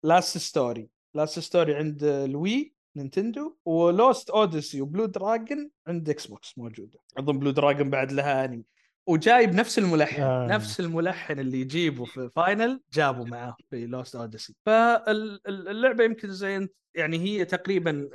Blue 0.04 0.13
Dragon 0.13 0.26
و 0.26 0.29
Last 0.29 0.38
Story 0.38 0.90
Last 1.16 1.40
Story 1.40 1.76
عند 1.76 2.04
ال 2.04 2.74
Wii 2.96 3.12
Nintendo 3.12 3.56
و 3.66 3.78
Lost 3.78 4.30
Odyssey 4.30 4.82
و 4.82 4.86
Blue 4.86 5.06
Dragon 5.06 5.72
عند 5.88 6.10
Xbox 6.10 6.58
موجودة 6.58 7.00
اظن 7.18 7.40
Blue 7.40 7.52
Dragon 7.52 7.90
بعد 7.90 8.12
لها 8.12 8.46
انمي 8.46 8.64
وجايب 9.08 9.54
نفس 9.54 9.80
الملحن 9.80 10.22
آه. 10.22 10.46
آه. 10.46 10.48
نفس 10.48 10.80
الملحن 10.80 11.40
اللي 11.40 11.62
يجيبه 11.62 12.06
في 12.06 12.30
Final 12.36 12.82
جابه 12.94 13.24
معاه 13.24 13.56
في 13.70 13.86
Lost 13.86 14.16
Odyssey 14.16 14.56
فاللعبة 14.66 16.04
يمكن 16.04 16.32
زي 16.32 16.58
انت 16.58 16.72
يعني 16.96 17.18
هي 17.18 17.46
تقريبا 17.46 18.10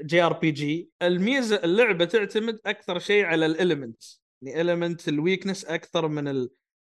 JRPG 0.00 0.90
الميزة 1.02 1.56
اللعبة 1.56 2.04
تعتمد 2.04 2.60
أكثر 2.66 2.98
شيء 2.98 3.24
على 3.24 3.46
ال 3.46 3.54
elements 3.54 4.22
يعني 4.42 4.60
element 4.60 5.08
ال 5.08 5.14
weakness 5.14 5.64
أكثر 5.64 6.08
من 6.08 6.28
ال... 6.28 6.50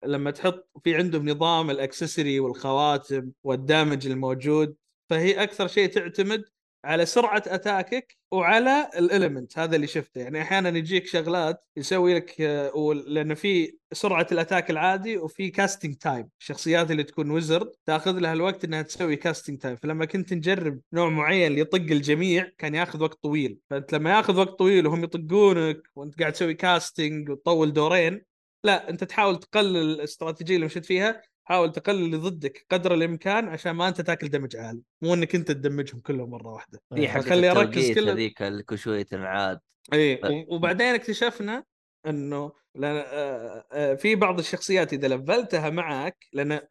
لما 0.06 0.32
تحط 0.32 0.70
في 0.84 0.96
عندهم 0.96 1.30
نظام 1.30 1.70
ال 1.70 1.77
accessory 1.77 2.40
والخواتم 2.40 3.32
وال 3.44 3.60
damage 3.60 4.08
الموجود 4.08 4.76
فهي 5.10 5.44
أكثر 5.44 5.68
شيء 5.68 5.88
تعتمد 5.90 6.46
على 6.86 7.06
سرعة 7.06 7.44
attack 7.48 8.08
ك 8.08 8.18
وعلى 8.32 8.90
ال 8.98 9.06
element 9.06 9.60
هذا 9.60 9.76
اللي 9.76 9.88
شفته. 9.88 10.22
يعني 10.22 10.42
أحيانا 10.42 10.70
يجيك 10.78 11.08
شغلات 11.08 11.64
يسوي 11.78 12.16
لك 12.16 12.42
آه، 12.42 12.94
لأنه 13.08 13.34
في 13.34 13.78
سرعة 13.94 14.28
ال 14.32 14.37
attack 14.37 14.70
العادي 14.70 15.18
وفي 15.18 15.50
casting 15.50 15.96
time 15.96 16.30
الشخصيات 16.40 16.92
اللي 16.92 17.04
تكون 17.04 17.32
wizard 17.32 17.72
تأخذ 17.86 18.20
لها 18.20 18.34
الوقت 18.34 18.66
إنها 18.66 18.82
تسوي 18.82 19.16
casting 19.16 19.58
time 19.58 19.76
فلما 19.76 20.06
كنت 20.06 20.34
نجرب 20.34 20.80
نوع 20.94 21.10
معين 21.10 21.48
اللي 21.48 21.62
يطق 21.62 21.76
الجميع 21.76 22.52
كان 22.58 22.76
ياخذ 22.76 23.04
وقت 23.04 23.24
طويل. 23.24 23.60
فأنت 23.70 23.94
لما 23.94 24.10
ياخذ 24.18 24.38
وقت 24.40 24.60
طويل 24.60 24.88
وهم 24.88 25.04
يطقونك 25.04 25.82
وأنت 25.96 26.20
قاعد 26.20 26.34
تسوي 26.34 26.54
casting 26.54 27.30
وتطول 27.30 27.74
دورين 27.74 28.29
لا 28.64 28.90
أنت 28.90 29.04
تحاول 29.04 29.40
تقلل 29.40 29.78
الاستراتيجية 29.78 30.56
اللي 30.56 30.66
مشيت 30.66 30.86
فيها 30.86 31.22
حاول 31.44 31.72
تقلل 31.72 32.06
اللي 32.06 32.18
ضدك 32.18 32.66
قدر 32.72 32.94
الإمكان 32.94 33.48
عشان 33.48 33.72
ما 33.72 33.88
أنت 33.88 34.02
تاكل 34.02 34.30
دمج 34.30 34.56
عالي. 34.56 34.82
مو 35.02 35.14
إنك 35.14 35.36
أنت 35.36 35.52
تدمجهم 35.52 36.00
كلهم 36.00 36.30
مرة 36.30 36.48
واحدة. 36.48 36.82
في 36.96 37.08
حق 37.10 37.22
خلي 37.22 37.52
التوقيت 37.52 38.00
كل- 38.00 38.10
هذيك 38.10 38.42
اللي 38.42 38.64
كل 38.64 38.78
شوية 38.78 39.04
تنعاد 39.04 39.60
اي 39.94 40.20
وبعدين 40.50 40.88
اكتشفنا 40.96 41.64
إنه 42.08 42.52
لأن 42.76 42.96
آه، 43.08 43.66
آه، 43.72 43.94
في 43.96 44.16
بعض 44.16 44.40
الشخصيات 44.40 44.94
إذا 44.94 45.08
لفلتها 45.08 45.70
معك 45.70 46.26
لأن 46.34 46.52
آه، 46.52 46.68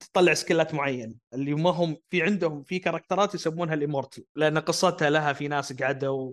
تطلع 0.00 0.34
سكيلات 0.34 0.74
معينة 0.74 1.14
اللي 1.34 1.54
ما 1.54 1.70
هم 1.70 1.96
في 2.10 2.22
عندهم 2.22 2.62
في 2.62 2.78
كاركترات 2.78 3.34
يسمونها 3.34 3.74
الامورتل 3.74 4.24
لأن 4.36 4.58
قصتها 4.58 5.10
لها 5.10 5.32
في 5.32 5.48
ناس 5.48 5.72
قعدوا 5.82 6.32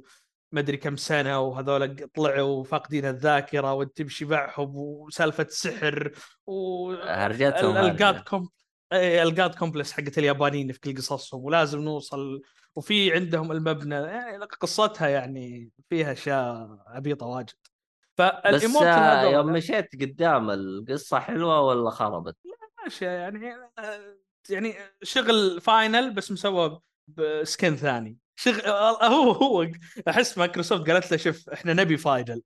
مدري 0.52 0.78
كم 0.78 0.96
سنة 0.96 1.40
وهذول 1.40 2.08
طلعوا 2.16 2.64
فاقدين 2.64 3.06
الذاكرة 3.06 3.74
وأنت 3.74 3.98
تمشي 3.98 4.26
معهم 4.26 4.76
وسالفة 4.76 5.48
سحر 5.50 6.12
و 6.48 6.92
هرجتهم 6.94 7.78
ال 7.78 7.86
God. 7.86 8.20
كوم 8.20 8.50
ال 8.94 9.09
God 9.09 9.56
complex 9.56 9.92
حقت 9.92 10.18
اليابانيين 10.18 10.72
في 10.72 10.80
كل 10.80 10.98
قصصهم 10.98 11.44
ولازم 11.44 11.80
نوصل 11.80 12.42
وفي 12.76 13.14
عندهم 13.14 13.52
المبنى 13.52 13.96
يعني 13.96 14.46
قصتها 14.46 15.08
يعني 15.08 15.72
فيها 15.90 16.12
أشياء 16.12 16.78
عبيطة 16.88 17.26
واجد 17.26 17.50
بس 17.50 18.32
فال 18.44 18.53
immortal 18.53 18.88
آه، 18.88 19.22
هذول 19.22 19.34
يوم 19.34 19.54
مشيت 19.54 20.02
قدام 20.02 20.50
القصة 20.50 21.20
حلوة 21.20 21.62
ولا 21.62 21.90
خربت؟ 21.90 22.38
اشياء 22.86 23.12
يعني 23.12 23.54
آه، 23.80 24.18
يعني 24.50 24.76
شغل 25.04 25.62
Final 25.62 26.14
بس 26.14 26.32
مسوى 26.32 26.82
ب 27.08 27.21
skin 27.21 27.76
ثاني 27.76 28.18
شغل 28.40 28.62
آه، 28.62 29.08
هو 29.08 29.32
هو 29.32 29.68
أحس 30.10 30.38
مايكروسوفت 30.38 30.90
قالت 30.90 31.12
له 31.12 31.18
شوف 31.18 31.50
إحنا 31.50 31.74
نبي 31.74 31.98
Final 31.98 32.42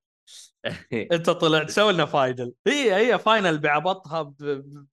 انت 1.12 1.30
طلعت 1.30 1.70
سوي 1.70 1.94
لنا 1.94 2.06
Final. 2.06 2.54
هي 2.68 2.96
هي 2.96 3.20
Final 3.20 3.58
بعبطها 3.58 4.22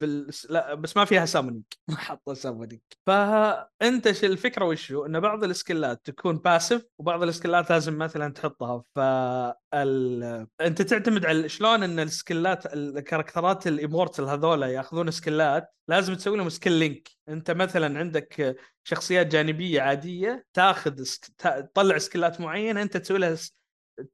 بال... 0.00 0.30
لا 0.50 0.74
بس 0.74 0.96
ما 0.96 1.04
فيها 1.04 1.26
summoning 1.26 1.64
ما 1.88 1.96
حطوا 1.96 2.34
summoning 2.34 2.80
فأنت 3.06 4.06
الفكرة 4.06 4.64
وشو؟ 4.64 5.06
إن 5.06 5.20
بعض 5.20 5.44
السكيلات 5.44 6.00
تكون 6.04 6.36
باسف 6.36 6.86
وبعض 6.98 7.22
السكيلات 7.22 7.70
لازم 7.70 7.98
مثلا 7.98 8.32
تحطها. 8.32 8.84
فال... 8.94 10.46
أنت 10.60 10.82
تعتمد 10.82 11.26
على 11.26 11.48
شلون 11.48 11.82
إن 11.82 12.00
السكيلات 12.00 12.74
الكاركترات 12.74 13.66
الايمورتال 13.66 14.24
هذولا 14.28 14.66
يأخذون 14.66 15.10
skill 15.10 15.63
ات 15.63 15.74
لازم 15.88 16.14
تسوي 16.14 16.36
لهم 16.36 16.48
skill 16.48 16.72
link 16.72 17.08
أنت 17.28 17.50
مثلا 17.50 17.98
عندك 17.98 18.56
شخصيات 18.84 19.26
جانبية 19.26 19.82
عادية 19.82 20.46
تأخذ 20.54 21.02
sk... 21.02 21.26
تطلع 21.38 21.98
skill 21.98 22.33
ات 22.33 22.40
معينة 22.40 22.82
أنت 22.82 22.96
تسوي 22.96 23.18
لها 23.18 23.36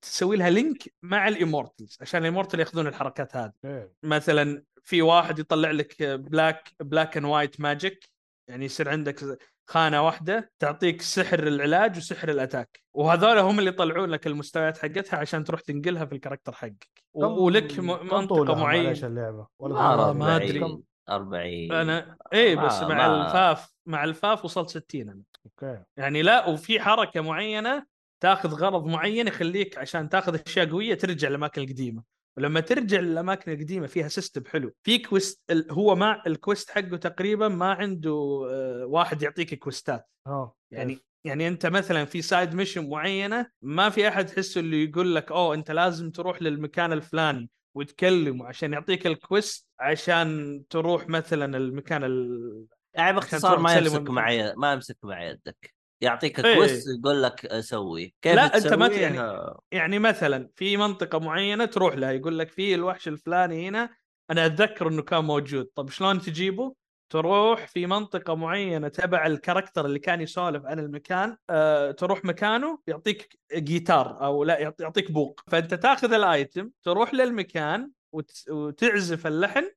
تسوي 0.02 0.36
لها 0.36 0.50
link 0.50 0.82
مع 1.02 1.28
ال 1.28 1.35
immortals 1.35 1.98
عشان 2.00 2.20
ال 2.20 2.25
immortal 2.25 2.60
ياخذون 2.60 2.86
الحركات 2.86 3.36
هذه. 3.36 3.52
إيه. 3.64 3.92
مثلا 4.02 4.62
في 4.82 5.02
واحد 5.02 5.38
يطلع 5.38 5.70
لك 5.70 6.02
black 6.02 6.68
black 6.80 7.16
and 7.16 7.26
white 7.26 7.60
magic 7.60 8.10
يعني 8.50 8.64
يصير 8.64 8.88
عندك 8.88 9.38
خانة 9.68 10.06
واحدة 10.06 10.52
تعطيك 10.58 11.02
سحر 11.02 11.38
العلاج 11.46 11.96
وسحر 11.96 12.28
ال 12.28 12.35
attack. 12.35 12.80
وهذول 12.94 13.38
هم 13.38 13.58
اللي 13.58 13.70
يطلعون 13.70 14.10
لك 14.10 14.26
المستويات 14.26 14.78
حقتها 14.78 15.16
عشان 15.18 15.44
تروح 15.44 15.60
تنقلها 15.60 16.04
في 16.04 16.12
ال 16.14 16.18
character 16.18 16.52
حقك. 16.52 16.88
ولك 17.14 17.78
منطقة 17.78 18.54
معينة. 18.54 19.06
اللعبة؟ 19.06 19.46
رد 19.62 20.16
ما. 20.16 20.36
أدري. 20.36 20.78
40 21.08 21.72
أنا 21.72 22.16
إيه 22.32 22.56
بس 22.56 22.80
ما- 22.82 22.88
مع 22.88 23.08
ما- 23.08 23.26
الفاف 23.26 23.74
مع 23.86 24.04
الفاف 24.04 24.44
وصلت 24.44 24.70
60 24.70 25.08
أنا. 25.10 25.22
أوكي. 25.46 25.82
يعني 25.96 26.22
لا 26.22 26.46
وفي 26.46 26.80
حركة 26.80 27.20
معينة 27.20 27.86
تاخذ 28.20 28.48
غرض 28.54 28.84
معين 28.86 29.26
يخليك 29.28 29.78
عشان 29.78 30.08
تاخذ 30.08 30.38
أشياء 30.46 30.66
قوية 30.70 30.94
ترجع 30.94 31.28
للأماكن 31.28 31.62
القديمة 31.62 32.02
ولما 32.36 32.60
ترجع 32.60 33.00
للأماكن 33.00 33.52
القديمة 33.52 33.86
فيها 33.86 34.08
سيستم 34.08 34.44
حلو 34.44 34.72
في 34.82 34.98
كويست 34.98 35.42
ال- 35.50 35.72
هو 35.72 35.94
ما 35.94 36.22
الكويست 36.26 36.70
حقه 36.70 36.96
تقريبا 36.96 37.48
ما 37.48 37.72
عنده 37.72 38.46
آه، 38.50 38.86
واحد 38.86 39.22
يعطيك 39.22 39.54
كويستات 39.54 40.08
آه 40.26 40.54
يعني؟ 40.70 40.98
يعني 41.24 41.48
أنت 41.48 41.66
مثلا 41.66 42.04
في 42.04 42.22
سايد 42.22 42.54
ميشن 42.54 42.88
معينة 42.90 43.46
ما 43.62 43.88
في 43.90 44.08
أحد 44.08 44.26
تحسه 44.26 44.60
اللي 44.60 44.84
يقول 44.84 45.14
لك 45.14 45.32
أوه 45.32 45.54
أنت 45.54 45.70
لازم 45.70 46.10
تروح 46.10 46.42
للمكان 46.42 46.92
الفلاني 46.92 47.50
وتكلمه 47.76 48.46
عشان 48.46 48.72
يعطيك 48.72 49.06
ال 49.06 49.16
quest 49.16 49.66
عشان 49.80 50.62
تروح 50.70 51.08
مثلا 51.08 51.56
المكان 51.56 52.04
ال... 52.04 52.66
يعني 52.94 53.12
باختصار 53.12 53.58
ما 53.58 53.74
يمسك 53.74 53.96
المكان. 53.96 54.14
مع 54.14 54.30
يد- 54.30 54.54
ما 54.56 54.72
يمسك 54.72 54.96
مع 55.02 55.22
يدك 55.24 55.74
يعطيك 56.00 56.44
إيه. 56.44 56.54
quest 56.56 56.86
يقول 56.98 57.22
لك 57.22 57.60
سوي 57.60 58.14
كيف 58.22 58.34
لا، 58.34 58.56
أنت 58.56 58.72
ما؟ 58.72 58.86
يعني- 58.86 59.54
يعني 59.72 59.98
مثلا 59.98 60.50
في 60.56 60.76
منطقة 60.76 61.18
معينة 61.18 61.64
تروح 61.64 61.94
لها 61.94 62.10
يقول 62.12 62.38
لك 62.38 62.48
في 62.50 62.74
الوحش 62.74 63.08
الفلاني 63.08 63.68
هنا 63.68 63.90
أنا 64.30 64.46
أتذكر 64.46 64.88
إنه 64.88 65.02
كان 65.02 65.24
موجود 65.24 65.64
طب 65.74 65.90
شلون 65.90 66.20
تجيبه 66.20 66.74
تروح 67.12 67.66
في 67.66 67.86
منطقة 67.86 68.34
معينة 68.34 68.88
تبع 68.88 69.26
ال 69.26 69.32
character 69.32 69.86
اللي 69.86 69.98
كان 69.98 70.20
يسولف 70.20 70.66
عن 70.66 70.78
المكان 70.78 71.36
أه 71.50 71.90
تروح 71.90 72.24
مكانه 72.24 72.78
يعطيك 72.86 73.38
جيتار 73.54 74.24
أو 74.24 74.44
لا 74.44 74.58
يعط- 74.58 74.80
يعطيك 74.80 75.10
بوق 75.12 75.40
فأنت 75.50 75.74
تاخذ 75.74 76.12
ال 76.12 76.24
item 76.24 76.70
تروح 76.82 77.14
للمكان 77.14 77.90
وتعزف 78.50 79.26
اللحن 79.26 79.70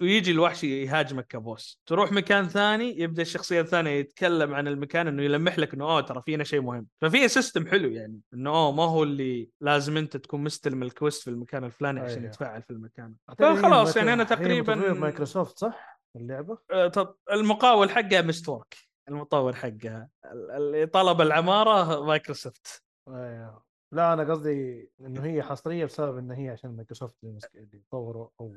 ويجي 0.00 0.30
الوحش 0.30 0.64
يهاجمك 0.64 1.26
ك 1.26 1.35
boss. 1.35 1.80
تروح 1.86 2.12
مكان 2.12 2.48
ثاني 2.48 3.00
يبدأ 3.00 3.22
الشخصية 3.22 3.60
الثانية 3.60 3.90
يتكلم 3.90 4.54
عن 4.54 4.68
المكان 4.68 5.06
إنه 5.08 5.22
يلمح 5.22 5.58
لك 5.58 5.74
إنه 5.74 5.84
اوه 5.84 6.00
ترى 6.00 6.22
فينا 6.26 6.44
شيء 6.44 6.60
مهم. 6.60 6.86
ففي 7.00 7.28
system 7.28 7.66
حلو 7.66 7.90
يعني 7.90 8.20
إنه 8.34 8.50
اوه 8.50 8.72
ما 8.72 8.82
هو 8.84 9.02
اللي 9.02 9.48
لازم 9.60 9.96
أنت 9.96 10.16
تكون 10.16 10.40
مستلم 10.44 10.82
ال 10.82 10.89
quest 10.89 11.22
في 11.22 11.30
المكان 11.30 11.64
الفلاني 11.64 12.00
عشان 12.00 12.16
أيوه. 12.18 12.28
يتفاعل 12.28 12.62
في 12.62 12.70
المكان. 12.70 13.14
فخلاص 13.38 13.96
يعني 13.96 14.12
أنا 14.12 14.24
تقريبا 14.24 14.74
مايكروسوفت 14.92 15.58
صح؟ 15.58 16.00
اللعبة؟ 16.16 16.58
آه، 16.70 16.88
طب 16.88 17.14
المقاول 17.32 17.90
حقها 17.90 18.22
مستورك. 18.22 18.76
المطور 19.08 19.52
حقها. 19.54 20.08
ال- 20.24 20.50
اللي 20.50 20.86
طلب 20.86 21.20
العمارة 21.20 22.04
مايكروسوفت. 22.04 22.82
أيوه. 23.08 23.69
لا 23.92 24.12
أنا 24.12 24.24
قصدي 24.32 24.90
إنه 25.00 25.24
هي 25.24 25.42
حصرية 25.42 25.84
بسبب 25.84 26.18
إن 26.18 26.30
هي 26.30 26.48
عشان 26.48 26.76
مايكروسوفت 26.76 27.16
اللي 27.24 27.82
طوروا 27.90 28.28
أو 28.40 28.54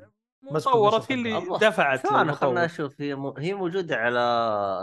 النسخ 0.49 0.99
في 1.01 1.13
اللي. 1.13 1.57
دفعت 1.61 2.05
أنا 2.05 2.33
خلنا. 2.33 2.65
أشوف 2.65 3.01
هي 3.01 3.15
م... 3.15 3.25
هي 3.37 3.53
موجودة 3.53 3.95
على 3.95 4.19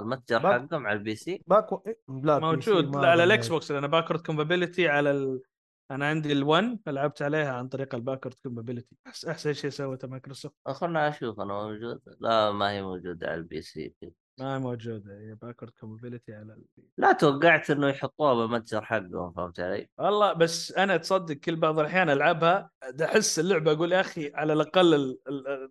المتجر 0.02 0.38
باك- 0.38 0.60
حقهم 0.62 0.86
على 0.86 0.98
البي 0.98 1.14
سي 1.16 1.42
باكو 1.46 1.82
إيه؟ 1.86 1.98
لا 2.22 2.38
موجود 2.38 2.96
لا 2.96 3.08
على 3.10 3.24
الإكس. 3.24 3.48
بوكس 3.48 3.70
لأن 3.70 3.86
باكورد 3.86 4.20
كومبابيلتي 4.20 4.88
على 4.88 5.10
ال... 5.10 5.42
أنا 5.90 6.06
عندي 6.08 6.40
ال1 6.44 6.64
فلعبت 6.86 7.22
عليها 7.22 7.52
عن 7.52 7.68
طريق 7.68 7.94
الباكورد 7.94 8.34
كومبابيلتي 8.42 8.96
احسن 9.28 9.52
شيء 9.52 9.70
سوته 9.70 10.08
مايكروسوفت 10.08 10.54
خلنا 10.68 11.08
أشوف 11.08 11.40
أنا 11.40 11.54
موجود 11.54 12.00
لا 12.20 12.52
ما 12.52 12.70
هي 12.70 12.82
موجودة 12.82 13.26
على 13.26 13.34
البي 13.36 13.62
سي 13.62 13.94
ما 14.40 14.58
موجودة 14.58 15.18
هي 15.20 15.34
باكورد 15.34 15.72
كومبابيلتي 15.80 16.34
على 16.34 16.52
ال... 16.52 16.64
لا 16.98 17.12
توقعت 17.12 17.70
إنه 17.70 17.88
يحطوها 17.88 18.34
بالمتجر 18.34 18.84
حقهم 18.84 19.32
فهمت 19.32 19.60
علي؟ 19.60 19.88
والله 19.98 20.32
بس 20.32 20.72
أنا 20.72 20.96
تصدق 20.96 21.34
كل 21.34 21.56
بعض 21.56 21.78
الأحيان 21.78 22.10
ألعبها 22.10 22.70
أحس 23.02 23.38
اللعبة 23.38 23.72
أقول 23.72 23.92
يا 23.92 24.00
أخي 24.00 24.32
على 24.34 24.52
الأقل 24.52 24.94
ال- 24.94 25.18
ال- 25.28 25.70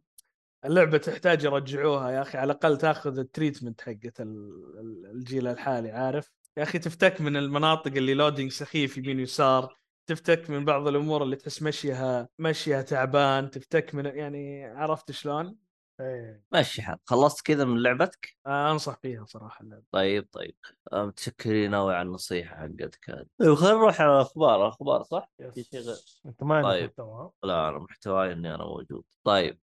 اللعبة 0.65 0.97
تحتاج 0.97 1.43
يرجعوها 1.43 2.11
يا 2.11 2.21
أخي 2.21 2.37
على 2.37 2.51
الأقل 2.51 2.77
تأخذ 2.77 3.19
ال 3.19 3.25
treatment 3.25 3.81
حقت 3.81 4.21
ال- 4.21 4.79
ال- 4.79 5.11
الجيل 5.11 5.47
الحالي 5.47 5.91
عارف 5.91 6.31
يا 6.57 6.63
أخي 6.63 6.79
تفتك 6.79 7.21
من 7.21 7.37
المناطق 7.37 7.91
اللي 7.91 8.13
loading 8.13 8.51
سخيف 8.51 8.97
يمين 8.97 9.17
ويسار 9.17 9.75
تفتك 10.07 10.49
من 10.49 10.65
بعض 10.65 10.87
الأمور 10.87 11.23
اللي 11.23 11.35
تحس 11.35 11.63
مشيها 11.63 12.29
مشيها 12.39 12.81
تعبان 12.81 13.49
تفتك 13.49 13.95
من 13.95 14.05
يعني 14.05 14.65
عرفت 14.65 15.11
شلون؟ 15.11 15.55
إيه. 15.99 16.43
ماشي 16.51 16.81
حال 16.81 16.97
خلصت 17.05 17.45
كذا 17.45 17.65
من 17.65 17.81
لعبتك؟ 17.83 18.29
آه 18.47 18.71
أنصح 18.71 18.99
فيها 19.01 19.25
صراحة 19.25 19.63
اللعبة. 19.63 19.83
طيب 19.91 20.27
طيب. 20.31 20.55
آه، 20.93 21.05
متشكرين 21.05 21.75
قوي 21.75 21.95
على 21.95 22.07
النصيحة 22.07 22.55
حقتك 22.55 23.09
هذه. 23.09 23.25
طيب 23.39 23.53
خلينا 23.53 23.75
نروح 23.75 24.01
على 24.01 24.15
الأخبار. 24.15 24.67
أخبار 24.67 25.03
صح؟ 25.03 25.31
في 25.53 25.63
شيء 25.63 25.79
غير؟ 25.79 25.95
أنت 26.25 26.43
ما 26.43 26.55
عندك 26.55 26.69
طيب. 26.69 26.83
محتوى؟ 26.89 27.31
لا 27.43 27.69
أنا 27.69 27.79
محتواي 27.79 28.33
إني 28.33 28.55
أنا 28.55 28.63
موجود. 28.65 29.03
طيب. 29.23 29.59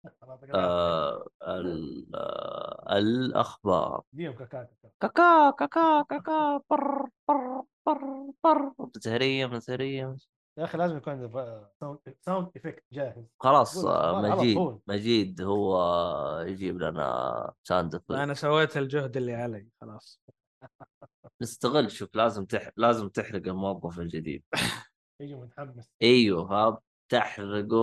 آه 0.54 1.26
ال- 1.42 2.10
آه 2.14 2.98
الأخبار. 2.98 4.02
ديهم 4.12 4.32
كاكا 4.32 4.68
كاكا. 5.00 5.50
كاكا 5.50 6.02
كاكا 6.10 6.60
بر 6.70 7.08
بر 7.28 7.62
بر 7.86 8.30
بر. 8.44 8.72
مزهريه 8.96 9.46
مزهريه 9.46 10.16
يا 10.58 10.64
أخي 10.64 10.78
لازم 10.78 10.96
يكون 10.96 11.12
عندك 11.12 12.10
sound 12.20 12.50
effect 12.56 12.84
جاهز 12.92 13.24
خلاص 13.40 13.84
مجيد. 13.84 14.78
مجيد 14.86 15.42
هو 15.42 16.40
يجيب 16.40 16.82
لنا 16.82 17.52
sound 17.62 17.94
effect. 17.94 18.10
أنا 18.10 18.34
سويت 18.34 18.76
الجهد 18.76 19.16
اللي 19.16 19.34
علي 19.34 19.68
خلاص 19.80 20.20
نستغل 21.42 21.90
شوف 21.90 22.14
لازم 22.14 22.44
تح... 22.44 22.70
لازم 22.76 23.08
تحرق 23.08 23.48
الموظف 23.48 24.00
الجديد 24.00 24.42
يجي 25.20 25.34
متحمس 25.34 25.90
أيوه 26.02 26.52
ها 26.52 26.80
تحرقه 27.12 27.76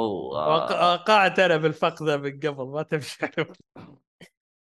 وقعت 0.00 1.38
أنا 1.38 1.56
بالفخ 1.56 2.02
ذا 2.02 2.16
من 2.16 2.40
قبل 2.40 2.66
ما 2.66 2.82
تمشي 2.82 3.26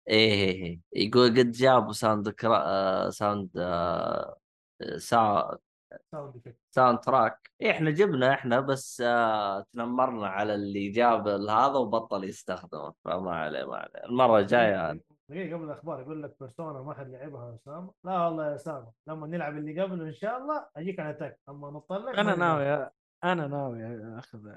إيه 0.09 0.33
إيه، 0.35 0.63
إيه. 0.63 0.81
يقول 0.93 1.39
قد 1.39 1.51
جابوا 1.51 1.93
sound 1.93 2.29
كرا... 2.29 3.11
sound 3.11 3.51
سا... 4.97 5.59
sound 6.13 6.37
effect 6.37 6.57
soundtrack 6.71 7.51
إيه 7.61 7.71
إحنا 7.71 7.91
جبنا 7.91 8.33
إحنا 8.35 8.61
بس 8.61 9.01
آه 9.07 9.61
تنمرنا 9.73 10.27
على 10.29 10.55
اللي 10.55 10.89
جاب 10.89 11.29
هذا 11.29 11.75
وبطل 11.79 12.25
يستخدمه. 12.25 12.95
فما 13.05 13.35
عليه 13.37 13.65
ما 13.65 13.77
عليه. 13.77 14.05
المرة 14.05 14.39
الجاية 14.39 15.01
دقيقة 15.29 15.57
قبل 15.57 15.65
الأخبار 15.65 16.01
يقول 16.01 16.23
لك 16.23 16.37
بيرسونا 16.41 16.83
ما 16.83 16.95
حد 16.95 17.09
لعبها 17.11 17.51
يا 17.51 17.55
اسامه 17.55 17.93
لا 18.05 18.25
والله 18.27 18.51
يا 18.51 18.55
اسامه 18.55 18.93
لما 19.07 19.27
نلعب 19.27 19.57
اللي 19.59 19.83
قبله 19.83 20.05
إن 20.05 20.13
شاء 20.13 20.39
الله 20.39 20.67
أجيك 20.77 21.01
على 21.01 21.15
تك 21.15 21.39
أما 21.49 21.71
نطلع 21.71 22.21
أنا 22.21 22.35
ناوي 22.37 22.91
أنا 23.25 23.47
ناوي 23.47 24.19
أخذ 24.19 24.49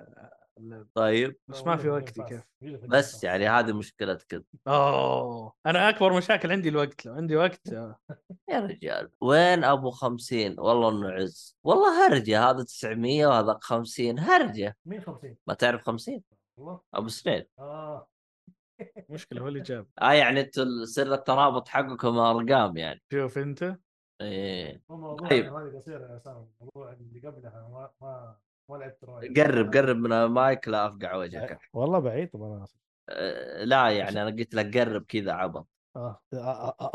طيب. 0.94 1.36
بس 1.48 1.64
ما 1.64 1.76
في 1.76 1.90
وقت 1.90 2.22
كيف 2.22 2.44
بس 2.88 3.24
يعني 3.24 3.48
هذه 3.50 3.74
مشكلتك 3.74 4.46
أوه. 4.68 5.54
أنا 5.66 5.90
أكبر 5.90 6.18
مشاكل 6.18 6.52
عندي 6.52 6.70
الوقت. 6.70 7.06
لو 7.06 7.14
عندي 7.14 7.36
وقت 7.36 7.68
آه. 7.74 8.00
يا 8.50 8.60
رجال. 8.60 9.12
وين 9.22 9.64
أبو 9.64 9.92
خمسين؟ 9.92 10.60
والله 10.60 10.90
إنه 10.90 11.10
عز. 11.10 11.58
والله 11.64 12.08
هرجة. 12.08 12.50
هذا 12.50 12.64
900 12.64 13.28
وهذا 13.28 13.58
50 13.62 14.20
هرجة. 14.20 14.78
مين 14.86 15.02
50 15.02 15.38
ما 15.48 15.54
تعرف 15.54 15.84
50 15.84 16.24
والله. 16.58 16.82
أبو 16.94 17.08
سنين. 17.08 17.44
آه. 17.60 18.08
مشكلة 19.10 19.42
هو 19.42 19.48
اللي 19.48 19.62
جاب. 19.62 19.88
آه 20.02 20.12
يعني 20.14 20.40
أنتوا 20.42 20.86
سر 20.86 21.14
الترابط 21.14 21.68
حقكم 21.68 22.18
أرقام 22.18 22.78
يعني. 22.78 23.02
شوف 23.12 23.38
أنت. 23.38 23.78
إيه. 24.22 24.82
هو 24.92 24.98
موضوع 24.98 25.30
طيب. 25.30 25.54
هذه 25.54 25.76
قصيرة 25.76 26.12
يا 26.12 26.18
اسامه 26.18 26.48
الموضوع 26.62 26.94
اللي 26.94 27.20
قبلها 27.20 27.68
ما 27.72 27.92
ما 28.02 28.38
ما 28.70 28.78
لعبت 28.78 29.04
رواية. 29.04 29.34
قرب 29.34 29.74
قرب 29.74 29.98
من 29.98 30.12
المايك 30.14 30.68
لا 30.68 30.88
أفقع 30.88 31.16
وجهك. 31.16 31.60
والله 31.74 32.00
بعيد 32.00 32.30
طب 32.30 32.44
أنا 32.44 32.64
آسف. 32.64 32.78
آه، 33.10 33.64
لا 33.64 33.90
يعني 33.90 34.22
أنا 34.22 34.30
قلت 34.30 34.54
لك 34.54 34.78
قرب 34.78 35.06
كذا 35.08 35.32
عبط. 35.32 35.68
آه 35.96 36.22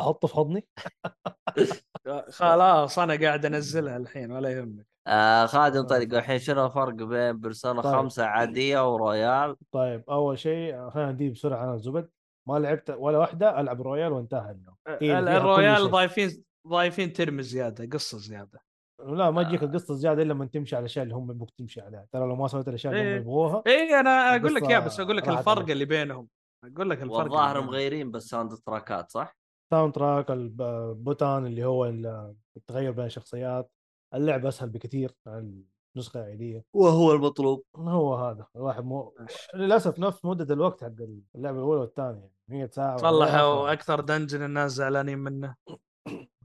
أحطه 0.01 0.29
في 0.29 0.35
حضني؟ 0.35 0.67
آه، 2.07 2.31
خلاص 2.31 2.99
أنا 2.99 3.17
قاعد 3.21 3.47
أنزلها 3.47 3.97
الحين 3.97 4.33
ولا 4.33 4.49
يهمك. 4.51 4.87
آه 5.07 5.47
خادم 5.47 5.87
طيب 5.87 6.15
الحين 6.15 6.39
شنو 6.39 6.67
الفرق 6.67 6.95
بين 6.95 7.41
بيرسونا 7.41 7.83
طيب. 7.83 7.93
خمسة 7.93 8.25
عادية 8.25 8.93
ورويال؟ 8.93 9.57
طيب 9.73 10.05
أول 10.11 10.39
شيء 10.39 10.91
خلينا 10.91 11.13
ندي 11.13 11.31
بسرعة 11.31 11.59
على 11.59 11.75
الزبد 11.75 12.09
ما 12.49 12.59
لعبت 12.59 12.91
ولا 12.91 13.19
واحدة 13.19 13.61
ألعب 13.61 13.83
رويال 13.83 14.13
وانتهى 14.13 14.51
اليوم. 14.51 14.77
آه، 14.87 14.99
إيه، 15.03 15.19
الرويال. 15.19 15.91
ضايفين 15.91 16.45
ضايفين 16.69 17.13
term 17.13 17.41
زيادة 17.41 17.87
قصة 17.87 18.19
زيادة. 18.19 18.61
لا 19.07 19.31
ما 19.31 19.43
تجيك 19.43 19.63
القصة 19.63 19.95
زياده 19.95 20.23
إلا 20.23 20.33
لما 20.33 20.47
تمشي 20.47 20.77
على 20.77 20.81
الأشياء 20.83 21.03
اللي 21.03 21.15
هم 21.15 21.31
يبغوك 21.31 21.51
تمشي 21.51 21.81
عليها. 21.81 22.07
ترى 22.13 22.27
لو 22.27 22.37
ما 22.37 22.49
سويت 22.49 22.69
الأشياء 22.69 22.93
اللي 22.93 23.05
هم 23.05 23.09
إيه. 23.09 23.17
يبغوها 23.21 23.63
اي 23.67 24.01
أنا 24.01 24.37
أقول 24.37 24.55
لك 24.55 24.71
يا 24.71 24.79
بس 24.79 25.01
أقول 25.01 25.17
لك 25.17 25.29
الفرق. 25.29 25.71
اللي 25.71 25.85
بينهم. 25.85 26.29
أقول 26.65 26.91
لك 26.91 27.03
الفرق 27.03 27.19
والظاهر. 27.19 27.61
مغيرين 27.61 28.11
بس 28.11 28.23
soundtrackات 28.29 29.11
صح؟ 29.11 29.37
soundtrack 29.73 30.31
البوتان 30.31 31.47
اللي 31.47 31.65
هو 31.65 31.87
ال- 31.87 32.35
التغير 32.57 32.93
بين 32.93 33.05
الشخصيات. 33.05 33.73
اللعبه 34.15 34.49
أسهل 34.49 34.69
بكثير 34.71 35.15
عن 35.27 35.63
النسخه 35.97 36.21
العاديه 36.21 36.65
وهو 36.75 37.13
المطلوب. 37.13 37.63
هو 37.77 38.15
هذا. 38.15 38.47
الواحد 38.57 38.85
مو. 38.85 39.15
للأسف 39.55 39.99
نفس 39.99 40.25
مدة 40.25 40.55
الوقت 40.55 40.85
حق 40.85 40.91
اللعبة 41.35 41.59
الأولى 41.59 41.81
والثانية. 41.81 42.31
100 42.49 42.67
ساعه 42.67 42.97
صلحوا 42.97 43.73
أكثر 43.73 44.01
dungeon 44.01 44.43
الناس 44.43 44.73
زعلانين 44.73 45.19
منه. 45.19 45.55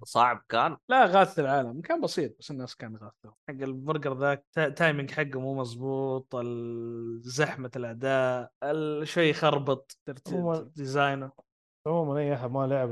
صعب 0.03 0.41
كان؟ 0.49 0.77
لا 0.89 1.05
غاث 1.05 1.39
العالم. 1.39 1.81
كان 1.81 2.01
بسيط 2.01 2.35
بس 2.39 2.51
الناس 2.51 2.75
كان 2.75 2.95
غاثة. 2.95 3.33
حق 3.49 3.55
البرجر 3.61 4.13
ذاك 4.17 4.45
تا- 4.53 4.69
timing 4.69 5.11
حقه 5.11 5.39
مو 5.39 5.53
مزبوط 5.55 6.35
زحمة 7.21 7.71
الاعداء 7.75 8.51
ال- 8.63 9.07
شوي 9.07 9.33
هو- 10.33 10.61
design 10.75 11.17
ه. 11.17 11.31
عموما 11.87 12.19
اي 12.19 12.33
أحد 12.33 12.51
ما 12.51 12.67
لعب 12.67 12.89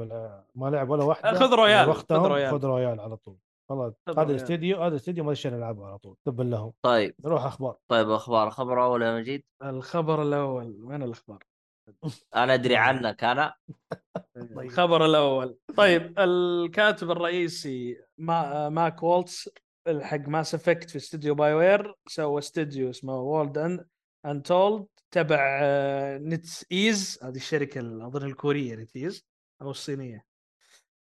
ما 0.56 0.70
لعب 0.70 0.90
ولا 0.90 1.04
واحدة. 1.04 1.40
خذ 1.40 1.54
رويال، 1.54 1.90
وقتهم 1.90 2.24
خذ 2.24 2.28
رويال. 2.28 2.52
خذ 2.52 2.66
رويال. 2.66 3.00
على 3.00 3.18
طول. 3.18 3.38
خلاص 3.70 3.94
خذ 4.08 4.20
هذا. 4.20 4.32
الاستديو 4.32 4.78
هذا 4.78 4.88
الاستديو 4.88 5.24
ما 5.24 5.32
يشتري 5.32 5.56
العابه 5.56 5.86
على 5.88 5.98
طول. 5.98 6.16
تبا 6.26 6.44
لهم. 6.44 6.74
طيب. 6.82 7.16
نروح 7.26 7.46
أخبار. 7.46 7.78
طيب 7.88 8.10
أخبار 8.10 8.50
خبر 8.50 8.84
أول 8.84 9.02
يا 9.02 9.16
مجيد 9.20 9.44
الخبر 9.64 10.22
الأول 10.22 10.84
وين 10.84 11.04
الأخبار؟ 11.04 11.44
أنا 12.36 12.54
أدري 12.54 12.76
عنك 12.86 13.24
أنا؟ 13.24 13.54
طيب. 14.36 14.60
الخبر 14.60 15.06
الأول. 15.06 15.58
طيب 15.78 16.20
الكاتب 16.20 17.12
الرئيسي 17.12 18.02
ما 18.18 18.70
Mac 18.70 19.04
Walters 19.04 19.50
حق 20.02 20.28
Mass 20.28 20.56
Effect 20.56 20.90
في 20.90 20.96
استوديو 20.96 21.36
BioWare 21.36 21.94
سوى 22.08 22.40
استوديو 22.40 22.90
اسمه 22.90 23.20
Worlds 23.20 23.86
Untold 24.26 24.86
تبع 25.12 25.60
آه، 25.62 26.18
NetEase 26.18 27.20
هذه 27.24 27.36
الشركة 27.36 27.80
ال- 27.80 28.02
اظن 28.02 28.26
الكورية 28.26 28.76
NetEase 28.76 29.26
أو 29.62 29.72
الصينية. 29.72 30.26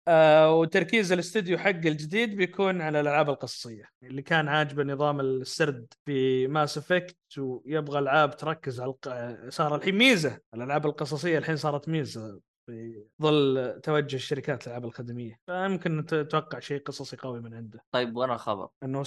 آه 0.08 0.54
وتركيز 0.54 1.12
الاستوديو 1.12 1.58
حق 1.58 1.68
الجديد 1.68 2.36
بيكون 2.36 2.80
على 2.80 3.00
الألعاب 3.00 3.30
القصصية 3.30 3.84
اللي 4.02 4.22
كان 4.22 4.48
عاجبه 4.48 4.82
نظام 4.82 5.20
السرد 5.20 5.86
في 6.04 6.46
Mass 6.48 6.78
Effect 6.78 7.16
ويبغى 7.38 7.98
ألعاب 7.98 8.36
تركز 8.36 8.80
على 8.80 8.90
الق... 8.90 9.08
صار 9.48 9.74
الحين 9.76 9.94
ميزة 9.94 10.40
الألعاب 10.54 10.86
القصصية 10.86 11.38
الحين 11.38 11.56
صارت 11.56 11.88
ميزة 11.88 12.40
في 12.66 13.04
ظل 13.22 13.80
توجه 13.82 14.16
الشركات 14.16 14.62
الألعاب 14.62 14.84
الخدميه 14.84 15.40
فيمكن 15.46 16.06
تتوقع 16.06 16.58
شيء 16.58 16.82
قصصي 16.82 17.16
قوي 17.16 17.40
من 17.40 17.54
عنده. 17.54 17.80
طيب 17.94 18.16
وين 18.16 18.30
الخبر؟ 18.30 18.68
إنه 18.82 19.02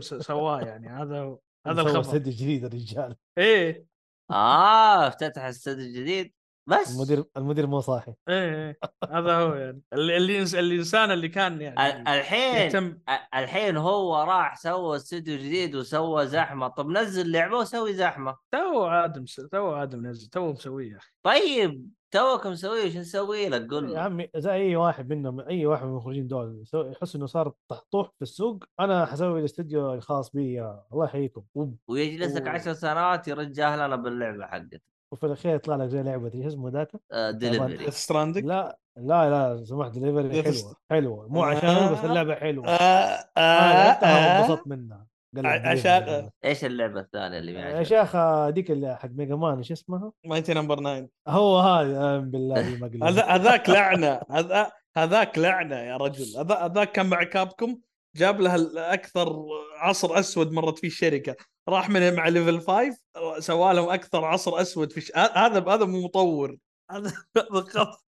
س- 0.00 0.14
سواه 0.14 0.60
يعني 0.60 0.88
هذا 0.88 1.36
هذا 1.66 1.80
الخبر. 1.80 2.00
استديو 2.00 2.32
جديد 2.32 2.64
الرجال 2.64 3.16
إيه. 3.38 3.86
آه 4.30 5.08
افتتح 5.08 5.42
استوديو 5.44 5.92
جديد. 5.92 6.32
بس. 6.66 6.94
المدير 6.96 7.24
المدير 7.36 7.66
مو 7.66 7.80
صاحي. 7.80 8.14
إيه 8.28 8.54
إيه. 8.54 8.78
هذا 9.10 9.36
هو 9.38 9.54
يعني. 9.54 9.82
اللي 9.92 10.16
اللي 10.16 10.42
الإنسان 10.60 11.10
اللي 11.10 11.28
كان 11.28 11.52
ال- 11.52 11.60
يعني 11.62 12.14
الحين 12.20 12.54
يهتم. 12.56 12.84
ال- 12.86 13.00
الحين 13.34 13.76
هو 13.76 14.22
راح 14.22 14.56
سوى 14.56 14.96
استوديو 14.96 15.38
جديد 15.38 15.74
وسوى 15.76 16.26
زحمة. 16.26 16.68
طب 16.68 16.88
نزل 16.88 17.30
لعبة 17.32 17.58
وسوي 17.58 17.94
زحمة. 17.94 18.36
تو 18.52 18.86
آدم 18.86 19.24
تو 19.52 19.74
آدم 19.74 20.06
نزل 20.06 20.26
تو 20.28 20.52
مسويه 20.52 20.92
يا 20.92 20.96
أخي. 20.98 21.10
طيب 21.22 21.90
توك 22.10 22.46
مسويه 22.46 22.90
شو 22.90 22.98
نسوي 22.98 23.48
لك 23.48 23.70
قول 23.70 23.90
يا 23.90 23.98
عمي 24.00 24.28
زي 24.36 24.50
أي 24.52 24.76
واحد 24.76 25.12
منهم 25.12 25.40
أي 25.40 25.66
واحد 25.66 25.84
من 25.84 25.90
المخرجين 25.90 26.26
دول 26.26 26.64
يحس 26.74 27.16
إنه 27.16 27.26
صار 27.26 27.52
طحطوح 27.70 28.06
في 28.16 28.22
السوق 28.22 28.64
أنا 28.80 29.06
حسوي 29.06 29.40
الاستديو 29.40 29.94
الخاص 29.94 30.30
بي 30.30 30.62
الله 30.62 31.04
يحييكم. 31.04 31.42
ويجلسك 31.88 32.40
أوه. 32.42 32.50
عشر 32.50 32.72
سنوات 32.72 33.28
يرجع 33.28 33.86
لنا 33.86 33.96
باللعبة 33.96 34.46
حقته. 34.46 34.93
وفي 35.14 35.26
الأخير 35.26 35.54
يطلع 35.54 35.76
لك 35.76 35.88
زي 35.88 36.02
لعبة 36.02 36.30
إيش 36.34 36.46
اسمه 36.46 36.70
ذاك 36.70 36.92
delivery 37.12 37.76
Death 37.76 37.94
Stranding 37.94 38.44
لا 38.44 38.78
لا 38.96 39.30
لا 39.30 39.64
سمحت 39.64 39.98
delivery 39.98 40.42
Death 40.42 40.46
حلوة 40.46 40.74
حلوة. 40.90 41.28
مو 41.28 41.42
عشان 41.42 41.92
بس 41.92 42.04
اللعبة 42.04 42.34
حلوة. 42.34 42.68
آه 42.68 43.24
أنا 43.36 43.72
لعبتها 43.72 44.40
وانبسطت 44.40 44.66
منها. 44.66 45.06
عشان-. 45.36 46.30
إيش 46.44 46.64
اللعبة 46.64 47.00
الثانية 47.00 47.38
اللي 47.38 47.52
يا 47.52 47.82
شيخ 47.82 48.16
هذيك 48.16 48.70
اللي 48.70 48.96
حق 48.96 49.08
Mega 49.10 49.34
Man 49.34 49.58
إيش 49.58 49.72
اسمها؟ 49.72 50.12
Mighty 50.24 50.54
No. 50.54 50.78
9 50.78 51.08
هو 51.28 51.58
هذا 51.58 52.18
بالله 52.18 52.60
دي 52.88 53.04
هذا 53.04 53.24
هذاك 53.24 53.70
لعنة. 53.70 54.20
هذا 54.30 54.72
هذاك 54.96 55.38
لعنة 55.38 55.76
يا 55.76 55.96
رجل. 55.96 56.38
هذا 56.38 56.54
هذاك 56.54 56.92
كان 56.92 57.06
مع 57.06 57.22
Capcom 57.22 57.78
جاب 58.16 58.40
لها 58.40 58.94
أكثر 58.94 59.36
عصر 59.76 60.18
أسود 60.18 60.52
مرت 60.52 60.78
فيه 60.78 60.88
الشركة. 60.88 61.36
راح 61.68 61.90
من 61.90 62.14
مع 62.14 62.28
Level 62.28 62.60
5 62.60 62.98
سوى 63.38 63.74
لهم 63.74 63.88
أكثر 63.88 64.24
عصر 64.24 64.60
أسود 64.60 64.92
في 64.92 65.00
ش... 65.00 65.12
هذا 65.16 65.68
هذا 65.68 65.84
مو 65.84 66.04
مطور. 66.04 66.56
هذا 66.90 67.12
هذا 67.36 67.60
خط. 67.60 68.04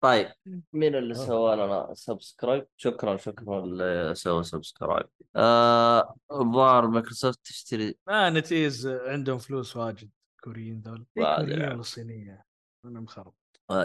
طيب 0.00 0.32
مين 0.72 0.94
اللي 0.94 1.14
سوى 1.14 1.56
لنا 1.56 1.94
subscribe؟ 1.94 2.66
شكرا 2.76 3.16
شكرا 3.16 3.64
اللي 3.64 4.14
سوى 4.14 4.44
subscribe. 4.44 5.06
آه، 5.36 6.14
الظاهر 6.32 6.86
مايكروسوفت 6.86 7.40
تشتري. 7.44 7.98
ما 8.06 8.30
NetEase 8.30 8.86
عندهم 8.86 9.38
فلوس 9.38 9.76
واجد 9.76 10.10
كوريين 10.44 10.82
ذول. 10.86 11.06
ما 11.16 11.36
كوريين. 11.36 11.72
ولا 11.72 11.82
صينيه 11.82 12.44
أنا 12.84 13.00
مخرب. 13.00 13.26
آه، 13.26 13.41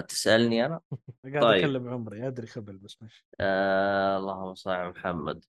تسألني 0.08 0.66
أنا؟ 0.66 0.82
قاعد 1.34 1.42
طيب. 1.42 1.64
اكلم 1.64 1.90
عمري 1.90 2.28
أدري 2.28 2.48
خبل 2.48 2.78
بس 2.78 2.98
ماشي. 3.02 3.28
آه، 3.40 4.18
اللهم 4.18 4.56
صل 4.56 4.72
على 4.72 4.90
محمد. 4.90 5.46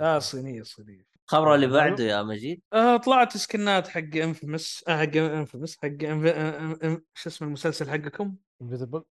آه 0.00 0.18
صينية 0.18 0.62
صينية. 0.62 1.06
الخبر 1.24 1.54
اللي 1.54 1.66
بعده 1.66 2.04
يا 2.04 2.22
مجيد؟ 2.22 2.62
آه 2.72 2.96
طلعت 2.96 3.36
skinات 3.36 3.88
حق 3.88 4.16
Infamous 4.16 4.84
آه 4.88 4.96
حق 4.96 5.16
Infamous 5.16 5.76
حق 5.76 5.86
انف... 5.86 6.26
آه، 6.26 6.78
آه، 6.82 7.02
شو 7.14 7.28
اسمه 7.28 7.48
المسلسل 7.48 7.90
حقكم؟ 7.90 8.36
Invincible 8.62 9.02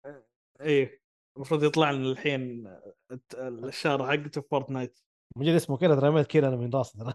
إيه. 0.61 1.01
المفروض 1.37 1.63
يطلع 1.63 1.91
لنا 1.91 2.11
الحين 2.11 2.73
الشهر 3.33 4.07
حقته 4.07 4.41
في 4.41 4.47
Fortnite. 4.51 4.99
من 5.35 5.45
جد 5.45 5.53
اسمه 5.55 5.77
كذا 5.77 5.95
رميت 5.95 6.27
كذا 6.27 6.47
أنا 6.47 6.55
من 6.55 6.69
راسي 6.73 6.97
ترى. 6.97 7.13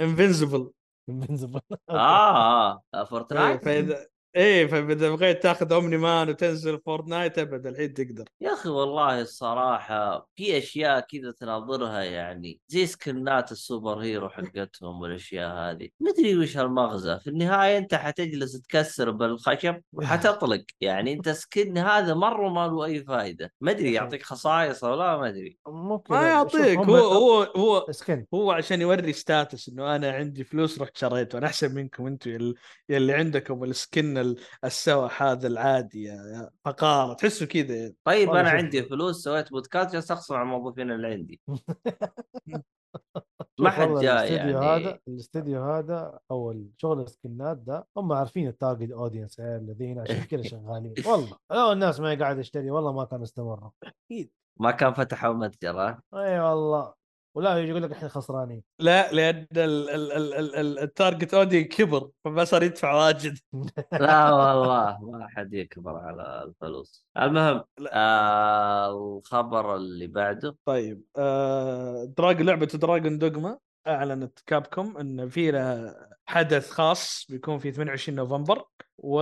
Invincible 0.00 0.72
Invisible 1.08 1.60
آه 1.90 2.82
Fortnite؟ 3.10 3.64
فإذا 3.64 4.06
إيه 4.36 4.66
فاذا 4.66 5.10
بغيت 5.10 5.42
تاخذ 5.42 5.72
Omni-Man 5.72 6.28
وتنزل 6.28 6.80
Fortnite 6.86 7.38
أبد 7.38 7.66
الحين 7.66 7.94
تقدر. 7.94 8.24
يا 8.40 8.52
أخي 8.52 8.68
والله 8.68 9.20
الصراحة 9.20 10.28
في 10.36 10.58
أشياء 10.58 11.00
كذا 11.00 11.30
تناظرها 11.40 12.02
يعني 12.02 12.60
زي 12.68 12.86
skin 12.86 13.39
ات 13.39 13.52
ال 13.52 13.60
super 13.60 13.98
hero 13.98 14.28
حقتهم 14.28 15.00
والأشياء 15.00 15.56
هذه. 15.56 15.88
مدري 16.00 16.38
وش 16.38 16.58
المغزى 16.58 17.18
في 17.20 17.30
النهاية 17.30 17.78
أنت 17.78 17.94
حتجلس 17.94 18.60
تكسر 18.60 19.10
بالخشب 19.10 19.80
وحتطلق. 19.92 20.62
يعني 20.80 21.12
أنت 21.12 21.28
skin 21.28 21.78
هذا 21.78 22.14
مرة 22.14 22.48
ما 22.48 22.66
له 22.66 22.84
أي 22.84 23.04
فائده 23.04 23.52
ما 23.60 23.70
أدري 23.70 23.92
يعطيك 23.92 24.22
خصائص 24.22 24.84
أو 24.84 24.94
لا 24.94 25.16
ما 25.16 25.28
أدري. 25.28 25.58
ما 26.10 26.28
يعطيك. 26.28 26.78
هو 26.78 26.96
هو 26.96 27.42
هو 27.42 27.86
skin. 27.90 28.26
هو 28.34 28.50
عشان 28.50 28.80
يوري 28.80 29.12
status 29.12 29.68
إنه 29.68 29.96
أنا 29.96 30.10
عندي 30.12 30.44
فلوس 30.44 30.80
رحت 30.80 30.96
شريته. 30.96 31.38
أنا 31.38 31.46
أحسن 31.46 31.74
منكم 31.74 32.06
أنتم 32.06 32.30
يل- 32.30 32.54
يلي 32.88 33.12
عندكم 33.12 33.64
ال 33.64 33.75
skin 33.75 34.21
ال- 34.22 34.36
السوح 34.64 35.22
هذا 35.22 35.46
العادي 35.46 36.02
يا 36.02 36.50
فقارة 36.64 37.14
تحسوا 37.14 37.46
كذا. 37.46 37.92
طيب 38.04 38.30
أنا 38.30 38.50
شوف. 38.50 38.58
عندي 38.58 38.82
فلوس 38.82 39.24
سويت 39.24 39.50
بودكاست 39.50 39.92
جالس 39.92 40.10
اخصم 40.10 40.34
على 40.34 40.42
الموظفين 40.42 40.90
اللي 40.90 41.06
عندي. 41.08 41.40
ما 43.60 43.70
حد 43.70 43.86
والله 43.88 44.02
جاء 44.02 44.14
الاستديو 44.28 44.62
يعني. 44.62 44.86
هذا 44.86 44.98
الاستديو 45.08 45.62
هذا 45.64 46.18
أو 46.30 46.50
الشغل 46.52 47.00
ال 47.00 47.09
skin 47.09 47.47
ات 47.47 47.56
ده 47.56 47.86
هم 47.96 48.12
عارفين 48.12 48.48
ال 48.48 48.54
target 48.54 48.90
audience 48.92 49.40
الذين 49.40 49.98
عشان 49.98 50.24
كذا 50.30 50.42
شغالين. 50.42 50.94
والله 51.06 51.36
لو 51.52 51.72
الناس 51.72 52.00
ما 52.00 52.14
قاعد 52.18 52.38
تشتري 52.40 52.70
والله 52.70 52.92
ما 52.92 53.04
كانوا 53.04 53.24
استمروا. 53.24 53.70
ما 54.60 54.70
كان 54.70 54.92
فتحوا 54.94 55.34
متجر 55.34 55.88
إي 56.14 56.40
والله. 56.40 56.94
ولا 57.34 57.58
يجي 57.58 57.70
يقول 57.70 57.82
لك 57.82 57.92
إحنا 57.92 58.08
خسرانين. 58.08 58.62
لا 58.78 59.12
لأن 59.12 59.46
ال- 59.56 59.90
ال- 59.90 60.12
ال- 60.12 60.34
ال- 60.34 60.54
ال- 60.56 60.78
ال 60.78 60.86
target 60.86 61.34
audience 61.34 61.64
كبر 61.64 62.10
فما 62.24 62.44
صار 62.44 62.62
يدفع 62.62 62.94
واجد. 62.94 63.38
لا 64.00 64.30
والله 64.32 64.98
ما 65.00 65.28
حد 65.28 65.54
يكبر 65.54 65.96
على 65.96 66.42
الفلوس. 66.44 67.06
المهم 67.18 67.64
لا. 67.78 67.90
آه 67.94 68.90
الخبر 69.18 69.76
اللي 69.76 70.06
بعده. 70.06 70.56
طيب 70.64 71.02
آه 71.16 72.04
Drag 72.04 72.42
لعبة 72.42 72.66
Dragon's 72.66 73.18
Dogma 73.18 73.58
أعلنت 73.86 74.38
Capcom 74.46 74.96
إن 74.96 75.28
في 75.28 75.50
لها 75.50 76.08
حدث 76.26 76.70
خاص 76.70 77.26
بيكون 77.30 77.58
في 77.58 77.72
28 77.72 78.16
نوفمبر 78.16 78.64
و 78.98 79.20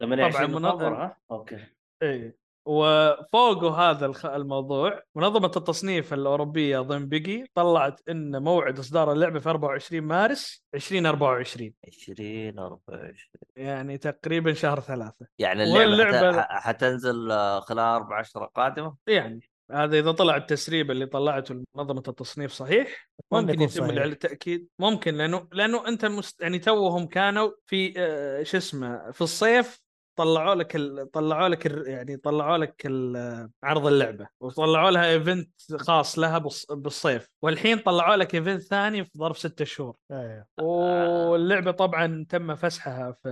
28 0.00 0.50
من- 0.50 0.62
نوفمبر 0.62 0.94
ها؟ 1.04 1.16
أوكي. 1.30 1.66
إيه. 2.02 2.36
وفوقه 2.68 3.90
هذا 3.90 4.12
الموضوع 4.24 5.02
منظمة 5.14 5.52
التصنيف 5.56 6.14
الأوروبية 6.14 6.80
أظن 6.80 7.06
بيجي 7.06 7.50
طلعت 7.54 8.00
أن 8.08 8.42
موعد 8.42 8.78
إصدار 8.78 9.12
اللعبة 9.12 9.38
في 9.38 9.50
24 9.50 10.02
مارس 10.02 10.64
2024 10.74 11.72
20 11.86 12.58
24 12.58 13.14
يعني 13.56 13.98
تقريبا 13.98 14.52
شهر 14.52 14.80
ثلاثة. 14.80 15.26
يعني 15.38 15.62
اللعبة 15.64 15.96
واللعبة- 16.32 16.38
حت... 16.38 16.46
حتنزل 16.50 17.30
آه، 17.30 17.60
خلال 17.60 17.84
أربع 17.84 18.20
اشهر 18.20 18.44
قادمة؟ 18.44 18.96
يعني 19.06 19.50
هذا 19.70 19.98
إذا 19.98 20.12
طلع 20.12 20.36
التسريب 20.36 20.90
اللي 20.90 21.06
طلعته 21.06 21.64
منظمة 21.74 22.02
التصنيف 22.08 22.52
صحيح؟ 22.52 23.08
ممكن 23.32 23.60
يتم 23.60 23.68
صحيح. 23.68 23.90
على 23.90 24.04
التأكيد 24.04 24.68
ممكن 24.78 25.14
لأنه 25.14 25.48
لأنه 25.52 25.88
أنت 25.88 26.04
مست... 26.04 26.40
يعني 26.40 26.58
توهم 26.58 27.06
كانوا 27.06 27.50
في 27.66 27.94
آه، 27.96 28.42
شو 28.42 28.56
اسمه 28.56 29.10
في 29.10 29.20
الصيف 29.20 29.87
طلعوا 30.18 30.54
لك 30.54 30.76
ال... 30.76 31.10
طلعوا 31.10 31.48
لك 31.48 31.66
ال... 31.66 31.88
يعني 31.88 32.16
طلعوا 32.16 32.56
لك 32.58 32.82
ال... 32.86 33.16
عرض 33.64 33.86
اللعبة 33.86 34.28
وطلعوا 34.40 34.90
لها 34.90 35.10
event 35.10 35.50
خاص 35.76 36.18
لها 36.18 36.38
بالص... 36.38 36.72
بالصيف. 36.72 37.28
والحين 37.42 37.78
طلعوا 37.78 38.16
لك 38.16 38.34
event 38.34 38.62
ثاني 38.62 39.04
في 39.04 39.10
ظرف 39.18 39.38
ستة 39.38 39.64
شهور. 39.64 39.96
إيه. 40.12 40.46
واللعبة 40.60 41.70
طبعا 41.70 42.26
تم 42.28 42.54
فسحها 42.54 43.12
في 43.12 43.28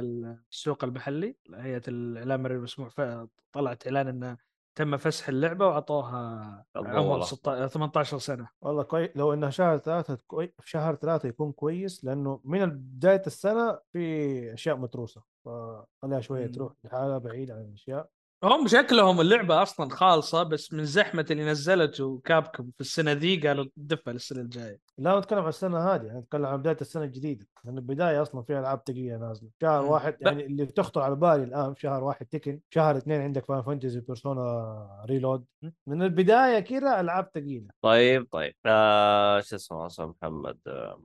السوق 0.52 0.84
المحلي 0.84 1.36
هيئة 1.54 1.82
الإعلام 1.88 2.46
المسموح 2.46 2.88
ف- 2.88 3.26
طلعت 3.52 3.86
إعلان 3.86 4.08
ان 4.08 4.36
تم 4.76 4.96
فسح 4.96 5.28
اللعبة 5.28 5.66
وعطوها 5.66 6.64
الله 6.76 6.88
عمر 6.90 7.10
والله. 7.10 7.24
16 7.24 7.68
18 7.68 8.18
سنة 8.18 8.48
والله 8.60 8.82
كويس 8.82 9.10
لو 9.16 9.32
إنها 9.32 9.50
شهر 9.50 9.78
ثلاثة 9.78 10.18
كوي... 10.26 10.54
في 10.60 10.70
شهر 10.70 10.94
ثلاثة 10.94 11.28
يكون 11.28 11.52
كويس 11.52 12.04
لأنه 12.04 12.40
من 12.44 12.66
بداية 12.70 13.22
السنة 13.26 13.78
في 13.92 14.52
أشياء 14.54 14.76
متروسة 14.76 15.22
فخليها 15.44 16.20
شوية 16.20 16.46
مم. 16.46 16.52
تروح 16.52 16.72
لحالها 16.84 17.18
بعيد 17.18 17.50
عن 17.50 17.60
الأشياء 17.60 18.08
هم 18.44 18.66
شكلهم 18.68 19.20
اللعبة 19.20 19.62
أصلا 19.62 19.90
خالصة 19.90 20.42
بس 20.42 20.72
من 20.72 20.84
زحمة 20.84 21.26
اللي 21.30 21.44
نزلته 21.44 22.20
كابكم 22.24 22.70
في 22.74 22.80
السنة 22.80 23.12
ذي 23.12 23.48
قالوا 23.48 23.64
دفها 23.76 24.12
للسنة 24.12 24.40
الجاية. 24.40 24.80
لا 24.98 25.18
نتكلم 25.18 25.38
عن 25.38 25.48
السنة 25.48 25.78
هذه 25.78 26.10
أنا 26.10 26.18
اتكلم 26.18 26.46
عن 26.46 26.56
بداية 26.58 26.76
السنة 26.80 27.04
الجديدة. 27.04 27.46
لأن 27.64 27.78
البداية 27.78 28.22
أصلا 28.22 28.42
فيها 28.42 28.60
ألعاب 28.60 28.82
ثقيلة 28.86 29.16
نازلة. 29.16 29.48
شهر 29.62 29.82
مم. 29.82 29.88
واحد 29.88 30.16
ب- 30.20 30.26
يعني 30.26 30.46
اللي 30.46 30.64
بتخطر 30.64 31.00
على 31.02 31.14
بالي 31.16 31.44
الآن 31.44 31.74
في 31.74 31.80
شهر 31.80 32.04
واحد 32.04 32.26
تكن 32.26 32.60
شهر 32.70 32.96
اثنين 32.96 33.20
عندك 33.20 33.44
فان 33.46 33.62
فانتزي 33.62 34.00
بيرسونا 34.00 35.04
ريلود 35.08 35.44
من 35.86 36.02
البداية 36.02 36.60
كذا 36.60 37.00
ألعاب 37.00 37.30
ثقيلة 37.34 37.66
طيب 37.82 38.26
طيب. 38.32 38.54
آه 38.66 39.40
شو 39.40 39.56
اسمه 39.56 39.86
أستاذ 39.86 40.04
محمد؟ 40.06 40.58
آه، 40.66 41.00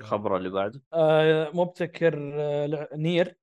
الخبر 0.00 0.36
اللي 0.36 0.48
بعده؟ 0.48 0.82
آه 0.92 1.50
مبتكر 1.54 2.32
آه 2.34 2.88
Nier. 2.94 3.36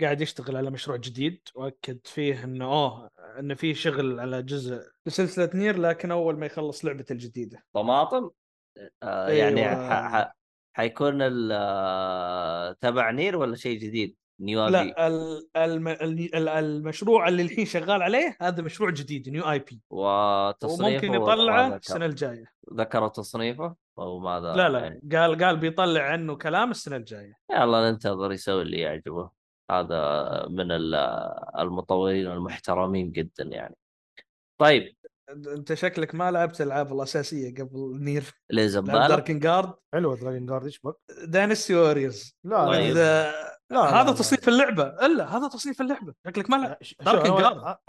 قاعد 0.00 0.20
يشتغل 0.20 0.56
على 0.56 0.70
مشروع 0.70 0.96
جديد 0.96 1.40
وأكد 1.54 1.98
فيه 2.04 2.44
إنه 2.44 2.64
اوه 2.64 3.10
إنه 3.38 3.54
في 3.54 3.74
شغل 3.74 4.20
على 4.20 4.42
جزء 4.42 4.82
لسلسله 5.06 5.50
Nier 5.54 5.78
لكن 5.78 6.10
أول 6.10 6.38
ما 6.38 6.46
يخلص 6.46 6.84
لعبته 6.84 7.12
الجديدة. 7.12 7.64
طماطم؟ 7.72 8.30
آه 9.02 9.28
يعني 9.28 9.70
أيوة. 9.70 9.90
ح... 9.90 10.16
ح... 10.16 10.36
حيكون 10.76 11.22
ال- 11.22 11.50
آه، 11.52 12.72
تبع 12.80 13.10
Nier 13.10 13.36
ولا 13.36 13.56
شيء 13.56 13.78
جديد؟ 13.78 14.16
new 14.40 14.62
IP 14.64 14.72
لا 14.72 15.06
ال- 15.06 15.48
الم- 15.56 15.88
ال- 15.88 16.34
ال- 16.34 16.48
المشروع 16.48 17.28
اللي 17.28 17.42
الحين 17.42 17.64
شغال 17.66 18.02
عليه 18.02 18.36
هذا 18.40 18.62
مشروع 18.62 18.90
جديد 18.90 19.28
new 19.28 19.50
IP 19.50 19.80
وتصنيفه 19.90 21.06
وممكن 21.08 21.22
يطلعه؟ 21.22 21.76
السنة 21.76 22.06
الجاية. 22.06 22.52
ذكروا 22.74 23.08
تصنيفه؟ 23.08 23.74
أو 23.98 24.18
ماذا؟ 24.18 24.52
لا 24.54 24.68
لا 24.68 24.78
يعني 24.78 25.00
قال 25.12 25.44
قال 25.44 25.56
بيطلع 25.56 26.02
عنه 26.02 26.36
كلام 26.36 26.70
السنة 26.70 26.96
الجاية. 26.96 27.38
يلا 27.50 27.90
ننتظر 27.90 28.32
يسوي 28.32 28.62
اللي 28.62 28.78
يعجبه. 28.78 29.30
هذا 29.70 30.46
من 30.48 30.72
ال- 30.72 30.94
المطورين 31.58 32.26
المحترمين 32.26 33.12
جدا 33.12 33.44
يعني 33.44 33.76
طيب 34.60 34.96
انت 35.30 35.74
شكلك 35.74 36.14
ما 36.14 36.30
لعبت 36.30 36.60
الألعاب 36.60 36.92
الأساسية 36.92 37.54
قبل 37.54 37.98
Nier 38.00 38.22
ليه 38.50 38.62
لعب 38.62 38.68
زباله 38.70 39.08
Drakengard 39.08 39.74
حلوة 39.94 40.16
Drakengard 40.16 40.64
إيش 40.64 40.80
بك؟ 40.84 40.94
Dynasty 41.24 41.74
Warriors 41.74 42.36
لا 42.44 42.50
لا 42.50 42.66
طيب. 42.66 42.90
إذا 42.90 43.32
لا، 43.70 43.80
هذا 44.00 44.10
لا. 44.10 44.16
تصنيف 44.16 44.48
اللعبة 44.48 44.82
إلا 45.06 45.36
هذا 45.36 45.48
تصنيف 45.48 45.80
اللعبة 45.80 46.14
شكلك 46.26 46.50
ما 46.50 46.56
لعب 46.56 46.76
ش- 46.82 46.88
شوف، 46.88 47.02
Drak 47.08 47.26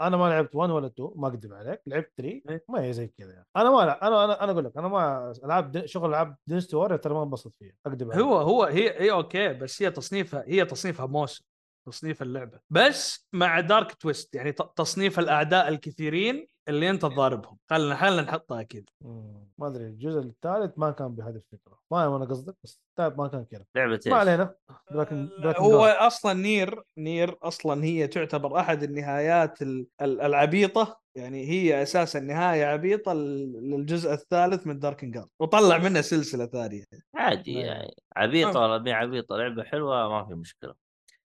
أنا. 0.00 0.16
ما 0.16 0.28
لعبت 0.28 0.54
1 0.54 0.70
ولا 0.70 0.86
2 0.86 1.10
ما 1.16 1.28
اكذب 1.28 1.52
عليك 1.52 1.80
لعبت 1.86 2.12
3 2.16 2.42
إيه. 2.50 2.64
ما 2.68 2.82
هي 2.84 2.92
زي 2.92 3.06
كذا 3.18 3.32
يعني. 3.32 3.46
أنا 3.56 3.70
ما 3.70 3.80
لعب. 3.80 3.98
أنا 4.02 4.24
أنا 4.24 4.44
أنا 4.44 4.52
أقول 4.52 4.64
لك 4.64 4.76
أنا 4.76 4.88
ما 4.88 5.32
العاب 5.44 5.70
دي- 5.70 5.86
شغل 5.88 6.08
ألعاب 6.10 6.36
Dynasty 6.46 6.76
Warrior 6.76 6.98
ترى 6.98 7.14
ما 7.14 7.22
انبسط 7.22 7.54
فيها 7.54 7.72
اكذب 7.86 8.12
عليك 8.12 8.24
هو 8.24 8.36
هو 8.36 8.64
هي 8.64 9.00
هي 9.00 9.10
okay 9.12 9.48
بس 9.52 9.82
هي 9.82 9.90
تصنيفها 9.90 10.44
هي 10.46 10.64
تصنيفها 10.64 11.06
Musou 11.06 11.44
تصنيف 11.86 12.22
اللعبة. 12.22 12.60
بس 12.70 13.28
مع 13.32 13.60
dark 13.60 13.92
twist 13.94 14.34
يعني 14.34 14.52
ت- 14.52 14.72
تصنيف 14.76 15.18
الأعداء 15.18 15.68
الكثيرين 15.68 16.48
اللي 16.68 16.90
أنت 16.90 17.02
تضاربهم. 17.02 17.58
خلنا 17.70 17.94
خلنا 17.96 18.22
نحطها 18.22 18.62
كذا. 18.62 18.82
مم. 19.00 19.48
ما 19.58 19.66
أدري 19.66 19.84
الجزء 19.84 20.18
الثالث 20.18 20.72
ما 20.76 20.90
كان 20.90 21.08
بهذه 21.08 21.36
الفكرة. 21.36 21.78
ما 21.92 22.16
أنا 22.16 22.24
قصدك 22.24 22.54
بس 22.64 22.80
الثالث 22.90 23.18
ما 23.18 23.28
كان 23.28 23.44
كذا. 23.44 23.64
لعبة؟ 23.76 24.00
ما 24.06 24.16
علينا. 24.16 24.54
Draken 24.90 25.28
Draken 25.42 25.62
هو 25.62 25.86
gard. 25.86 25.96
أصلا 25.96 26.32
Nier 26.32 26.82
Nier 26.98 27.36
أصلا 27.42 27.84
هي 27.84 28.06
تعتبر 28.06 28.60
أحد 28.60 28.82
النهايات 28.82 29.62
ال- 29.62 29.86
ال- 30.02 30.20
العبيطة. 30.20 31.02
يعني 31.16 31.48
هي 31.48 31.82
أساسا 31.82 32.20
نهايه 32.20 32.64
عبيطة 32.64 33.12
لل- 33.12 33.70
للجزء 33.70 34.12
الثالث 34.12 34.66
من 34.66 34.78
Drakengard 34.78 35.28
وطلع 35.40 35.78
منها 35.78 36.00
سلسلة 36.02 36.46
ثانية. 36.46 36.84
عادي. 37.14 37.52
يعني. 37.52 37.94
عبيطة 38.16 38.60
ولا 38.60 38.78
مي 38.78 38.92
عبيطة. 38.92 39.36
لعبة 39.36 39.62
حلوة 39.64 40.08
ما 40.08 40.24
في 40.28 40.34
مشكلة. 40.34 40.74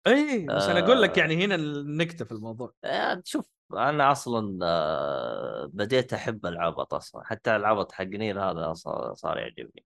اي 0.08 0.46
بس 0.46 0.64
أنا 0.64 0.80
أقول 0.80 1.02
لك 1.02 1.18
آه. 1.18 1.22
يعني 1.22 1.46
هنا 1.46 1.56
النكتة 1.56 2.26
في 2.26 2.32
الموضوع. 2.32 2.74
آه، 2.84 3.22
شوف 3.26 3.46
أنا 3.74 4.12
أصلا 4.12 4.60
آه، 4.64 5.70
بديت 5.74 6.14
أحب 6.14 6.46
العبط 6.46 6.94
أصلا 6.94 7.24
حتى 7.24 7.56
العبط 7.56 7.92
حق 7.92 8.04
Nier 8.04 8.42
هذا 8.42 8.74
صار, 9.14 9.38
يعجبني. 9.38 9.86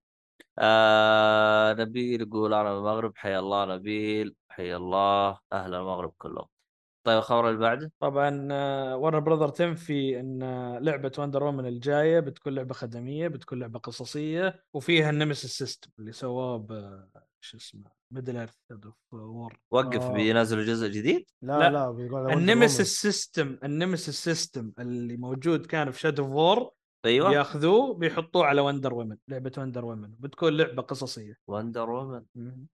آه 0.58 1.72
نبيل 1.72 2.20
يقول 2.20 2.54
أنا 2.54 2.72
من 2.72 2.78
المغرب 2.78 3.12
حيا 3.16 3.38
الله 3.38 3.64
نبيل 3.64 4.34
حيا 4.48 4.76
الله 4.76 5.38
أهل 5.52 5.74
المغرب 5.74 6.12
كلهم. 6.18 6.46
طيب 7.04 7.18
الخبر 7.18 7.48
اللي 7.48 7.60
بعده؟ 7.60 7.92
طبعا 8.00 8.48
Warner 8.94 9.20
Brothers 9.20 9.48
تنفي 9.48 10.20
إن 10.20 10.42
لعبة 10.78 11.12
Wonder 11.18 11.42
Woman 11.42 11.66
الجاية 11.66 12.20
بتكون 12.20 12.54
لعبة 12.54 12.74
خدمية 12.74 13.28
بتكون 13.28 13.58
لعبة 13.60 13.78
قصصية 13.78 14.64
وفيها 14.74 15.10
ال 15.10 15.16
Nemesis 15.16 15.58
system 15.58 15.90
اللي 15.98 16.12
سووه 16.12 16.56
ب 16.56 16.72
شو 17.40 17.56
اسمه 17.56 17.90
Middle-earth 18.10 18.56
of 18.70 18.94
War 19.12 19.60
وقف 19.70 20.02
آه. 20.02 20.12
بينزلوا 20.12 20.64
جزء 20.64 20.88
جديد؟ 20.88 21.30
لا 21.42 21.58
لا. 21.58 21.70
لا, 21.70 21.90
بيقول 21.90 22.20
على 22.20 22.34
Wonder 22.34 22.36
ال 22.36 22.44
Nemesis 22.44 23.00
system 23.00 23.58
ال 23.64 23.71
Nemesis 23.71 24.24
system 24.24 24.72
اللي 24.78 25.16
موجود 25.16 25.66
كان 25.66 25.90
في 25.90 26.00
Shadow 26.00 26.22
of 26.24 26.32
War 26.32 26.70
أيوه. 27.04 27.30
بياخذوه 27.30 27.94
بيحطوه 27.94 28.46
على 28.46 28.60
Wonder 28.60 28.94
Woman 28.94 29.16
لعبة 29.28 29.52
Wonder 29.58 29.84
Woman 29.84 30.14
بتكون 30.18 30.56
لعبة 30.56 30.82
قصصية. 30.82 31.36
Wonder 31.46 31.90
Woman 31.90 32.22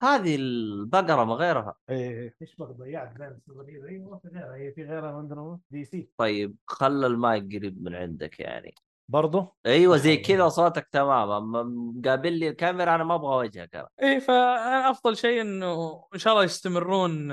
هذه 0.02 0.36
البقرة 0.36 1.24
ما 1.24 1.34
غيرها. 1.34 1.74
إيه 1.90 2.34
إيش 2.42 2.56
بك 2.56 2.68
ضيعت 2.68 3.18
بين 3.18 3.28
الصغيرة 3.28 3.88
أيوه 3.88 4.18
في 4.18 4.28
غيرها. 4.28 4.54
هي 4.54 4.72
في 4.72 4.84
غيرها 4.84 5.16
وندر 5.16 5.58
دي 5.70 5.84
سي. 5.84 6.08
طيب 6.16 6.56
خلى 6.66 7.06
المايك 7.06 7.56
قريب 7.56 7.82
من 7.82 7.94
عندك 7.94 8.40
يعني. 8.40 8.74
برضه 9.12 9.52
أيوه 9.66 9.96
زي 9.96 10.16
كذا 10.16 10.48
صوتك 10.48 10.88
تمام. 10.92 11.30
أما 11.30 11.62
مقابل 11.62 12.32
لي 12.32 12.48
الكاميرا 12.48 12.94
أنا 12.94 13.04
ما 13.04 13.14
أبغى 13.14 13.36
وجهك 13.36 13.74
أنا. 13.74 13.88
إيه 14.02 14.18
فأفضل 14.18 15.16
شيء 15.16 15.40
إنه 15.40 16.04
إن 16.14 16.18
شاء 16.18 16.32
الله 16.32 16.44
يستمرون 16.44 17.28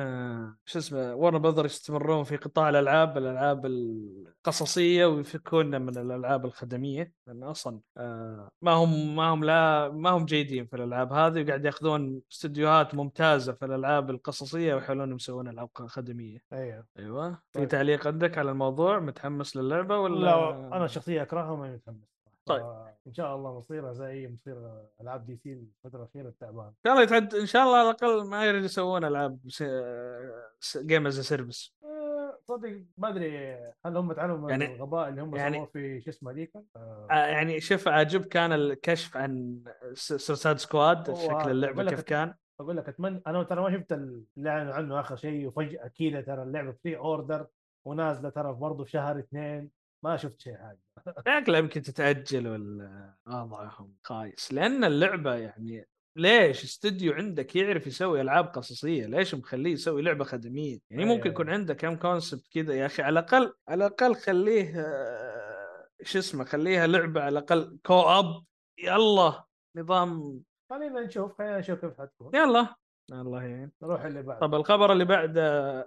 شو 0.66 0.80
اسمه 0.80 1.16
Warner 1.16 1.40
Brothers 1.40 1.66
يستمرون 1.66 2.24
في 2.24 2.36
قطاع 2.36 2.70
الألعاب 2.70 3.18
الألعاب 3.18 3.66
القصصية 3.66 5.06
ويفكونا 5.06 5.80
من 5.80 5.98
الألعاب 5.98 6.46
الخدمية 6.46 7.14
لأن 7.28 7.44
أصلا 7.44 7.80
آه، 7.98 8.50
ما 8.62 8.72
هم 8.72 9.16
ما 9.16 9.30
هم 9.30 9.44
لا 9.44 9.90
ما 9.90 10.10
هم 10.10 10.26
جيدين 10.26 10.66
في 10.66 10.76
الألعاب 10.76 11.14
هذه 11.14 11.44
وقاعد 11.44 11.66
يأخذون 11.66 12.22
استديوهات 12.32 12.96
ممتازة 12.96 13.54
في 13.54 13.66
الألعاب 13.66 14.10
القصصية 14.10 14.76
ويحاولون 14.76 15.16
يسوون 15.16 15.48
العاب 15.48 15.70
خدميه 15.76 16.40
أيوه. 16.54 16.86
أيوه. 17.00 17.32
في 17.32 17.60
طيب. 17.60 17.68
تعليق 17.68 18.08
عندك 18.08 18.38
على 18.38 18.52
الموضوع؟ 18.52 19.00
متحمس 19.00 19.58
للعبة 19.58 19.98
ولا؟ 19.98 20.20
لا 20.20 20.78
أنا 20.78 20.88
شخصيا 20.88 21.22
اكرهها 21.22 21.56
وما 21.70 21.76
متحمس 21.78 22.10
طيب. 22.46 22.66
إن 23.08 23.14
شاء 23.14 23.36
الله 23.36 23.58
مصيرها 23.58 23.94
زي 23.94 24.28
مصير 24.28 24.72
ألعاب 25.02 25.26
DC 25.26 25.54
الفترة 25.54 26.00
الأخيرة 26.00 26.28
التعبان. 26.30 26.66
ان 26.68 26.74
شاء 26.86 26.94
الله 26.94 27.04
يتعد 27.04 27.36
إن 27.36 27.46
شاء 27.46 27.64
الله 27.64 27.78
على 27.78 27.90
الأقل 27.90 28.28
ما 28.30 28.46
يريد 28.46 28.64
يسوون 28.64 29.04
ألعاب 29.06 29.40
game 30.78 31.08
as 31.08 31.20
service 31.20 31.76
آه، 31.84 32.38
صدق 32.48 32.84
ما 32.98 33.10
أدري 33.10 33.56
هل 33.86 33.98
هم 33.98 34.14
تعلموا 34.14 34.38
من 34.38 34.50
يعني- 34.50 34.76
الغباء 34.76 35.10
اللي 35.10 35.22
هم 35.22 35.36
يعني- 35.36 35.56
سووه 35.58 35.66
في 35.66 36.02
شو 36.02 36.10
اسمه 36.10 36.32
ذيك 36.32 36.52
آه، 36.76 37.08
يعني 37.12 37.60
شوف 37.60 37.88
عجب 37.88 38.26
كان 38.26 38.52
الكشف 38.54 39.18
عن 39.18 39.64
Suicide 39.94 40.58
Squad 40.58 41.16
شكل. 41.16 41.52
اللعبة 41.52 41.84
كيف 41.90 42.02
كان. 42.02 42.34
أقول 42.60 42.78
لك 42.78 42.90
أتمنى 42.90 43.22
أنا 43.28 43.44
ترى 43.44 43.62
ما 43.62 43.78
شفت 43.78 43.92
اللي 43.94 44.50
اعلنوا 44.50 44.74
عنه 44.74 45.00
آخر 45.00 45.16
شيء 45.16 45.48
وفجأة 45.48 45.88
كذا 45.88 46.22
ترى 46.22 46.44
اللعبة 46.44 46.72
pre-order 46.84 47.48
ونازلة 47.86 48.30
ترى 48.30 48.54
برضه 48.54 48.84
في 48.84 48.92
شهر 48.92 49.20
اثنين. 49.20 49.72
ما 50.04 50.18
شفت 50.18 50.42
شيء 50.42 50.58
حاجة. 50.58 50.80
شكلها 51.42 51.60
يمكن 51.60 51.82
تتأجل 51.82 52.48
ولا 52.48 53.16
وضعهم 53.28 53.96
خايس. 54.04 54.54
لأن 54.54 54.84
اللعبة 54.84 55.36
يعني 55.36 55.88
ليش 56.16 56.64
استوديو 56.64 57.14
عندك 57.14 57.56
يعرف 57.56 57.88
يسوي 57.88 58.22
ألعاب 58.22 58.46
قصصية؟ 58.46 59.06
ليش 59.06 59.36
مخليه 59.36 59.72
يسوي 59.72 60.02
لعبة 60.02 60.24
خدمية؟ 60.24 60.80
يعني 60.90 61.04
أيوة. 61.04 61.16
ممكن 61.16 61.30
يكون 61.30 61.50
عنده 61.50 61.74
كم 61.74 61.96
concept 61.96 62.48
كذا 62.54 62.74
يا 62.74 62.86
أخي 62.86 63.04
على 63.04 63.20
الأقل 63.20 63.54
على 63.68 63.86
الأقل 63.88 64.16
خليه 64.16 64.74
آه، 64.80 65.88
شو 66.04 66.20
اسمه 66.20 66.44
خليها 66.46 66.88
لعبة 66.88 67.22
على 67.22 67.40
الأقل 67.40 67.78
co-op 67.86 68.44
يلا 68.84 69.44
نظام 69.76 70.42
خلينا 70.70 71.02
نشوف 71.02 71.38
خلينا 71.38 71.60
نشوف 71.60 71.80
كيف 71.80 72.02
حتكون. 72.02 72.36
يلا. 72.36 72.76
الله 73.12 73.44
يعين 73.44 73.72
نروح 73.82 74.02
اللي 74.02 74.22
بعد 74.22 74.40
طب 74.40 74.56
الخبر 74.56 74.92
اللي 74.92 75.06
بعده 75.06 75.80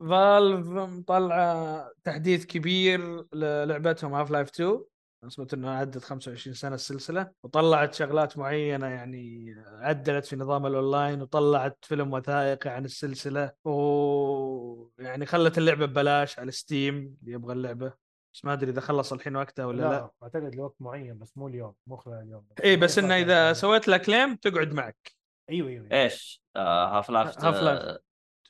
Valve 0.00 0.66
مطلعه 0.66 1.90
تحديث 2.04 2.46
كبير 2.46 3.24
للعبتهم 3.34 4.14
Half-Life 4.14 4.48
2 4.48 4.84
اثبت 5.26 5.54
إنه 5.54 5.70
عدت 5.70 6.04
25 6.04 6.54
سنة 6.54 6.74
السلسلة. 6.74 7.30
وطلعت 7.42 7.94
شغلات 7.94 8.38
معينة 8.38 8.86
يعني 8.86 9.54
عدلت 9.66 10.24
في 10.24 10.36
نظام 10.36 10.66
الاونلاين 10.66 11.22
وطلعت 11.22 11.78
فيلم 11.82 12.12
وثائقي 12.12 12.70
عن 12.70 12.84
السلسلة. 12.84 13.52
ويعني 13.64 15.26
خلت 15.26 15.58
اللعبة 15.58 15.86
ببلاش 15.86 16.38
على 16.38 16.50
Steam 16.50 17.16
اللي 17.22 17.32
يبغى 17.32 17.52
اللعبة. 17.52 17.92
بس 18.34 18.44
ما 18.44 18.52
أدري 18.52 18.70
إذا 18.70 18.80
خلص 18.80 19.12
الحين 19.12 19.36
وقتها 19.36 19.64
ولا 19.64 19.82
لا, 19.82 19.88
لا 19.88 20.10
أعتقد 20.22 20.54
لوقت 20.54 20.76
معين 20.80 21.18
بس 21.18 21.36
مو 21.36 21.48
اليوم 21.48 21.74
مو 21.86 21.96
خلال 21.96 22.22
اليوم. 22.22 22.46
اي 22.64 22.64
إيه، 22.64 22.76
بس 22.76 22.98
إنه 22.98 23.16
إذا 23.16 23.52
سويت 23.52 23.88
لها 23.88 23.98
claim 23.98 24.36
تقعد 24.36 24.72
معك. 24.72 25.12
أيوه 25.50 25.68
أيوه 25.68 25.88
إيش؟ 25.92 26.42
آه 26.56 26.98
Half-Life 26.98 27.44
Half-Life. 27.44 27.98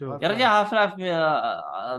يا 0.01 0.29
رجال 0.29 0.43
Half 0.43 0.75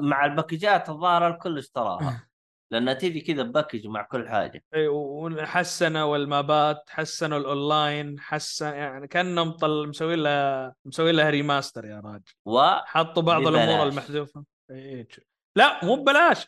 مع 0.02 0.26
الباكجات 0.26 0.90
الظاهر 0.90 1.28
الكل 1.28 1.58
اشتراها 1.58 2.28
لانها 2.72 2.94
تيجي 2.94 3.22
كذا 3.22 3.44
package 3.44 3.88
مع 3.88 4.02
كل 4.02 4.30
حاجة. 4.30 4.64
إي، 4.76 4.88
وحسنوا 4.88 6.18
المابات 6.18 6.90
حسنوا 6.90 7.38
الأونلاين 7.38 8.20
حسن 8.20 8.74
يعني 8.74 9.08
كأنهم 9.08 9.52
طل 9.52 9.88
مسوي 9.88 10.16
لها 10.16 10.76
مسوي 10.86 11.12
لها 11.12 11.30
remaster 11.30 11.86
يا 11.86 12.00
راجل. 12.00 12.34
و؟ 12.46 12.62
حطوا 12.86 13.24
بعض 13.24 13.42
ببلاش. 13.42 13.64
الأمور 13.64 13.88
المحذوفة. 13.88 14.46
إيه. 14.72 15.08
لا 15.56 15.86
مو 15.86 15.96
ببلاش. 15.96 16.48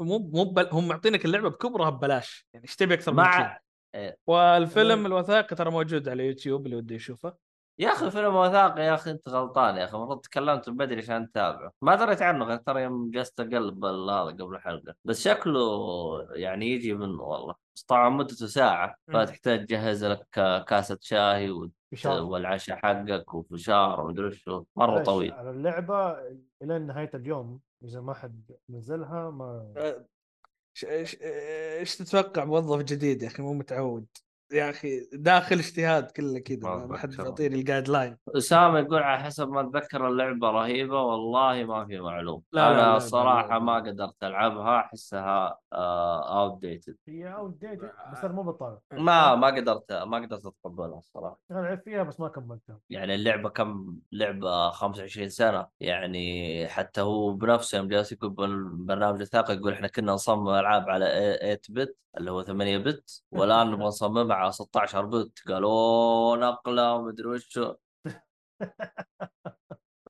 مو 0.00 0.18
مو 0.18 0.44
ببل... 0.44 0.68
هم 0.72 0.88
معطينك 0.88 1.24
اللعبة 1.24 1.48
بكبرها 1.48 1.90
ببلاش. 1.90 2.46
يعني 2.52 2.66
إيش 2.66 2.76
تبي 2.76 2.94
أكثر 2.94 3.12
من 3.12 3.22
كذا 3.24 3.24
مع 3.24 3.60
إيه. 3.94 4.16
والفيلم 4.26 5.06
الوثائقي 5.06 5.56
ترى 5.56 5.70
موجود 5.70 6.08
على 6.08 6.26
يوتيوب 6.26 6.66
اللي 6.66 6.76
ودي 6.76 6.94
يشوفه 6.94 7.34
يا 7.80 7.88
أخي 7.88 8.10
فيلم 8.10 8.36
وثائقي 8.36 8.82
يا 8.82 8.94
أخي 8.94 9.10
أنت 9.10 9.28
غلطان 9.28 9.76
يا 9.76 9.84
أخي 9.84 9.96
المفروض 9.96 10.20
تكلمت 10.20 10.68
من 10.68 10.76
بدري 10.76 10.98
عشان 10.98 11.30
تتابعه. 11.30 11.72
ما 11.82 11.94
دريت 11.94 12.22
عنه 12.22 12.44
غير 12.44 12.56
ترى 12.56 12.82
يوم 12.82 13.10
جلست 13.10 13.40
أقلب 13.40 13.84
هذا 13.84 14.30
قبل 14.30 14.54
الحلقة. 14.54 14.94
بس 15.04 15.20
شكله 15.20 15.62
يعني 16.30 16.70
يجي 16.70 16.94
منه 16.94 17.22
والله. 17.22 17.54
بس 17.76 17.82
طبعا 17.82 18.08
مدته 18.08 18.46
ساعة. 18.46 18.94
فتحتاج 19.12 19.66
تجهز 19.66 20.04
لك 20.04 20.26
كاسة 20.68 20.98
بشار 21.92 22.22
والعشاء 22.22 22.76
حقك 22.76 23.34
وفشار 23.34 24.00
ومدري 24.00 24.26
وش 24.26 24.50
مرة 24.76 25.02
طويل. 25.02 25.32
على 25.32 25.50
اللعبة 25.50 26.18
إلى 26.62 26.78
نهاية 26.78 27.10
اليوم. 27.14 27.60
إذا 27.84 28.00
ما 28.00 28.14
حد 28.14 28.52
نزلها 28.70 29.30
ما 29.30 29.72
إيش 29.76 30.84
إيش 30.84 31.16
إيش 31.22 31.96
تتوقع 31.96 32.44
موظف 32.44 32.82
جديد 32.82 33.22
يا 33.22 33.28
أخي؟ 33.28 33.42
مو 33.42 33.52
متعود. 33.52 34.06
يا 34.52 34.70
أخي 34.70 35.08
داخل 35.12 35.56
اجتهاد 35.58 36.10
كله 36.10 36.38
كذا 36.38 36.58
ما- 36.86 36.98
حد. 36.98 37.12
يعطيني 37.18 37.54
ال 37.54 37.88
guideline 37.88 38.16
أسامة 38.36 38.78
يقول 38.78 39.02
على 39.02 39.22
حسب 39.22 39.48
ما 39.48 39.60
أتذكر 39.60 40.08
اللعبة 40.08 40.50
رهيبة 40.50 41.02
والله 41.02 41.64
ما 41.64 41.86
في 41.86 42.00
معلوم 42.00 42.42
لا، 42.52 42.60
لا، 42.60 42.72
أنا 42.84 42.92
لا، 42.92 42.98
صراحة 42.98 43.48
لا، 43.48 43.52
لا. 43.54 43.58
ما 43.58 43.74
قدرت 43.76 44.22
ألعبها 44.24 44.80
أحسها 44.80 45.58
اوت 45.72 46.60
ديتد 46.60 46.96
هي 47.08 47.34
اوت 47.34 47.54
ديتد 47.60 47.90
بس 48.12 48.24
أنا 48.24 48.32
مو 48.34 48.42
بطالع 48.42 48.78
ما 48.92 49.34
ما 49.34 49.46
قدرت 49.46 49.92
ما 49.92 50.16
قدرت 50.18 50.46
أتقبلها 50.46 50.98
الصراحة. 50.98 51.40
أنا 51.50 51.60
لعبت 51.60 51.84
فيها 51.84 52.02
بس 52.02 52.20
ما 52.20 52.28
كملتها. 52.28 52.78
يعني 52.90 53.14
اللعبة 53.14 53.48
كم 53.48 53.98
لعبة 54.12 54.70
25 54.70 55.28
سنة. 55.28 55.66
يعني 55.80 56.68
حتى 56.68 57.00
هو 57.00 57.32
بنفسه 57.32 57.78
يوم 57.78 57.88
جالس 57.88 58.12
يقول 58.12 58.30
بالبرنامج 58.30 59.20
الثاقي 59.20 59.54
يقول 59.54 59.72
إحنا 59.72 59.88
كنا 59.88 60.12
نصمم 60.12 60.48
ألعاب 60.48 60.88
على 60.90 61.06
8 61.66 61.84
bit 61.84 61.96
اللي 62.18 62.30
هو 62.30 62.42
8 62.42 62.78
bit 62.78 63.22
والآن 63.30 63.70
نبغى 63.70 63.84
نصممها 63.88 64.36
على 64.36 64.52
16 64.52 65.06
bit 65.06 65.38
قالوا 65.48 66.36
نقلة. 66.36 66.94
ومدري 66.94 67.28
وش. 67.28 67.58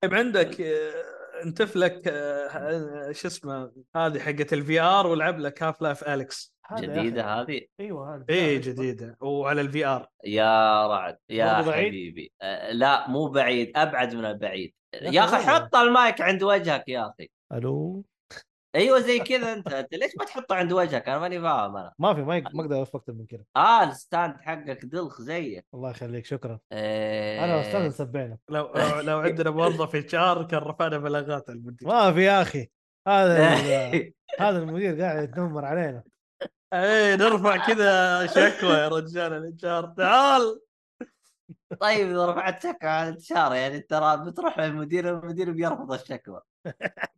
طيب 0.03 0.15
عندك 0.15 0.61
آه، 0.61 1.20
انتف 1.45 1.77
لك 1.77 2.09
آه، 2.09 3.13
شو 3.13 3.29
اسمه 3.29 3.73
هذه 3.97 4.19
حقت 4.19 4.53
ال 4.53 4.81
VR 4.81 5.07
ولعب 5.07 5.39
لك 5.39 5.63
Half-Life 5.63 6.09
Alyx 6.09 6.55
جديدة. 6.79 7.41
هذه؟ 7.41 7.61
إيوه 7.81 8.15
هذه 8.17 8.25
اي 8.31 8.59
جديدة. 8.59 9.17
وعلى 9.21 9.61
ال 9.61 9.87
VR 9.87 10.07
يا 10.25 10.87
رعد 10.87 11.17
يا؟ 11.29 11.55
حبيبي. 11.55 12.33
أه 12.43 12.73
لا 12.73 13.11
مو 13.11 13.29
بعيد 13.29 13.73
أبعد 13.77 14.15
من 14.15 14.25
البعيد. 14.25 14.75
يا 14.95 15.25
أخي. 15.25 15.37
حط 15.37 15.77
المايك 15.77 16.21
عند 16.21 16.43
وجهك 16.43 16.89
يا 16.89 17.09
أخي. 17.09 17.31
ألو؟ 17.53 18.05
أيوه 18.75 19.01
زي 19.01 19.19
كذا. 19.19 19.53
أنت 19.53 19.73
أنت 19.73 19.95
ليش 19.95 20.13
ما 20.19 20.25
تحطه 20.25 20.55
عند 20.55 20.73
وجهك؟ 20.73 21.09
أنا 21.09 21.19
ماني 21.19 21.41
فاهم 21.41 21.77
أنا. 21.77 21.93
ما 21.99 22.15
في 22.15 22.23
ما 22.23 22.43
ما 22.55 22.63
أقدر 22.63 22.83
أكثر 22.83 23.13
من 23.13 23.27
كذا. 23.27 23.45
آه 23.57 23.85
ال 23.85 23.93
stand 23.93 24.37
حقك 24.41 24.85
دلخ 24.85 25.21
زيك. 25.21 25.67
الله 25.75 25.91
يخليك 25.91 26.27
شكرا. 26.27 26.59
إيه... 26.73 27.45
أنا 27.45 27.61
أستاذ 27.61 27.91
سبينا 27.91 28.39
لو 28.49 28.73
لو, 29.01 29.19
عندنا 29.19 29.51
موظف 29.51 29.97
HR 29.97 30.43
كان 30.43 30.61
رفعنا 30.61 30.99
بلاغات 30.99 31.49
المدير. 31.49 31.89
ما 31.89 32.13
في 32.13 32.25
يا 32.25 32.43
أخي. 32.43 32.69
هذا 33.09 33.55
هذا 34.41 34.59
المدير 34.59 35.01
قاعد 35.01 35.23
يتنمر 35.23 35.65
علينا. 35.65 36.03
إيه 36.73 37.15
نرفع 37.17 37.67
كذا 37.67 38.27
شكوى 38.27 38.71
يا 38.71 38.89
رجال 38.89 39.33
ال 39.33 39.65
HR. 39.65 39.87
تعال! 39.87 40.61
طيب 41.81 42.09
إذا 42.09 42.27
رفعت 42.27 42.63
شكوى 42.63 42.89
على 42.89 43.09
ال 43.09 43.24
HR 43.24 43.55
يعني 43.55 43.81
ترى 43.81 44.17
بتروح 44.17 44.59
للمدير 44.59 45.19
المدير 45.19 45.51
بيرفض 45.51 45.93
الشكوى. 45.93 46.41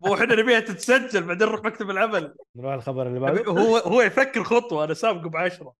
وإحنا 0.00 0.34
نبيها 0.34 0.60
تتسجل 0.60 1.22
بعدين 1.22 1.48
نروح 1.48 1.64
مكتب 1.64 1.90
العمل. 1.90 2.34
نروح 2.56 2.74
الخبر 2.74 3.06
اللي 3.06 3.20
بعده؟ 3.20 3.44
هو 3.44 3.76
هو 3.76 4.00
يفكر 4.00 4.44
خطوة 4.44 4.84
أنا 4.84 4.94
سابقه 4.94 5.28
بعشرة. 5.28 5.74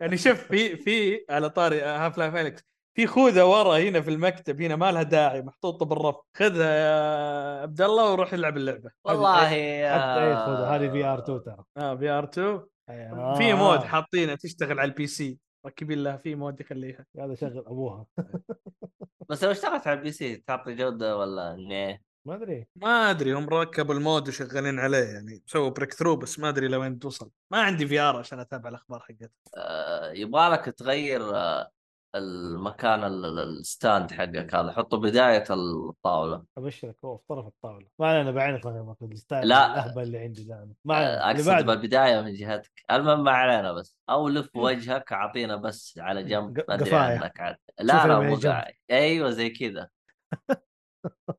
يعني 0.00 0.16
شوف 0.16 0.42
في 0.42 0.76
في 0.76 1.24
على 1.30 1.50
طاري 1.50 1.82
Half-Life 1.82 2.36
Alyx 2.36 2.62
في 2.96 3.06
خوذة 3.06 3.44
ورا 3.44 3.78
هنا 3.78 4.00
في 4.00 4.10
المكتب 4.10 4.62
هنا 4.62 4.76
ما 4.76 4.92
لها 4.92 5.02
داعي 5.02 5.42
محطوطه 5.42 5.86
بالرف. 5.86 6.16
خذها 6.36 6.74
يا 6.74 7.62
عبد 7.62 7.80
الله 7.80 8.12
وروح 8.12 8.32
العب 8.32 8.56
اللعبة. 8.56 8.90
والله 9.04 9.44
حتى 9.88 10.30
يدخل 10.30 10.64
هذه 10.64 10.90
VR 10.90 11.18
2 11.18 11.42
ترى. 11.42 11.64
آه 11.76 11.96
VR 11.96 12.24
2 12.24 12.60
آه. 12.88 13.34
في 13.38 13.54
mod 13.54 13.78
حاطينه 13.78 14.34
تشتغل 14.34 14.80
على 14.80 14.90
ال 14.90 15.06
PC 15.06 15.38
ركبين 15.66 16.02
لها 16.02 16.16
في 16.16 16.34
mod 16.34 16.60
يخليها 16.60 17.06
هذا 17.18 17.34
شغل 17.34 17.58
أبوها. 17.58 18.06
بس 19.28 19.44
لو 19.44 19.50
اشتغلت 19.50 19.86
على 19.86 19.98
ال 19.98 20.12
PC 20.12 20.36
تعطي 20.36 20.74
جودة 20.74 21.16
ولا 21.16 21.56
لا 21.56 22.00
ما 22.26 22.34
أدري. 22.34 22.66
ما 22.76 23.10
أدري 23.10 23.32
هم 23.32 23.48
ركبوا 23.48 23.94
ال 23.94 24.03
mod 24.03 24.28
وشغالين 24.28 24.78
عليه 24.78 25.04
يعني 25.04 25.42
سووا 25.46 25.70
breakthrough 25.70 26.16
بس 26.16 26.38
ما 26.38 26.48
أدري 26.48 26.68
لوين 26.68 26.98
توصل. 26.98 27.30
ما 27.50 27.62
عندي 27.62 27.86
VR 27.86 28.16
عشان 28.16 28.40
أتابع 28.40 28.68
الأخبار 28.68 29.00
حقتها 29.00 29.30
آه 29.56 30.12
يبغى 30.12 30.48
لك 30.48 30.64
تغير 30.64 31.36
آه 31.36 31.70
المكان 32.14 33.04
ال- 33.04 33.24
ال- 33.24 33.58
ال 33.58 33.67
stand 33.67 34.12
حقك 34.12 34.54
هذا 34.54 34.72
حطه 34.72 34.96
بداية 34.96 35.44
الطاولة. 35.50 36.42
ابشرك 36.58 36.96
هو 37.04 37.16
في 37.16 37.24
طرف 37.28 37.46
الطاولة. 37.46 37.86
ما 37.98 38.06
علينا 38.06 38.30
بعينك 38.30 38.66
ما 38.66 38.96
ال 39.02 39.10
style 39.10 39.48
لا. 39.48 39.66
الأهبل 39.66 40.02
اللي 40.02 40.18
عندي 40.18 40.44
ده. 40.44 40.68
ما 40.84 40.94
علينا 40.94 41.30
أقصد 41.30 41.66
بالبداية 41.66 42.20
من 42.20 42.34
جهتك. 42.34 42.72
المهم 42.90 43.24
ما 43.24 43.30
علينا 43.30 43.72
بس 43.72 43.96
أو 44.10 44.28
لف 44.28 44.56
وجهك 44.56 45.12
أعطينا 45.12 45.56
بس 45.56 45.98
على 45.98 46.22
جنب 46.22 46.64
ما 46.68 46.74
أدري. 46.74 46.94
عنك 46.96 47.40
عاد. 47.40 47.56
لا 47.80 48.06
لا 48.06 48.20
مو 48.20 48.38
أيوه 48.90 49.30
زي 49.30 49.50
كذا. 49.50 49.88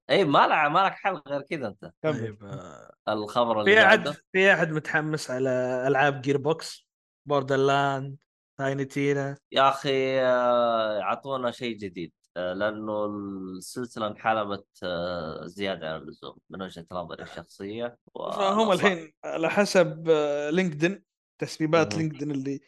اي 0.09 0.23
ما 0.25 0.47
لك 0.47 0.71
ما 0.71 0.85
لك 0.85 0.91
حل 0.91 1.21
غير 1.27 1.41
كذا 1.41 1.67
أنت. 1.67 1.91
طيب 2.01 2.43
آه، 2.43 2.93
الخبر 3.07 3.59
اللي 3.59 3.71
في 3.75 3.85
أحد 3.85 4.15
في 4.31 4.53
أحد 4.53 4.69
متحمس 4.71 5.31
على 5.31 5.49
ألعاب 5.87 6.21
Gearbox 6.21 6.87
Borderlands 7.25 8.17
Tiny 8.57 8.85
Tina 8.85 9.37
يا 9.51 9.69
أخي 9.69 10.21
آه، 10.21 11.01
أعطونا 11.01 11.51
شيء 11.51 11.77
جديد 11.77 12.11
آه، 12.37 12.53
لأنه 12.53 13.05
السلسلة 13.05 14.07
انحلبت 14.07 14.67
آه، 14.83 15.45
زيادة 15.45 15.93
عن 15.93 16.01
اللزوم 16.01 16.37
من 16.49 16.61
وجهة 16.61 16.85
نظري 16.91 17.23
الشخصية 17.23 17.97
فهم 18.15 18.67
والأصح- 18.67 18.71
الحين 18.71 19.13
على 19.25 19.49
حسب 19.49 20.09
LinkedIn 20.51 21.03
تسريبات. 21.41 21.95
LinkedIn 21.95 22.31
اللي 22.31 22.59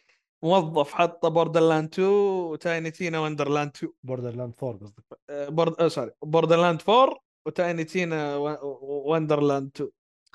موظف 0.44 0.92
حط 0.94 1.26
Borderlands 1.26 1.88
2 1.92 2.08
و 2.08 2.90
Tiny 2.90 3.18
Tina 3.20 3.48
Wonderlands 3.48 3.70
2 3.76 3.92
Borderlands 4.02 4.54
4 4.62 4.78
قصدك 4.80 5.04
Border 5.30 5.86
sorry 5.88 6.10
Borderlands 6.22 6.82
4 6.88 7.16
و 7.46 7.84
Tiny 7.84 8.36
Tina 8.80 9.40
Wonderlands 9.40 9.70
2 9.76 9.90
يعني 9.90 9.92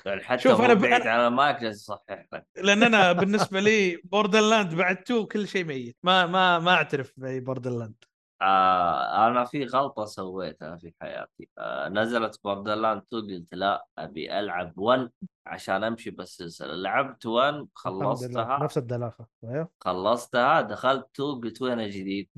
حتى 0.07 0.41
شوف 0.41 0.61
أنا 0.61 0.73
بعيد 0.73 1.01
أنا- 1.03 1.07
عن 1.07 1.27
المايك 1.27 1.57
جالس 1.59 1.81
يصحح 1.81 2.25
لك. 2.33 2.47
لأن 2.63 2.83
أنا 2.83 3.11
بالنسبة 3.21 3.59
لي 3.59 4.01
Borderlands 4.03 4.75
بعد 4.75 4.97
2 4.97 5.25
كل 5.25 5.47
شيء 5.47 5.63
ميت. 5.65 5.97
ما 6.03 6.25
ما 6.25 6.59
ما 6.59 6.71
أعترف 6.73 7.13
ب 7.17 7.71
Borderlands 7.71 7.95
آه 8.41 9.27
أنا 9.27 9.43
في 9.45 9.65
غلطة 9.65 10.05
سويتها 10.05 10.77
في 10.77 10.93
حياتي. 11.01 11.49
آه 11.57 11.89
نزلت 11.89 12.39
Borderlands 12.43 13.01
2 13.13 13.23
قلت 13.23 13.53
لا 13.53 13.85
أبي 13.97 14.39
ألعب 14.39 14.77
1 14.77 15.09
عشان 15.45 15.83
أمشي 15.83 16.09
بالسلسلة. 16.11 16.73
لعبت 16.73 17.25
1 17.25 17.53
الحمد 17.53 17.67
لله 17.93 18.09
خلصتها. 18.09 18.63
نفس 18.63 18.77
الدلاخة. 18.77 19.27
أيوه. 19.43 19.69
خلصتها 19.79 20.61
دخلت 20.61 21.09
2 21.19 21.41
قلت 21.41 21.61
وين 21.61 21.79
الجديد 21.79 22.29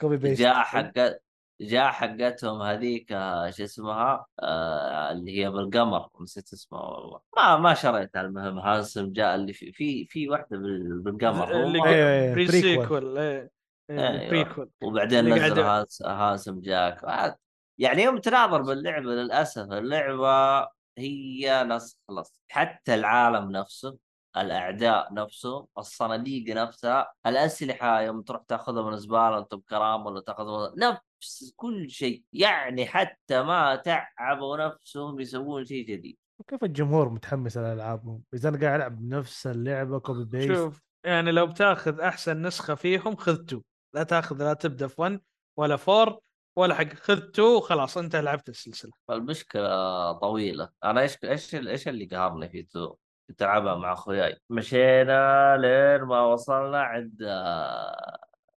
copy 0.00 0.16
paste 0.16 0.40
جاء 0.40 0.54
حق 0.54 0.92
جاء 1.60 1.90
حقتهم 1.90 2.62
هذيك 2.62 3.12
آه، 3.12 3.50
شو 3.50 3.64
اسمها؟ 3.64 4.26
آه 4.40 5.12
اللي 5.12 5.40
هي 5.44 5.50
بالقمر 5.50 6.08
نسيت 6.20 6.52
اسمها 6.52 6.80
والله. 6.82 7.20
ما 7.36 7.56
ما 7.56 7.74
شريتها 7.74 8.20
المهم 8.22 8.58
Handsome 8.58 9.12
Jack 9.12 9.34
اللي 9.34 9.52
في 9.52 9.72
في 9.72 10.06
في 10.06 10.28
واحدة 10.28 10.58
بال- 10.58 10.98
بالقمر 11.02 11.62
اللي 11.64 11.78
ما- 11.80 11.86
أيوة، 11.86 12.08
أيوة، 12.10 12.34
Pre 12.34 12.46
prequel. 12.48 12.50
Sequel 12.50 13.18
إيه 13.18 13.50
أيوة. 13.90 14.28
Prequel 14.30 14.70
وبعدين 14.82 15.32
هانس 15.32 16.02
هانسم 16.02 16.60
جاك. 16.60 17.04
عاد- 17.04 17.36
يعني 17.78 18.02
يوم 18.02 18.18
تناظر 18.18 18.62
باللعبة 18.62 19.10
للأسف 19.10 19.72
اللعبة 19.72 20.68
هي 20.98 21.64
نسخ 21.64 21.96
خلاص 22.08 22.40
حتى 22.48 22.94
العالم 22.94 23.50
نفسه 23.50 23.96
الأعداء 24.36 25.12
نفسه 25.14 25.66
الصناديق 25.78 26.56
نفسها 26.56 27.12
الأسلحة 27.26 28.00
يوم 28.00 28.22
تروح 28.22 28.42
تاخذها 28.48 28.90
من 28.90 28.96
زبالة 28.96 29.38
انت 29.38 29.54
بكرامه 29.54 30.06
ولا 30.06 30.20
تاخذها 30.20 30.70
من- 30.70 30.78
نفس 30.82 31.00
كل 31.56 31.90
شيء 31.90 32.22
يعني 32.32 32.86
حتى 32.86 33.42
ما 33.42 33.76
تعبوا 33.76 34.56
نفسهم 34.56 35.20
يسوون 35.20 35.64
شيء 35.64 35.86
جديد. 35.86 36.16
كيف 36.48 36.64
الجمهور 36.64 37.08
متحمس 37.08 37.58
على 37.58 37.72
ألعابهم؟ 37.72 38.22
إذا 38.34 38.48
أنا 38.48 38.60
قاعد 38.60 38.74
ألعب 38.74 39.02
نفس 39.02 39.46
اللعبة 39.46 39.98
copy 39.98 40.24
paste 40.24 40.52
شوف 40.52 40.80
يعني 41.04 41.32
لو 41.32 41.46
بتاخذ 41.46 42.00
أحسن 42.00 42.42
نسخة 42.42 42.74
فيهم 42.74 43.16
خذ 43.16 43.40
2 43.40 43.62
لا 43.94 44.02
تاخذ 44.02 44.38
لا 44.38 44.52
تبدأ 44.52 44.86
في 44.86 45.00
1 45.00 45.20
ولا 45.56 45.78
4 45.88 46.18
ولا 46.56 46.74
حق 46.74 46.84
خذ 46.94 47.20
two 47.20 47.60
خلاص 47.60 47.98
أنت 47.98 48.16
لعبت 48.16 48.48
السلسلة. 48.48 48.92
المشكلة 49.10 50.12
طويلة. 50.12 50.68
أنا 50.84 51.00
إيش 51.00 51.16
إيش 51.24 51.54
إيش 51.54 51.88
اللي 51.88 52.04
قهرني 52.04 52.48
في 52.48 52.62
two 52.62 52.94
كنت 53.28 53.42
ألعبها 53.42 53.74
مع 53.74 53.92
أخوياي. 53.92 54.36
مشينا 54.50 55.56
لين 55.56 56.08
ما 56.08 56.20
وصلنا 56.20 56.82
عند 56.82 57.22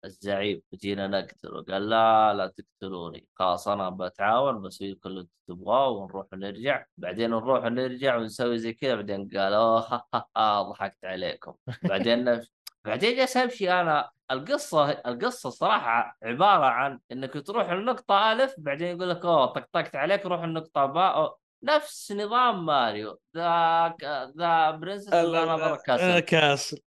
الزعيم 0.07 0.63
جينا 0.75 1.07
نقتله 1.07 1.63
قال 1.63 1.89
لا 1.89 2.35
لا 2.35 2.47
تقتلوني. 2.47 3.29
خلاص 3.35 3.69
أنا 3.69 3.91
بتعاون 3.91 4.63
بسوي 4.63 4.95
كل 4.95 5.11
اللي 5.11 5.29
تبغاه 5.49 5.89
ونروح 5.89 6.27
ونرجع. 6.33 6.85
بعدين 6.97 7.31
نروح 7.31 7.65
ونرجع 7.65 8.17
ونسوي 8.17 8.59
زي 8.59 8.73
كذا 8.73 8.95
بعدين 8.95 9.29
قال 9.29 9.53
أوه 9.53 10.63
ضحكت 10.71 11.05
عليكم. 11.05 11.55
بعدين 11.83 12.41
بعدين 12.85 13.17
جالس 13.17 13.37
أمشي 13.37 13.73
أنا. 13.73 14.11
القصة 14.31 14.91
القصة 14.91 15.51
صراحة 15.51 16.19
عبارة 16.23 16.65
عن 16.65 17.01
إنك 17.13 17.47
تروح 17.47 17.71
النقطه 17.71 18.33
ألف 18.33 18.55
بعدين 18.59 18.97
يقول 18.97 19.11
لك 19.11 19.25
أوه 19.25 19.47
طقطقت 19.47 19.97
عليك 19.97 20.27
روح 20.27 20.43
النقطه 20.43 20.87
باء 20.87 21.37
نفس 21.63 22.13
نظام 22.13 22.67
ماريو 22.67 23.19
the 23.37 23.95
the 24.39 24.71
princess 24.71 25.09
the 25.09 25.23
another 25.45 25.75
آه، 25.75 25.77
castle. 25.77 26.21
castle 26.21 26.79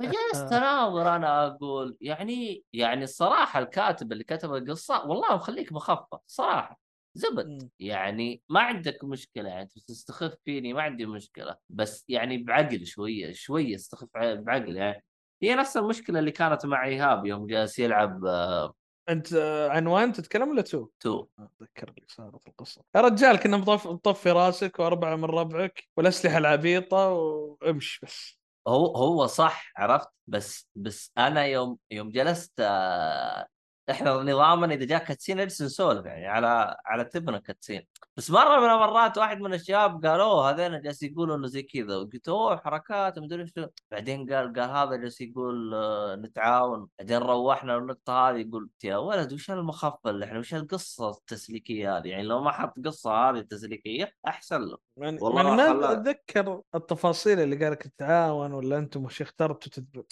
فجلست 0.00 0.52
اناظر 0.52 1.16
أنا 1.16 1.46
أقول 1.46 1.96
يعني 2.00 2.64
يعني 2.72 3.04
الصراحة 3.04 3.60
الكاتب 3.60 4.12
اللي 4.12 4.24
كتب 4.24 4.54
القصة 4.54 5.06
والله 5.06 5.34
مخليك 5.34 5.72
مخفة 5.72 6.18
صراحة 6.26 6.80
زبد. 7.14 7.70
يعني 7.80 8.42
ما 8.48 8.60
عندك 8.60 9.04
مشكلة 9.04 9.48
يعني 9.48 9.68
تستخف 9.86 10.34
فيني 10.44 10.72
ما 10.72 10.82
عندي 10.82 11.06
مشكلة 11.06 11.56
بس 11.68 12.04
يعني 12.08 12.38
بعقل 12.38 12.86
شوية 12.86 13.32
شوية 13.32 13.74
استخف 13.74 14.08
بعقل 14.14 14.76
يعني. 14.76 15.04
هي 15.42 15.54
نفس 15.54 15.76
المشكلة 15.76 16.18
اللي 16.18 16.30
كانت 16.30 16.66
مع 16.66 16.86
ايهاب 16.86 17.26
يوم 17.26 17.46
جالس 17.46 17.78
يلعب 17.78 18.24
آه، 18.24 18.74
أنت 19.08 19.32
آه، 19.32 19.68
عن 19.70 19.87
one 19.87 20.12
تتكلم 20.12 20.48
ولا 20.48 20.62
two؟ 20.62 20.88
two. 21.00 21.26
أتذكر 21.38 21.88
اللي 21.88 22.06
صارت 22.08 22.48
القصة. 22.48 22.82
يا 22.96 23.00
رجال 23.00 23.36
كنا 23.36 23.56
مطف... 23.56 23.86
مطفي 23.86 24.30
راسك 24.30 24.78
وأربعة 24.78 25.16
من 25.16 25.24
ربعك 25.24 25.84
والأسلحة 25.96 26.38
العبيطة 26.38 27.08
وامش 27.08 28.00
بس. 28.02 28.38
هو 28.68 28.96
هو 28.96 29.26
صح 29.26 29.72
عرفت؟ 29.76 30.08
بس 30.26 30.68
بس 30.74 31.12
أنا 31.18 31.44
يوم 31.46 31.78
يوم 31.90 32.10
جلست 32.10 32.52
آه، 32.60 33.46
إحنا 33.90 34.12
نظامنا 34.12 34.74
إذا 34.74 34.84
جاء 34.84 35.04
cut 35.04 35.16
scene 35.16 35.36
نجلس 35.36 35.62
نسولف 35.62 36.06
يعني 36.06 36.26
على 36.26 36.76
على 36.86 37.04
تبنا 37.04 37.38
cut 37.38 37.54
scene. 37.54 37.86
بس 38.16 38.30
مرة 38.30 38.60
من 38.60 38.70
المرات 38.70 39.18
واحد 39.18 39.40
من 39.40 39.54
الشباب 39.54 40.06
قال 40.06 40.20
أوه 40.20 40.50
هذين 40.50 40.80
جالس 40.82 41.02
يقولوا 41.02 41.36
إنه 41.36 41.46
زي 41.46 41.62
كذا. 41.62 41.96
وقلت 41.96 42.28
أوه 42.28 42.56
حركات 42.56 43.18
مدري 43.18 43.46
شو 43.46 43.66
بعدين 43.90 44.32
قال 44.32 44.52
قال 44.52 44.70
هذا 44.70 44.96
جالس 44.96 45.20
يقول 45.20 45.74
آه، 45.74 46.16
نتعاون. 46.16 46.88
بعدين 46.98 47.18
روحنا 47.18 47.76
النقطه 47.76 48.30
هذه 48.30 48.50
قلت 48.52 48.84
يا 48.84 48.96
ولد 48.96 49.32
وش 49.32 49.50
المخفة 49.50 50.10
اللي 50.10 50.24
إحنا 50.24 50.38
وش 50.38 50.54
القصة 50.54 51.10
التسليكية 51.10 51.98
هذه؟ 51.98 52.08
يعني 52.08 52.22
لو 52.22 52.40
ما 52.40 52.50
حط 52.50 52.74
قصة 52.84 53.12
هذه 53.12 53.40
تسليكيه 53.40 54.12
أحسن 54.26 54.60
له. 54.60 54.76
والله 54.96 55.42
ما. 55.42 55.92
أتذكر 55.92 56.62
التفاصيل 56.74 57.40
اللي 57.40 57.64
قالك 57.64 57.82
تتعاون 57.82 58.52
ولا 58.52 58.78
أنتم 58.78 59.04
وش 59.04 59.22
اخترتوا 59.22 59.70
تتب... 59.70 60.04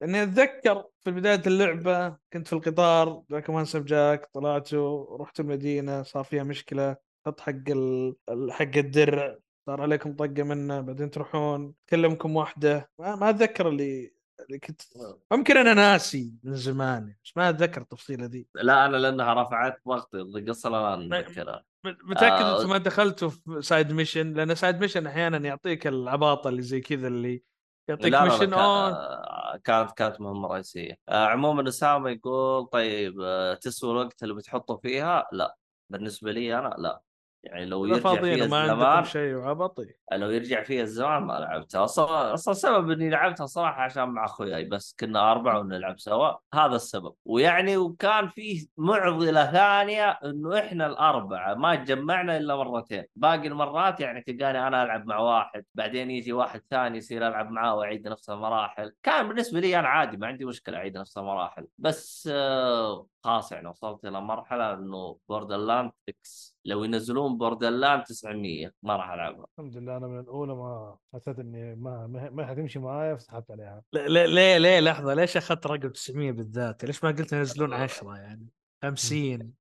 لأني 0.00 0.22
أتذكر 0.22 0.84
في 1.00 1.10
بداية 1.10 1.42
اللعبة 1.46 2.16
كنت 2.32 2.46
في 2.46 2.52
القطار 2.52 3.22
ذاك 3.32 3.50
مهندس 3.50 3.76
جاك 3.76 4.30
طلعتوا 4.32 5.16
رحتوا 5.16 5.44
المدينة 5.44 6.02
صار 6.02 6.24
فيها 6.24 6.42
مشكلة 6.42 6.96
خط 7.26 7.40
حق 7.40 7.68
ال... 7.68 8.16
حق 8.50 8.76
الدرع 8.76 9.38
صار 9.66 9.82
عليكم 9.82 10.16
طقة 10.16 10.42
منه 10.42 10.80
بعدين 10.80 11.10
تروحون 11.10 11.74
تكلمكم 11.86 12.36
واحدة. 12.36 12.90
ما, 12.98 13.16
ما 13.16 13.30
أتذكر 13.30 13.68
اللي 13.68 14.14
اللي 14.40 14.58
كنت 14.58 14.82
ممكن 15.32 15.56
أنا 15.56 15.74
ناسي 15.74 16.34
من 16.42 16.54
زمان 16.54 17.14
بس 17.24 17.32
ما 17.36 17.50
أتذكر 17.50 17.80
التفصيله 17.80 18.26
ذي 18.26 18.46
لا 18.54 18.86
أنا 18.86 18.96
لأنها 18.96 19.34
رفعت 19.42 19.80
ضغطي 19.88 20.20
القصة 20.20 20.70
لا 20.70 20.96
نتذكرها 20.96 21.64
متأكد 21.84 22.44
آه. 22.44 22.58
أنتم 22.58 22.70
ما 22.70 22.78
دخلتوا 22.78 23.28
في 23.28 23.62
side 23.62 23.92
mission 23.92 24.32
لأن 24.32 24.54
side 24.54 24.80
mission 24.80 25.06
أحيانا 25.06 25.38
يعطيك 25.38 25.86
العباطة 25.86 26.48
اللي 26.48 26.62
زي 26.62 26.80
كذا 26.80 27.08
اللي 27.08 27.42
يعطيك 27.88 28.12
كا- 28.12 28.18
اون 28.54 28.92
آه، 28.92 29.60
كانت 29.64 29.90
كانت 29.92 30.20
مهمة 30.20 30.48
رئيسية. 30.48 30.98
آه، 31.08 31.26
عموما 31.26 31.68
أسامة 31.68 32.10
يقول 32.10 32.66
طيب 32.66 33.20
آه، 33.20 33.54
تسوى 33.54 33.90
الوقت 33.90 34.22
اللي 34.22 34.34
بتحطه 34.34 34.76
فيها؟ 34.76 35.26
لا. 35.32 35.56
بالنسبة 35.90 36.32
لي 36.32 36.58
أنا 36.58 36.74
لا. 36.78 37.00
يعني 37.44 37.66
لو 37.66 37.86
يرجع 37.86 38.00
فيها 38.00 38.30
عندكم 38.30 38.54
الزمان 38.54 39.04
شيء 39.04 39.34
وعبطي. 39.34 39.86
لو 40.12 40.30
يرجع 40.30 40.62
فيها 40.62 40.82
الزمان 40.82 41.22
ما 41.22 41.32
لعبتها. 41.32 41.84
أصلا 41.84 42.34
أصلا 42.34 42.52
السبب 42.52 42.90
إني 42.90 43.10
لعبتها 43.10 43.46
صراحة 43.46 43.82
عشان 43.82 44.08
مع 44.08 44.24
أخوياي 44.24 44.64
بس 44.64 44.96
كنا 45.00 45.32
أربعة 45.32 45.58
ونلعب 45.58 45.98
سوا. 45.98 46.32
هذا 46.54 46.76
السبب. 46.76 47.14
ويعني 47.24 47.76
وكان 47.76 48.28
فيه 48.28 48.66
معضلة 48.76 49.52
ثانية 49.52 50.10
إنه 50.10 50.58
إحنا 50.58 50.86
الأربعة 50.86 51.54
ما 51.54 51.74
تجمعنا 51.74 52.36
إلا 52.36 52.56
مرتين. 52.56 53.04
باقي 53.16 53.46
المرات 53.46 54.00
يعني 54.00 54.20
تلقاني 54.20 54.66
أنا 54.66 54.82
ألعب 54.82 55.06
مع 55.06 55.18
واحد 55.18 55.64
بعدين 55.74 56.10
يجي 56.10 56.32
واحد 56.32 56.62
ثاني 56.70 56.98
يصير 56.98 57.28
ألعب 57.28 57.50
معاه 57.50 57.74
وأعيد 57.74 58.08
نفس 58.08 58.30
المراحل. 58.30 58.92
كان 59.02 59.28
بالنسبة 59.28 59.60
لي 59.60 59.78
أنا 59.78 59.88
عادي 59.88 60.16
ما 60.16 60.26
عندي 60.26 60.44
مشكلة 60.44 60.76
أعيد 60.78 60.98
نفس 60.98 61.18
المراحل. 61.18 61.66
بس 61.78 62.28
آه، 62.32 63.06
خلاص 63.24 63.52
يعني 63.52 63.68
وصلت 63.68 64.04
إلى 64.04 64.20
مرحلة 64.20 64.72
إنه 64.74 65.18
Borderlands 65.28 65.92
X 66.08 66.53
لو 66.66 66.84
ينزلون 66.84 67.38
Borderlands 67.38 68.02
900 68.04 68.70
ما 68.82 68.96
راح 68.96 69.10
ألعبها. 69.10 69.46
الحمد 69.58 69.76
لله 69.76 69.96
أنا 69.96 70.06
من 70.06 70.20
الأولى 70.20 70.54
ما 70.54 70.96
حسيت 71.14 71.38
إني 71.38 71.74
ما 71.74 72.06
ما, 72.06 72.30
ما 72.30 72.46
حتمشي 72.46 72.78
معايا 72.78 73.14
فسحبت 73.16 73.50
عليها. 73.50 73.82
لا- 73.92 74.08
لا- 74.08 74.26
ليه 74.26 74.58
ليه 74.58 74.80
لحظة 74.80 75.14
ليش 75.14 75.36
أخذت 75.36 75.66
رقم 75.66 75.88
900 75.88 76.32
بالذات؟ 76.32 76.84
ليش 76.84 77.04
ما 77.04 77.10
قلت 77.10 77.32
ينزلون 77.32 77.72
10 77.82 78.16
يعني؟ 78.16 78.46
50 78.82 79.52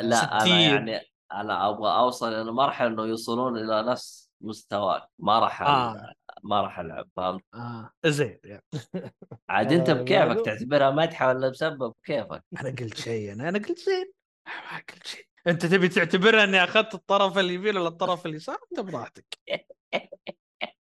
لا 0.00 0.16
60. 0.16 0.32
أنا 0.32 0.60
يعني 0.60 1.00
أنا 1.32 1.68
أبغى 1.68 1.90
أوصل 1.98 2.32
إلى 2.32 2.52
مرحلة 2.52 2.88
إنه 2.88 3.04
يوصلون 3.06 3.58
إلى 3.58 3.82
نفس 3.82 4.30
مستواك. 4.40 5.02
ما 5.18 5.38
راح 5.38 5.62
آه. 5.62 6.12
ما 6.44 6.60
راح 6.60 6.78
ألعب 6.78 7.08
فهمت؟ 7.16 7.42
آه. 7.54 7.90
زين 8.06 8.38
يعني. 8.44 8.62
عاد 9.48 9.72
أنت 9.72 9.90
بكيفك؟ 10.00 10.44
تعتبرها 10.44 10.90
مدحه 10.90 11.28
ولا 11.28 11.50
مسبب 11.50 11.94
كيفك 12.04 12.44
أنا 12.60 12.68
قلت 12.70 12.94
شيء 12.96 13.32
أنا 13.32 13.48
أنا 13.48 13.58
قلت 13.58 13.78
زين. 13.78 14.12
ما 14.46 14.78
قلت 14.92 15.06
شيء. 15.06 15.26
انت 15.46 15.66
تبي 15.66 15.88
تعتبرها 15.88 16.44
اني 16.44 16.64
اخذت 16.64 16.94
الطرف 16.94 17.38
اليمين 17.38 17.76
ولا 17.76 17.88
الطرف 17.88 18.26
اليسار 18.26 18.58
انت 18.72 18.80
براحتك. 18.80 19.38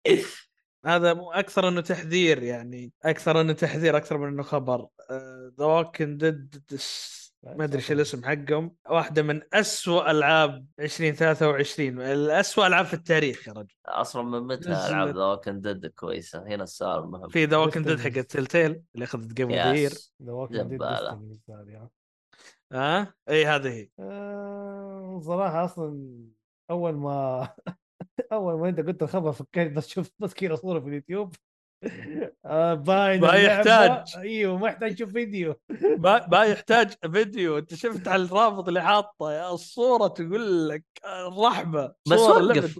هذا 0.85 1.13
مو 1.13 1.31
أكثر 1.31 1.67
إنه 1.67 1.81
تحذير 1.81 2.43
يعني 2.43 2.91
أكثر 3.03 3.41
إنه 3.41 3.53
تحذير 3.53 3.97
أكثر 3.97 4.17
من 4.17 4.27
إنه 4.27 4.43
خبر. 4.43 4.87
ذا 5.59 5.65
ووكن 5.65 6.17
ديد 6.17 6.63
ما 7.43 7.63
أدري 7.63 7.77
إيش 7.77 7.91
الاسم 7.91 8.25
حقهم. 8.25 8.75
واحدة 8.89 9.21
من 9.21 9.41
أسوأ 9.53 10.11
ألعاب 10.11 10.65
2023 10.79 12.01
الأسوأ 12.01 12.67
ألعاب 12.67 12.85
في 12.85 12.93
التاريخ 12.93 13.47
يا 13.47 13.53
رجل. 13.53 13.75
أصلا 13.85 14.23
من 14.23 14.47
متى. 14.47 14.69
ألعاب 14.69 15.07
The 15.07 15.23
Walking 15.23 15.61
Dead 15.61 15.85
كويسة؟ 15.85 16.43
هنا 16.47 16.63
السؤال 16.63 16.99
المهم 16.99 17.29
في 17.29 17.45
The 17.45 17.57
Walking 17.57 17.83
Dead. 17.83 17.99
حق 17.99 18.21
Tell 18.21 18.45
tale 18.45 18.81
اللي 18.95 19.03
أخذت 19.03 19.33
game 19.33 19.49
of 19.49 19.57
the 19.57 19.73
year 19.73 19.91
yes 19.91 20.13
The 20.23 20.31
Walking 20.31 20.69
Dead 20.69 20.81
ها؟ 22.73 23.13
اي 23.29 23.45
هذه 23.45 23.69
هي؟ 23.69 23.89
آه، 23.99 25.19
صراحة 25.23 25.65
أصلا 25.65 26.17
أول 26.69 26.93
ما 26.93 27.49
أول 28.31 28.59
ما 28.59 28.69
أنت 28.69 28.79
قلت 28.79 29.03
الخبر 29.03 29.31
فكرت 29.31 29.71
بس 29.71 29.87
شفت 29.87 30.13
بس 30.19 30.33
كذا 30.33 30.55
صورة 30.55 30.79
في 30.79 30.87
اليوتيوب. 30.87 31.35
آه، 32.45 32.73
باين 32.73 33.21
ما. 33.21 33.33
يحتاج. 33.33 34.13
أيوه 34.17 34.57
ما 34.57 34.67
يحتاج 34.67 34.95
تشوف 34.95 35.11
فيديو. 35.11 35.55
ما 36.03 36.27
ما 36.27 36.43
يحتاج 36.43 36.93
فيديو. 37.11 37.57
أنت 37.57 37.73
شفت 37.73 38.07
على 38.07 38.23
الرابط 38.23 38.67
اللي 38.67 38.81
حاطه 38.81 39.53
الصورة 39.53 40.07
تقول 40.07 40.69
لك 40.69 40.83
الرحمة 41.05 41.93
بس 42.07 42.19
وقف. 42.19 42.79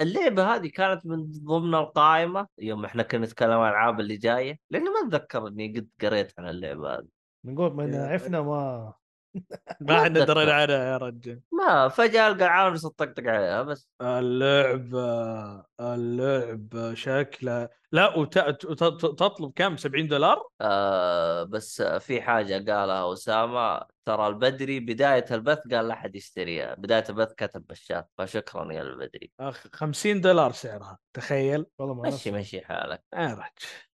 اللعبة. 0.00 0.54
هذه 0.54 0.68
كانت 0.68 1.06
من 1.06 1.30
ضمن 1.30 1.74
القائمة 1.74 2.46
يوم 2.58 2.84
إحنا 2.84 3.02
كنا 3.02 3.26
نتكلم 3.26 3.50
عن 3.50 3.68
الالعاب 3.68 4.00
اللي 4.00 4.16
جاية 4.16 4.58
لاني 4.70 4.84
ما 4.84 5.08
أتذكر 5.08 5.46
إني 5.46 5.68
قد 5.76 5.88
قريت 6.02 6.32
عن 6.38 6.48
اللعبة 6.48 6.94
هذه. 6.94 7.21
نقول 7.44 7.74
من 7.76 7.92
يا- 7.94 8.06
عفنا 8.06 8.40
ما 8.42 8.92
ما 9.80 10.02
إحنا. 10.02 10.24
درينا 10.24 10.52
عنها 10.54 10.74
يا 10.92 10.96
رجل. 10.96 11.40
ما 11.52 11.88
فجأة 11.88 12.28
ألقى 12.28 12.44
عالم 12.44 12.76
تطقطق 12.76 13.22
عليها 13.26 13.62
بس. 13.62 13.88
اللعبة 14.02 15.64
اللعبة 15.80 16.94
شكلها 16.94 17.68
لا 17.92 18.16
وتطلب 18.16 19.52
كم؟ 19.56 19.76
70 19.76 20.08
دولار؟ 20.08 20.48
آه 20.60 21.42
بس 21.42 21.82
في 21.82 22.22
حاجة 22.22 22.54
قالها 22.72 23.12
أسامة 23.12 23.82
ترى 24.04 24.26
البدري 24.28 24.80
بداية 24.80 25.24
البث 25.30 25.58
قال 25.74 25.88
لا 25.88 25.94
أحد 25.94 26.16
يشتريها. 26.16 26.74
بداية 26.74 27.04
البث 27.08 27.32
كتب 27.36 27.66
بالشات 27.66 28.10
فشكرا 28.18 28.72
يا 28.72 28.82
البدري. 28.82 29.30
أخ 29.40 29.66
50 29.72 30.20
دولار 30.20 30.52
سعرها 30.52 30.98
تخيل. 31.12 31.66
والله 31.78 31.94
ما 31.94 32.08
مشي. 32.08 32.30
مشي 32.30 32.60
حالك. 32.60 33.02
يا 33.14 33.26
رجل 33.34 33.42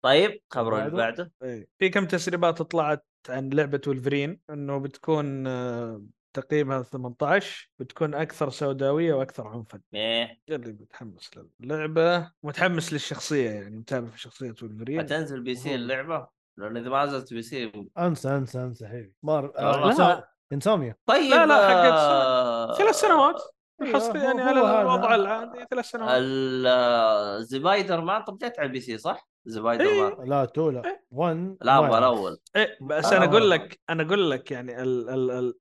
طيب 0.02 0.42
خبر 0.50 0.80
اللي 0.80 0.90
بعده؟ 0.90 0.98
بعده؟ 1.24 1.32
إيه. 1.44 1.68
في 1.80 1.90
كم 1.90 2.06
تسريبات 2.06 2.62
طلعت؟ 2.62 3.06
عن 3.30 3.50
لعبة 3.50 3.82
ولفرين 3.88 4.40
إنه 4.50 4.78
بتكون 4.78 5.48
آه، 5.48 6.04
تقييمها 6.34 6.82
18 6.82 7.72
بتكون 7.80 8.14
أكثر 8.14 8.50
سوداوية 8.50 9.14
وأكثر 9.14 9.48
عنفا. 9.48 9.80
إيه. 9.94 10.40
اللي 10.50 10.74
متحمس 10.74 11.30
للعبة 11.60 12.32
متحمس 12.44 12.94
للشخصية 12.94 13.50
يعني 13.50 13.78
متابع 13.78 14.08
في 14.08 14.20
شخصية 14.20 14.56
ولفرين 14.62 15.00
حتنزل 15.00 15.44
PC 15.44 15.76
اللعبة؟ 15.76 16.28
لأن 16.58 16.78
إذا 16.78 16.90
ما 16.90 17.06
نزلت 17.06 17.34
PC 17.34 17.72
أنسى 17.98 18.30
أنسى 18.30 18.60
أنسى 18.60 18.88
حبيبي. 18.88 19.14
مار. 19.24 19.54
آه، 19.58 20.28
Insomniac. 20.54 20.96
طيب 21.06 21.32
لا، 21.32 21.46
لا، 21.46 21.70
حقت 21.70 22.00
آه، 22.00 22.78
ثلاث 22.78 22.96
سنوات. 22.96 23.42
أيوة، 23.82 23.92
الحصري 23.98 24.20
هو- 24.20 24.24
يعني 24.24 24.42
على. 24.42 24.82
الوضع 24.82 25.16
العادي 25.16 25.66
ثلاث 25.72 25.86
سنوات 25.86 26.10
ال- 26.22 27.46
زبايدر 27.46 28.02
مان 28.02 28.24
طب 28.24 28.38
جت 28.38 28.60
على 28.60 28.68
ال 28.68 28.80
PC 28.80 28.98
صح؟ 28.98 29.28
Spider 29.46 29.86
إيه. 29.86 30.16
Man 30.16 30.30
لا 30.30 30.46
two 30.46 30.70
لا 30.70 30.86
إيه. 30.86 31.04
1 31.12 31.58
لا 31.62 31.78
أبغى 31.78 31.98
الأول 31.98 32.38
إيه 32.56 32.78
بس 32.82 33.06
آه. 33.14 33.18
أنا 33.18 33.26
أقول 33.26 33.52
لك 33.52 33.80
أنا 33.90 34.04
أقول 34.04 34.32
لك 34.32 34.52
يعني 34.52 34.82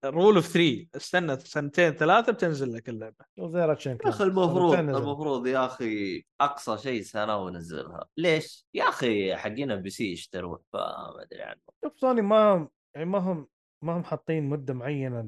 ال 0.04 0.10
rule 0.10 0.34
of 0.34 0.46
3 0.46 0.86
استنى 0.96 1.38
سنتين 1.38 1.90
ثلاثة 1.92 2.32
بتنزل 2.32 2.72
لك 2.74 2.88
اللعبة 2.88 3.24
زي 3.40 3.60
Ratchet 3.60 3.90
يا. 4.04 4.08
أخي 4.08 4.24
المفروض. 4.24 4.74
المفروض 4.74 5.46
يا 5.46 5.66
أخي 5.66 6.24
أقصى 6.40 6.78
شيء 6.78 7.02
سنة 7.02 7.36
ونزلها 7.36 8.04
ليش؟ 8.16 8.66
يا 8.74 8.88
أخي 8.88 9.36
حقين 9.36 9.70
ال 9.70 9.90
PC 9.90 10.12
يشترون 10.12 10.58
فما 10.72 11.22
أدري 11.22 11.42
عنه 11.42 11.60
شوف 11.84 11.92
سوني 12.00 12.22
ما 12.22 12.68
يعني 12.94 13.10
ما 13.10 13.18
هم 13.18 13.48
ما 13.82 13.96
هم 13.96 14.04
حاطين 14.04 14.44
مدة 14.48 14.74
معينة 14.74 15.20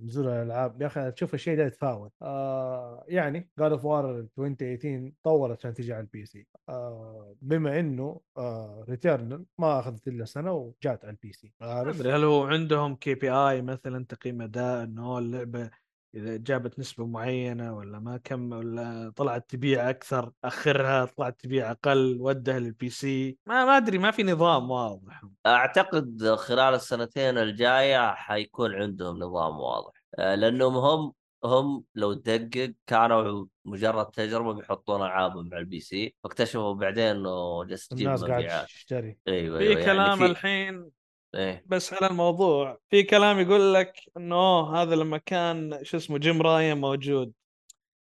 لنزول 0.00 0.28
الألعاب. 0.28 0.82
يا 0.82 0.86
أخي 0.86 1.10
تشوف 1.10 1.34
الشيء 1.34 1.56
ده 1.56 1.64
يتفاوت. 1.64 2.12
آه 2.22 3.04
يعني 3.08 3.50
God 3.58 3.72
of 3.72 3.84
War 3.84 4.18
2018 4.18 5.12
طورت 5.22 5.58
عشان 5.58 5.74
تجي 5.74 5.92
على 5.92 6.00
ال 6.00 6.26
PC 6.26 6.46
آه 6.68 7.36
بما 7.42 7.80
إنه 7.80 8.20
آه 8.36 8.84
Returnal 8.88 9.46
ما 9.58 9.78
أخذت 9.78 10.08
إلا 10.08 10.24
سنة 10.24 10.52
وجات 10.52 11.04
على 11.04 11.12
ال 11.12 11.32
PC 11.32 11.52
عارف؟ 11.60 12.00
أدري 12.00 12.12
هل 12.12 12.24
هو 12.24 12.44
عندهم 12.44 12.94
KPI 12.96 13.62
مثلا 13.62 14.04
تقييم 14.04 14.42
أداء 14.42 14.84
إنه 14.84 15.18
اللعبة 15.18 15.70
إذا 16.14 16.36
جابت 16.36 16.78
نسبة 16.78 17.06
معينة 17.06 17.76
ولا 17.76 17.98
ما 17.98 18.16
كم 18.16 18.52
ولا 18.52 19.12
طلعت 19.16 19.50
تبيع 19.50 19.90
أكثر 19.90 20.32
أخرها 20.44 21.04
طلعت 21.04 21.40
تبيع 21.40 21.70
أقل 21.70 22.16
ودها 22.20 22.58
لل 22.58 22.88
PC 22.88 23.38
ما 23.46 23.64
ما 23.64 23.76
أدري 23.76 23.98
ما 23.98 24.10
في 24.10 24.22
نظام 24.22 24.70
واضح. 24.70 25.22
أعتقد 25.46 26.34
خلال 26.34 26.74
السنتين 26.74 27.38
الجاية 27.38 28.14
حيكون 28.14 28.74
عندهم 28.74 29.18
نظام 29.18 29.58
واضح. 29.58 29.92
آه، 30.18 30.34
لأنهم 30.34 30.76
هم 30.76 31.12
هم 31.44 31.84
لو 31.94 32.14
تدقق 32.14 32.74
كانوا 32.86 33.46
مجرد 33.64 34.06
تجربة 34.06 34.52
بيحطون 34.52 35.02
ألعابهم 35.02 35.48
على 35.52 35.60
ال 35.60 35.80
PC 35.80 36.14
فاكتشفوا 36.24 36.74
بعدين 36.74 37.04
إنه 37.04 37.64
جالس 37.64 37.88
تجيب 37.88 38.06
الناس 38.06 38.24
قاعد 38.24 38.42
مبيعات. 38.42 38.66
تشتري. 38.66 39.16
أيوه 39.28 39.58
في 39.58 39.74
كلام 39.74 39.98
يعني 39.98 40.18
في 40.18 40.26
الحين 40.26 40.90
إيه. 41.34 41.64
بس 41.66 41.92
على 41.92 42.06
الموضوع 42.06 42.78
في 42.90 43.02
كلام 43.02 43.40
يقول 43.40 43.74
لك 43.74 43.92
إنه 44.16 44.76
هذا 44.76 44.94
لما 44.94 45.18
كان 45.18 45.78
شو 45.82 45.96
اسمه 45.96 46.18
Jim 46.18 46.42
Ryan 46.42 46.78
موجود. 46.78 47.32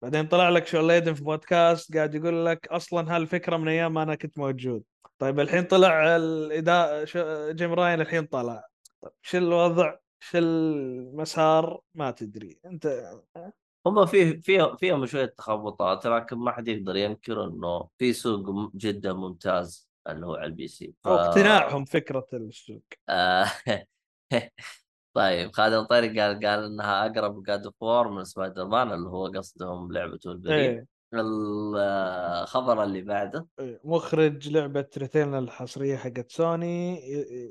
بعدين 0.01 0.27
طلع 0.27 0.49
لك 0.49 0.67
Shawn 0.68 0.88
Layden 0.88 1.14
في 1.13 1.23
بودكاست 1.23 1.95
قاعد 1.95 2.15
يقول 2.15 2.45
لك 2.45 2.67
أصلا 2.67 3.15
هالفكرة 3.15 3.57
من 3.57 3.67
أيام 3.67 3.93
ما 3.93 4.03
أنا 4.03 4.15
كنت 4.15 4.38
موجود. 4.38 4.84
طيب 5.24 5.39
الحين 5.39 5.63
طلع 5.63 6.15
الإداء 6.15 7.05
شو- 7.05 7.51
Jim 7.51 7.74
Ryan 7.74 8.01
الحين 8.01 8.26
طلع. 8.26 8.67
طيب 9.01 9.11
شو 9.21 9.38
الوضع؟ 9.38 9.95
شو 10.19 10.38
المسار؟ 10.38 11.82
ما 11.95 12.11
تدري. 12.11 12.59
أنت 12.65 13.11
هم 13.88 14.05
فيه 14.05 14.41
فيه 14.41 14.76
فيهم 14.80 15.05
شوية 15.05 15.26
تخبطات 15.26 16.05
لكن 16.05 16.38
ما 16.38 16.51
حد 16.51 16.67
يقدر 16.67 16.95
ينكر 16.95 17.43
إنه 17.43 17.89
في 17.97 18.13
سوق 18.13 18.71
جدا 18.76 19.13
ممتاز 19.13 19.89
اللي 20.09 20.26
هو 20.26 20.36
على 20.36 20.45
ال 20.45 20.68
PC. 20.68 20.93
ف... 21.03 21.07
اقتناعهم 21.07 21.86
فكرة 21.86 22.28
السوق. 22.34 22.84
طيب 25.15 25.51
خالد 25.51 25.86
طارق 25.86 26.09
قال 26.19 26.45
قال 26.45 26.63
إنها 26.65 27.05
أقرب 27.05 27.43
God 27.43 27.66
of 27.66 27.76
War 27.82 28.07
من 28.07 28.24
سبايدر 28.24 28.67
مان 28.67 28.91
اللي 28.91 29.09
هو 29.09 29.28
قصدهم 29.28 29.91
لعبه 29.91 30.19
ولفرين 30.26 30.53
إيه. 30.53 30.93
الخبر 31.20 32.84
اللي 32.84 33.01
بعده. 33.01 33.47
إيه، 33.59 33.80
مخرج 33.84 34.49
لعبة 34.49 34.86
Returnal 34.97 35.36
الحصرية 35.36 35.97
حقت 35.97 36.32
سوني 36.32 36.99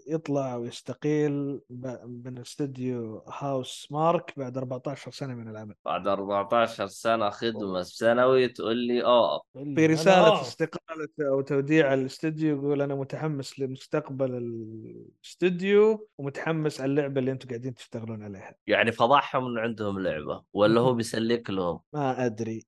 يطلع 0.08 0.56
ويستقيل 0.56 1.60
من 2.06 2.38
استوديو 2.38 3.18
Housemarque 3.28 4.32
بعد 4.36 4.58
14 4.58 5.10
سنة 5.10 5.34
من 5.34 5.48
العمل. 5.48 5.74
بعد 5.84 6.08
14 6.08 6.86
سنة 6.86 7.30
خدمة 7.30 7.82
سنوي 7.82 8.48
تقول 8.48 8.76
لي 8.76 9.04
اوه 9.04 9.42
في 9.54 9.86
رسالة 9.86 10.40
استقالة 10.40 11.08
أو 11.20 11.40
توديع 11.40 11.94
الاستوديو 11.94 12.56
يقول 12.56 12.82
أنا 12.82 12.94
متحمس 12.94 13.60
لمستقبل 13.60 14.34
الاستوديو 14.34 16.08
ومتحمس 16.18 16.80
على 16.80 16.90
اللعبة 16.90 17.20
اللي 17.20 17.32
أنتم 17.32 17.48
قاعدين 17.48 17.74
تشتغلون 17.74 18.22
عليها. 18.22 18.54
يعني 18.66 18.92
فضحهم 18.92 19.46
انه 19.46 19.60
عندهم 19.60 19.98
لعبة 19.98 20.42
ولا 20.52 20.80
هو 20.80 20.94
بيسلك 21.02 21.50
لهم؟ 21.50 21.80
ما 21.94 22.26
أدري. 22.26 22.52
يعني 22.52 22.64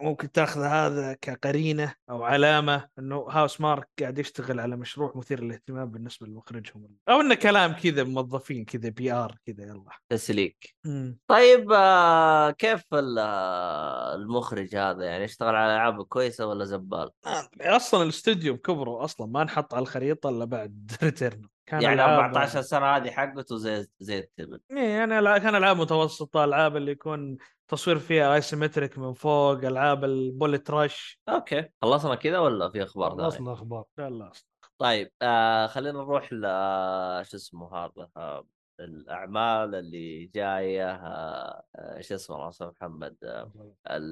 ممكن 0.00 0.32
تاخذ 0.32 0.62
هذا 0.62 1.12
كقرينة 1.12 1.94
أو 2.10 2.22
علامة 2.22 2.88
أنه 2.98 3.16
Housemarque 3.16 3.88
قاعد 4.00 4.18
يشتغل 4.18 4.60
على 4.60 4.76
مشروع 4.76 5.12
مثير 5.16 5.44
للاهتمام 5.44 5.90
بالنسبة 5.90 6.26
لمخرجهم 6.26 6.88
أو 7.08 7.20
أنه 7.20 7.34
كلام 7.34 7.72
كذا 7.72 8.04
موظفين 8.04 8.64
كذا 8.64 8.88
PR 8.88 9.38
كذا 9.46 9.64
يلا 9.64 9.90
تسليك 10.08 10.74
مم. 10.84 11.18
طيب 11.26 11.72
آه، 11.72 12.50
كيف 12.50 12.82
آه، 12.92 14.14
المخرج 14.14 14.76
هذا 14.76 15.04
يعني 15.04 15.24
يشتغل 15.24 15.54
على 15.54 15.74
ألعاب 15.74 16.02
كويسة 16.02 16.46
ولا 16.46 16.64
زبال؟ 16.64 17.10
أدري. 17.24 17.76
أصلا 17.76 18.02
الاستوديو 18.02 18.54
بكبره 18.54 19.04
أصلا 19.04 19.26
ما 19.26 19.42
انحط 19.42 19.74
على 19.74 19.82
الخريطة 19.82 20.28
إلا 20.28 20.44
بعد 20.44 20.92
Returnal 21.02 21.48
كان 21.68 21.82
يعني 21.82 21.96
ألعاب- 21.96 22.08
14 22.08 22.60
سنة 22.62 22.86
هذه 22.86 23.10
حقته 23.10 23.56
زي 23.56 23.86
زي 23.98 24.18
التبن. 24.18 24.58
إيه 24.70 24.88
يعني 24.88 25.20
ألع- 25.20 25.38
كان 25.42 25.54
ألعاب 25.54 25.76
متوسطة 25.76 26.44
ألعاب 26.44 26.76
اللي 26.76 26.92
يكون 26.92 27.36
تصوير 27.68 27.98
فيها 27.98 28.34
isometric 28.34 28.98
من 28.98 29.12
فوق 29.12 29.52
ألعاب 29.64 30.04
ال 30.04 30.13
bullet 30.13 30.70
rush. 30.70 31.20
أوكي. 31.28 31.68
خلصنا 31.82 32.14
كذا 32.14 32.38
ولا 32.38 32.68
في 32.70 32.82
أخبار 32.82 33.10
ثانية؟ 33.10 33.22
خلصنا 33.24 33.52
أخبار. 33.52 33.84
لا 33.98 34.10
لا 34.10 34.32
طيب 34.78 35.12
آه 35.22 35.66
خلينا 35.66 35.98
نروح 35.98 36.32
ل 36.32 36.42
آه، 36.44 37.22
شو 37.22 37.36
اسمه 37.36 37.74
هذا 37.76 38.08
آه 38.16 38.46
الأعمال 38.80 39.74
اللي 39.74 40.26
جاية 40.34 40.90
آه 40.94 41.62
آه، 41.76 42.00
شو 42.00 42.14
اسمه 42.14 42.36
الله 42.36 42.52
محمد 42.80 43.16
آه 43.24 43.52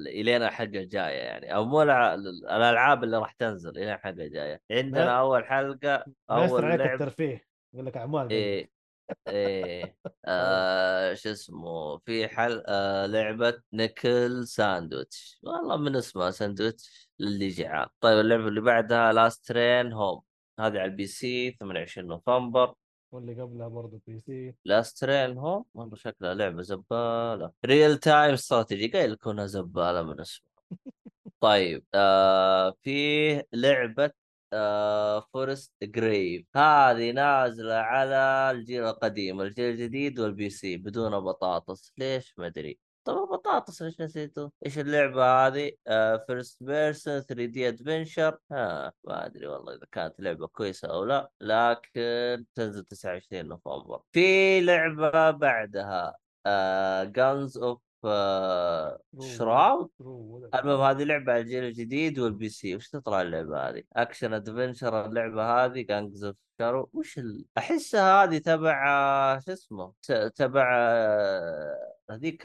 الين 0.07 0.43
الحلقة 0.43 0.79
الجايه 0.79 1.17
يعني. 1.19 1.55
أو 1.55 1.65
مو 1.65 1.81
الع- 1.81 2.13
الألعاب 2.13 3.03
اللي 3.03 3.17
راح 3.17 3.31
تنزل 3.31 3.69
الين 3.69 3.89
الحلقة 3.93 4.25
الجايه 4.25 4.61
عندنا 4.71 5.19
أول 5.19 5.45
حلقة 5.45 6.05
أول 6.31 6.65
عليك 6.65 6.79
لعب. 6.79 6.93
الترفيه. 6.93 7.46
يقول 7.77 7.85
لك 7.87 7.97
أعمال 7.97 8.31
إيه 8.31 8.71
إيه 9.27 9.97
آه. 10.25 11.13
شو 11.13 11.31
اسمه 11.31 11.97
في 11.97 12.27
حل 12.27 12.63
آه 12.67 13.05
لعبة 13.05 13.61
Knuckle 13.73 14.47
Sandwich. 14.47 15.39
والله 15.43 15.77
من 15.77 15.95
اسمها 15.95 16.31
ساندويتش 16.31 17.09
للي 17.19 17.47
جعان 17.49 17.87
طيب 18.01 18.19
اللعبة 18.19 18.47
اللي 18.47 18.61
بعدها 18.61 19.13
Last 19.13 19.47
Train 19.47 19.93
Home 19.93 20.21
هذه 20.59 20.79
على 20.79 20.85
ال 20.85 21.07
PC 21.07 21.51
28 21.51 22.07
نوفمبر. 22.07 22.73
واللي 23.11 23.41
قبلها 23.41 23.67
برضه 23.67 24.01
PC. 24.07 24.55
Last 24.65 25.01
Train 25.01 25.37
Home 25.37 25.65
والله 25.73 25.95
شكلها 25.95 26.33
لعبة 26.33 26.61
زبالة. 26.61 27.51
real 27.65 27.97
time 27.97 28.33
strategy 28.33 28.87
قايل 28.87 29.11
لكم 29.11 29.45
زبالة 29.45 30.03
من 30.03 30.19
اسمها 30.21 30.47
طيب 31.39 31.85
آه 31.93 32.75
في 32.83 33.43
لعبة 33.53 34.05
آه 34.05 34.11
Forest 35.33 35.73
Grove. 35.83 36.45
هذه 36.55 37.11
نازلة 37.11 37.73
على 37.75 38.51
الجيل 38.51 38.83
القديم 38.83 39.41
الجيل 39.41 39.71
الجديد 39.71 40.19
وال 40.19 40.49
PC 40.49 40.77
بدون 40.77 41.19
بطاطس. 41.19 41.93
ليش؟ 41.97 42.33
ما 42.37 42.47
أدري. 42.47 42.79
طب 43.05 43.15
بطاطس 43.31 43.81
إيش 43.81 44.01
نسيته؟ 44.01 44.51
إيش 44.65 44.79
اللعبة 44.79 45.47
هذه؟ 45.47 45.71
first 46.27 46.63
person 46.63 47.19
3D 47.21 47.67
adventure 47.67 48.37
ها 48.51 48.93
ما 49.03 49.25
أدري 49.25 49.47
والله 49.47 49.73
إذا 49.73 49.85
كانت 49.91 50.15
لعبة 50.19 50.47
كويسة 50.47 50.87
أو 50.87 51.03
لا 51.03 51.29
لكن 51.41 52.45
تنزل 52.55 52.83
29 52.85 53.47
نوفمبر. 53.47 54.01
في 54.11 54.61
لعبة 54.61 55.31
بعدها 55.31 56.15
جانز 57.03 57.57
اوف 57.57 57.86
شراود 59.19 59.89
المهم 60.55 60.81
هذه 60.81 61.03
لعبة 61.03 61.31
على 61.33 61.41
الجيل 61.41 61.63
الجديد 61.63 62.19
والبي 62.19 62.49
سي. 62.49 62.75
وش 62.75 62.89
تطلع 62.89 63.21
اللعبة 63.21 63.69
هذه؟ 63.69 63.83
اكشن 63.93 64.33
ادفنشر 64.33 65.05
اللعبة 65.05 65.65
هذه 65.65 65.81
جانجز 65.81 66.23
اوف 66.23 66.35
شارو 66.59 66.89
وش 66.93 67.19
ال... 67.19 67.45
أحسها 67.57 68.23
هذه 68.23 68.37
تبع 68.37 69.39
شو 69.39 69.51
اسمه؟ 69.51 69.93
تبع 70.35 70.77
هذيك 72.09 72.41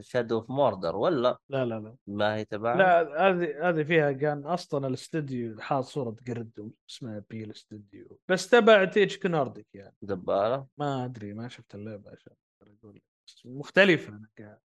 شادو 0.00 0.36
اوف 0.36 0.50
موردر 0.50 0.96
ولا؟ 0.96 1.38
لا 1.48 1.64
لا 1.64 1.80
لا. 1.80 1.96
ما 2.06 2.34
هي 2.34 2.44
تبع 2.44 2.74
لا 2.74 3.28
هذه 3.28 3.68
هذه 3.68 3.82
فيها 3.82 4.12
كان 4.12 4.46
أصلا 4.46 4.86
الاستوديو 4.86 5.60
حاط 5.60 5.84
صورة 5.84 6.16
قرد 6.28 6.72
اسمها 6.90 7.24
بي 7.30 7.44
الاستوديو 7.44 8.18
بس 8.28 8.48
تبع 8.48 8.84
تيج 8.84 9.16
كنارديك 9.16 9.66
يعني. 9.74 9.94
زباله 10.02 10.66
ما 10.78 11.04
أدري 11.04 11.32
ما 11.32 11.48
شفت 11.48 11.74
اللعبة 11.74 12.10
عشان 12.10 12.32
أقول 12.62 13.00
مختلفه 13.44 14.20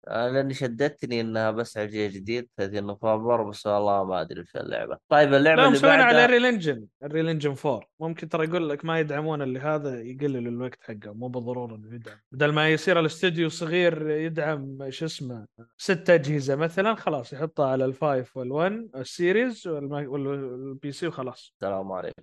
أنا 0.08 0.30
لأني 0.32 0.54
شدتني 0.54 1.20
إنها 1.20 1.50
بس 1.50 1.76
على 1.76 1.86
الجيل 1.86 2.06
الجديد 2.10 2.48
30 2.56 2.86
نوفمبر 2.86 3.42
بس 3.42 3.66
والله 3.66 4.04
ما 4.04 4.20
أدري 4.20 4.40
وش 4.40 4.56
اللعبة. 4.56 4.98
طيب 5.08 5.34
اللعبة 5.34 5.56
لا 5.62 5.66
اللي 5.66 5.78
مسوينها 5.78 5.96
على 5.96 6.04
بعدها 6.04 6.24
ال 6.24 6.46
Unreal 6.46 6.66
Engine 6.66 6.86
ال 7.02 7.28
Unreal 7.28 7.41
Engine 7.41 7.54
4 7.66 7.80
ممكن 8.00 8.28
ترى 8.28 8.44
يقول 8.46 8.68
لك 8.68 8.84
ما 8.84 9.00
يدعمون 9.00 9.42
اللي 9.42 9.58
هذا 9.60 10.00
يقللوا 10.00 10.52
الوقت 10.52 10.78
حقه 10.82 11.12
مو 11.12 11.28
بالضرورة 11.28 11.74
إنه 11.76 11.94
يدعم. 11.94 12.16
بدل 12.32 12.52
ما 12.52 12.68
يصير 12.68 13.00
الاستوديو 13.00 13.48
صغير 13.48 14.10
يدعم 14.10 14.90
شو 14.90 15.04
اسمه 15.04 15.46
ست 15.78 16.10
أجهزة 16.10 16.56
مثلا 16.56 16.94
خلاص 16.94 17.32
يحطها 17.32 17.66
على 17.66 17.84
ال 17.84 17.95
five 17.95 18.38
وال1 18.38 18.96
ال 18.96 19.07
Series 19.07 19.68
والما- 19.68 20.08
وال 20.08 20.92
PC 20.92 21.06
وخلاص. 21.06 21.54
السلام 21.54 21.92
عليكم. 21.92 22.22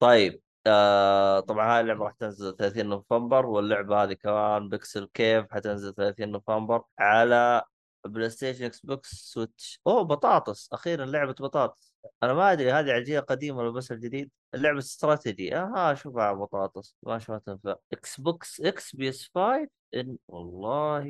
طيب. 0.00 0.40
آه 0.68 1.40
طبعا 1.40 1.74
هاي 1.74 1.80
اللعبة 1.80 2.04
راح 2.04 2.12
تنزل 2.12 2.56
30 2.56 2.86
نوفمبر 2.86 3.46
واللعبة 3.46 4.02
هذه 4.04 4.12
كمان 4.12 4.68
بيكسل 4.68 5.04
كيف 5.14 5.46
حتنزل 5.52 5.94
30 5.94 6.28
نوفمبر 6.32 6.82
على 6.98 7.62
بلاي 8.06 8.30
ستيشن 8.30 8.64
إكس 8.64 8.80
بوكس 8.80 9.10
سويتش 9.10 9.80
أوه 9.86 10.02
بطاطس 10.02 10.68
أخيرا 10.72 11.04
لعبة 11.06 11.32
بطاطس. 11.32 11.94
أنا 12.22 12.32
ما 12.34 12.52
أدري 12.52 12.72
هذه 12.72 12.90
عجيه 12.92 13.20
قديمة 13.20 13.58
ولا 13.58 13.70
بس 13.70 13.92
الجديد. 13.92 14.30
اللعبة 14.54 14.78
استراتيجي. 14.78 15.56
أها 15.56 15.94
شوفها 15.94 16.32
بطاطس. 16.32 16.96
ما 17.02 17.18
شو 17.18 17.38
تنفع. 17.38 17.74
إكس 17.92 18.20
بوكس 18.20 18.60
إكس 18.60 18.96
بي 18.96 19.08
اس 19.08 19.30
5 19.34 19.68
إن 19.94 20.16
والله 20.28 21.04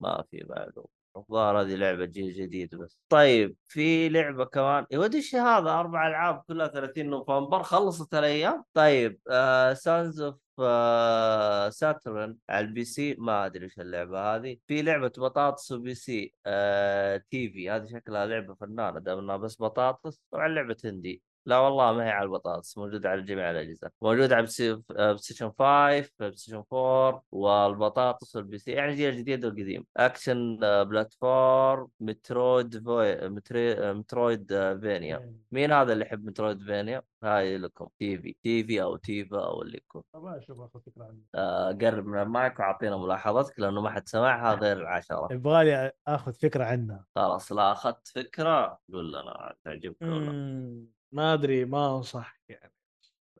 ما 0.00 0.24
في 0.30 0.38
بعده. 0.44 0.84
الظاهر 1.16 1.60
هذه 1.60 1.74
لعبة 1.74 2.04
جيل 2.04 2.32
جديد 2.32 2.74
بس. 2.74 2.98
طيب 3.08 3.56
في 3.68 4.08
لعبة 4.08 4.44
كمان. 4.44 4.86
يا 4.90 4.98
ولد 4.98 5.14
إيش 5.14 5.34
هذا 5.34 5.70
أربع 5.70 6.08
ألعاب 6.08 6.42
كلها 6.48 6.66
30 6.68 7.06
نوفمبر 7.10 7.62
خلصت 7.62 8.14
الأيام 8.14 8.64
طيب 8.74 9.18
آه 9.30 9.76
اوف 9.88 10.34
آه 10.58 11.68
ساترن 11.70 12.36
على 12.48 12.66
البي 12.66 12.84
سي. 12.84 13.14
ما 13.18 13.46
أدري 13.46 13.64
إيش 13.64 13.80
اللعبة 13.80 14.36
هذه. 14.36 14.56
في 14.66 14.82
لعبة 14.82 15.12
بطاطس 15.18 15.72
وبي 15.72 15.94
سي 15.94 16.34
آه 16.46 17.22
تي 17.30 17.50
في. 17.52 17.70
هذه 17.70 17.86
شكلها 17.86 18.26
لعبة 18.26 18.54
فنانة 18.54 18.98
دام 19.00 19.18
إنها 19.18 19.36
بس 19.36 19.62
بطاطس. 19.62 20.22
طبعا 20.32 20.48
لعبة 20.48 20.76
هندي. 20.84 21.22
لا 21.46 21.58
والله 21.58 21.92
ما 21.92 22.04
هي 22.04 22.10
على 22.10 22.24
البطاطس 22.24 22.78
موجودة 22.78 23.08
على 23.10 23.22
جميع 23.22 23.50
الأجهزة. 23.50 23.90
موجودة 24.02 24.36
على 24.36 24.46
PlayStation 24.46 25.50
5 25.58 26.10
PlayStation 26.20 26.62
4 26.72 27.22
والبطاطس 27.32 28.36
وال 28.36 28.58
PC 28.58 28.70
يعني 28.72 28.94
جيل 28.94 29.16
جديد 29.16 29.44
والقديم 29.44 29.86
أكشن 29.96 30.64
آه، 30.64 30.82
platform 30.82 31.88
Metroidv... 32.00 33.28
Metr... 33.28 33.72
آه، 33.72 33.92
Metroid 33.92 34.52
آه، 34.52 34.74
vania. 34.74 35.34
مين 35.52 35.72
هذا 35.72 35.92
اللي 35.92 36.04
يحب 36.04 36.24
Metroidvania؟ 36.26 37.02
هاي 37.24 37.58
لكم. 37.58 37.88
Tevi 37.98 38.36
Tevi 38.42 38.82
أو 38.82 38.96
تيفا 38.96 39.44
أو 39.46 39.62
اللي 39.62 39.76
يكون. 39.76 40.02
ما 40.14 40.38
أشوف 40.38 40.60
اخذ 40.60 40.80
فكره 40.80 41.04
عنه 41.04 41.18
آه، 41.34 41.72
قرب 41.72 42.06
من 42.06 42.22
المايك 42.22 42.58
وأعطينا 42.60 42.96
ملاحظتك 42.96 43.60
لأنه 43.60 43.80
ما 43.80 43.90
حد 43.90 44.08
سمعها 44.08 44.54
غير 44.54 44.76
العشرة. 44.76 45.28
يبغالي 45.30 45.92
أخذ 46.06 46.32
فكرة 46.32 46.64
عنها. 46.64 47.04
خلاص 47.16 47.52
لا 47.52 47.72
أخذت 47.72 48.08
فكرة 48.08 48.78
قول 48.92 49.12
لنا 49.12 49.54
تعجبك 49.64 50.02
ولا 50.02 50.99
ما 51.12 51.34
أدري 51.34 51.64
ما 51.64 51.96
انصح 51.96 52.40
يعني. 52.48 52.72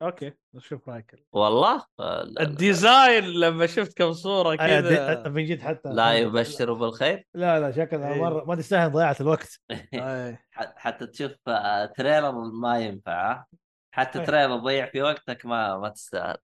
أوكي 0.02 0.32
نشوف 0.54 0.88
رايك 0.88 1.26
والله؟ 1.32 1.84
آه، 2.00 2.22
ال 2.22 2.37
design 2.37 3.24
لما 3.24 3.66
شفت 3.66 3.96
كم 3.98 4.12
صورة 4.12 4.56
كذا 4.56 5.28
من 5.28 5.44
جد 5.44 5.60
حتى 5.60 5.88
لا 5.88 6.12
يبشر 6.12 6.72
بالخير 6.72 7.26
لا 7.34 7.60
لا 7.60 7.70
شكلها 7.70 8.14
إيه. 8.14 8.20
مرة 8.20 8.44
ما 8.44 8.54
تستاهل 8.56 8.92
ضياعه 8.92 9.16
الوقت. 9.20 9.60
حتى 10.52 11.06
تشوف 11.06 11.32
آه، 11.48 11.86
trailer 11.86 12.32
ما 12.32 12.78
ينفع 12.78 13.32
آه. 13.32 13.46
حتى. 13.94 14.26
trailer 14.26 14.56
ضيع 14.56 14.86
في 14.86 15.02
وقتك 15.02 15.46
ما 15.46 15.78
ما 15.78 15.88
تستاهل. 15.88 16.36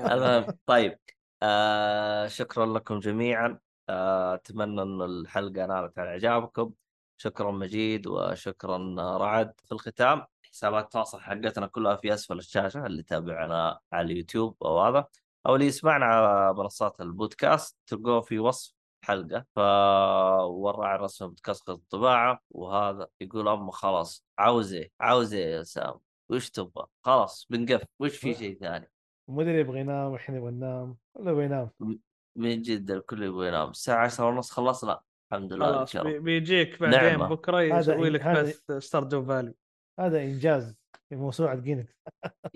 المهم 0.00 0.46
طيب 0.66 0.98
آه 1.42 2.26
شكرا 2.26 2.66
لكم 2.66 2.98
جميعا. 2.98 3.58
آه، 3.88 4.34
أتمنى 4.34 4.82
إن 4.82 5.02
الحلقة 5.02 5.66
نالت 5.66 5.98
على 5.98 6.10
إعجابكم. 6.10 6.72
شكرا 7.16 7.50
مجيد 7.50 8.06
وشكرا 8.06 8.94
رعد 9.16 9.52
في 9.64 9.72
الختام. 9.72 10.26
حسابات 10.54 10.84
التواصل 10.84 11.20
حقتنا 11.20 11.66
كلها 11.66 11.96
في 11.96 12.14
أسفل 12.14 12.38
الشاشة 12.38 12.86
اللي 12.86 13.02
تابعنا 13.02 13.78
على 13.92 14.12
اليوتيوب 14.12 14.56
أو 14.64 14.80
هذا 14.80 15.06
أو 15.46 15.54
اللي 15.54 15.66
يسمعنا 15.66 16.04
على 16.04 16.54
منصات 16.54 17.00
البودكاست 17.00 17.78
تلقوه 17.86 18.20
في 18.20 18.38
وصف 18.38 18.74
الحلقة 19.02 19.44
ف 19.54 19.58
والراعي 20.48 20.96
الرسمي 20.96 21.28
بودكاست 21.28 21.68
الطباعه 21.70 22.40
وهذا 22.50 23.08
يقول 23.20 23.48
اما 23.48 23.72
خلاص 23.72 24.24
عاوز 24.38 24.74
إيه؟ 24.74 24.90
عاوز 25.00 25.34
إيه 25.34 25.56
يا 25.56 25.62
سام؟ 25.62 25.94
وش 26.28 26.50
تبغى؟ 26.50 26.86
خلاص 27.04 27.46
بنقف 27.50 27.82
وش 27.98 28.16
في 28.16 28.34
شيء 28.34 28.58
ثاني؟ 28.58 28.90
المدير 29.28 29.54
يبغى 29.54 29.80
ينام 29.80 30.14
إحنا 30.14 30.36
نبغى 30.38 30.50
ننام 30.50 30.96
كله 31.16 31.30
يبغى 31.30 31.44
ينام. 31.44 31.70
من 32.36 32.62
جد 32.62 32.90
الكل 32.90 33.22
يبغى 33.22 33.48
ينام. 33.48 33.70
الساعة 33.70 34.04
10 34.04 34.26
ونص 34.26 34.50
خلصنا 34.50 35.00
الحمد 35.32 35.52
لله 35.52 35.84
خلاص 35.84 35.96
بيجيك 35.96 36.80
بعدين 36.80 37.00
نعمة. 37.00 37.28
بكرة 37.28 37.60
يسوي 37.62 38.10
لك 38.10 38.26
بث 38.26 38.72
Stardew 38.78 39.24
Valley 39.24 39.54
هذا 40.00 40.22
إنجاز 40.22 40.76
في 41.08 41.16
موسوعة 41.16 41.54
جينيس 41.54 41.86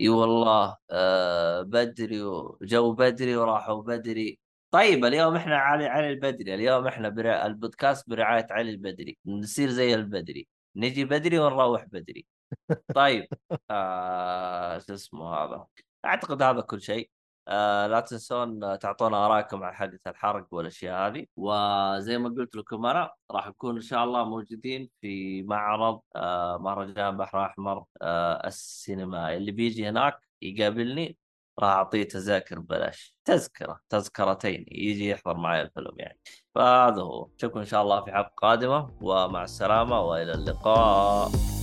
إي 0.01 0.09
والله 0.09 0.77
آه 0.91 1.61
بدري 1.61 2.21
وجو 2.23 2.93
بدري 2.93 3.35
وراحوا 3.35 3.83
بدري. 3.83 4.39
طيب 4.71 5.05
اليوم 5.05 5.35
إحنا 5.35 5.57
علي 5.57 5.85
علي 5.87 6.09
البدري 6.09 6.55
اليوم 6.55 6.87
إحنا 6.87 7.09
برع... 7.09 7.45
البودكاست 7.45 8.09
برعاية 8.09 8.47
علي 8.51 8.71
البدري. 8.71 9.17
نصير 9.25 9.69
زي 9.69 9.93
البدري. 9.95 10.47
نجي 10.75 11.05
بدري 11.05 11.39
ونروح 11.39 11.85
بدري. 11.85 12.25
طيب 12.95 13.27
آه 13.71 14.79
شو 14.79 14.93
اسمه 14.93 15.33
هذا؟ 15.35 15.65
أعتقد 16.05 16.41
هذا 16.41 16.61
كل 16.61 16.81
شيء. 16.81 17.09
آه 17.49 17.87
لا 17.87 17.99
تنسون 17.99 18.79
تعطونا 18.79 19.25
آرائكم 19.25 19.63
على 19.63 19.75
حلقه 19.75 19.99
الحرق 20.07 20.47
والأشياء 20.51 21.07
هذه. 21.07 21.25
وزي 21.35 22.17
ما 22.17 22.29
قلت 22.29 22.55
لكم 22.55 22.85
أنا 22.85 23.11
راح 23.31 23.47
نكون 23.47 23.75
إن 23.75 23.81
شاء 23.81 24.03
الله 24.03 24.23
موجودين 24.23 24.89
في 25.01 25.43
معرض 25.43 26.01
آه 26.15 26.57
مهرجان 26.57 27.17
بحر 27.17 27.45
أحمر 27.45 27.83
آه 28.01 28.47
السينمائي 28.47 29.37
اللي 29.37 29.51
بيجي 29.51 29.89
هناك 29.89 30.19
يقابلني 30.41 31.17
راح 31.59 31.69
أعطيه 31.69 32.03
تذاكر 32.03 32.59
ببلاش. 32.59 33.15
تذكرة 33.25 33.79
تذكرتين 33.89 34.65
يجي 34.71 35.09
يحضر 35.09 35.37
معي 35.37 35.61
الفيلم 35.61 35.91
يعني. 35.97 36.19
فهذا 36.55 37.01
هو. 37.01 37.29
نشوفكم 37.35 37.59
إن 37.59 37.65
شاء 37.65 37.81
الله 37.81 38.05
في 38.05 38.11
حلقة 38.11 38.31
قادمة 38.37 38.91
ومع 39.01 39.43
السلامة 39.43 40.01
وإلى 40.01 40.31
اللقاء. 40.33 41.58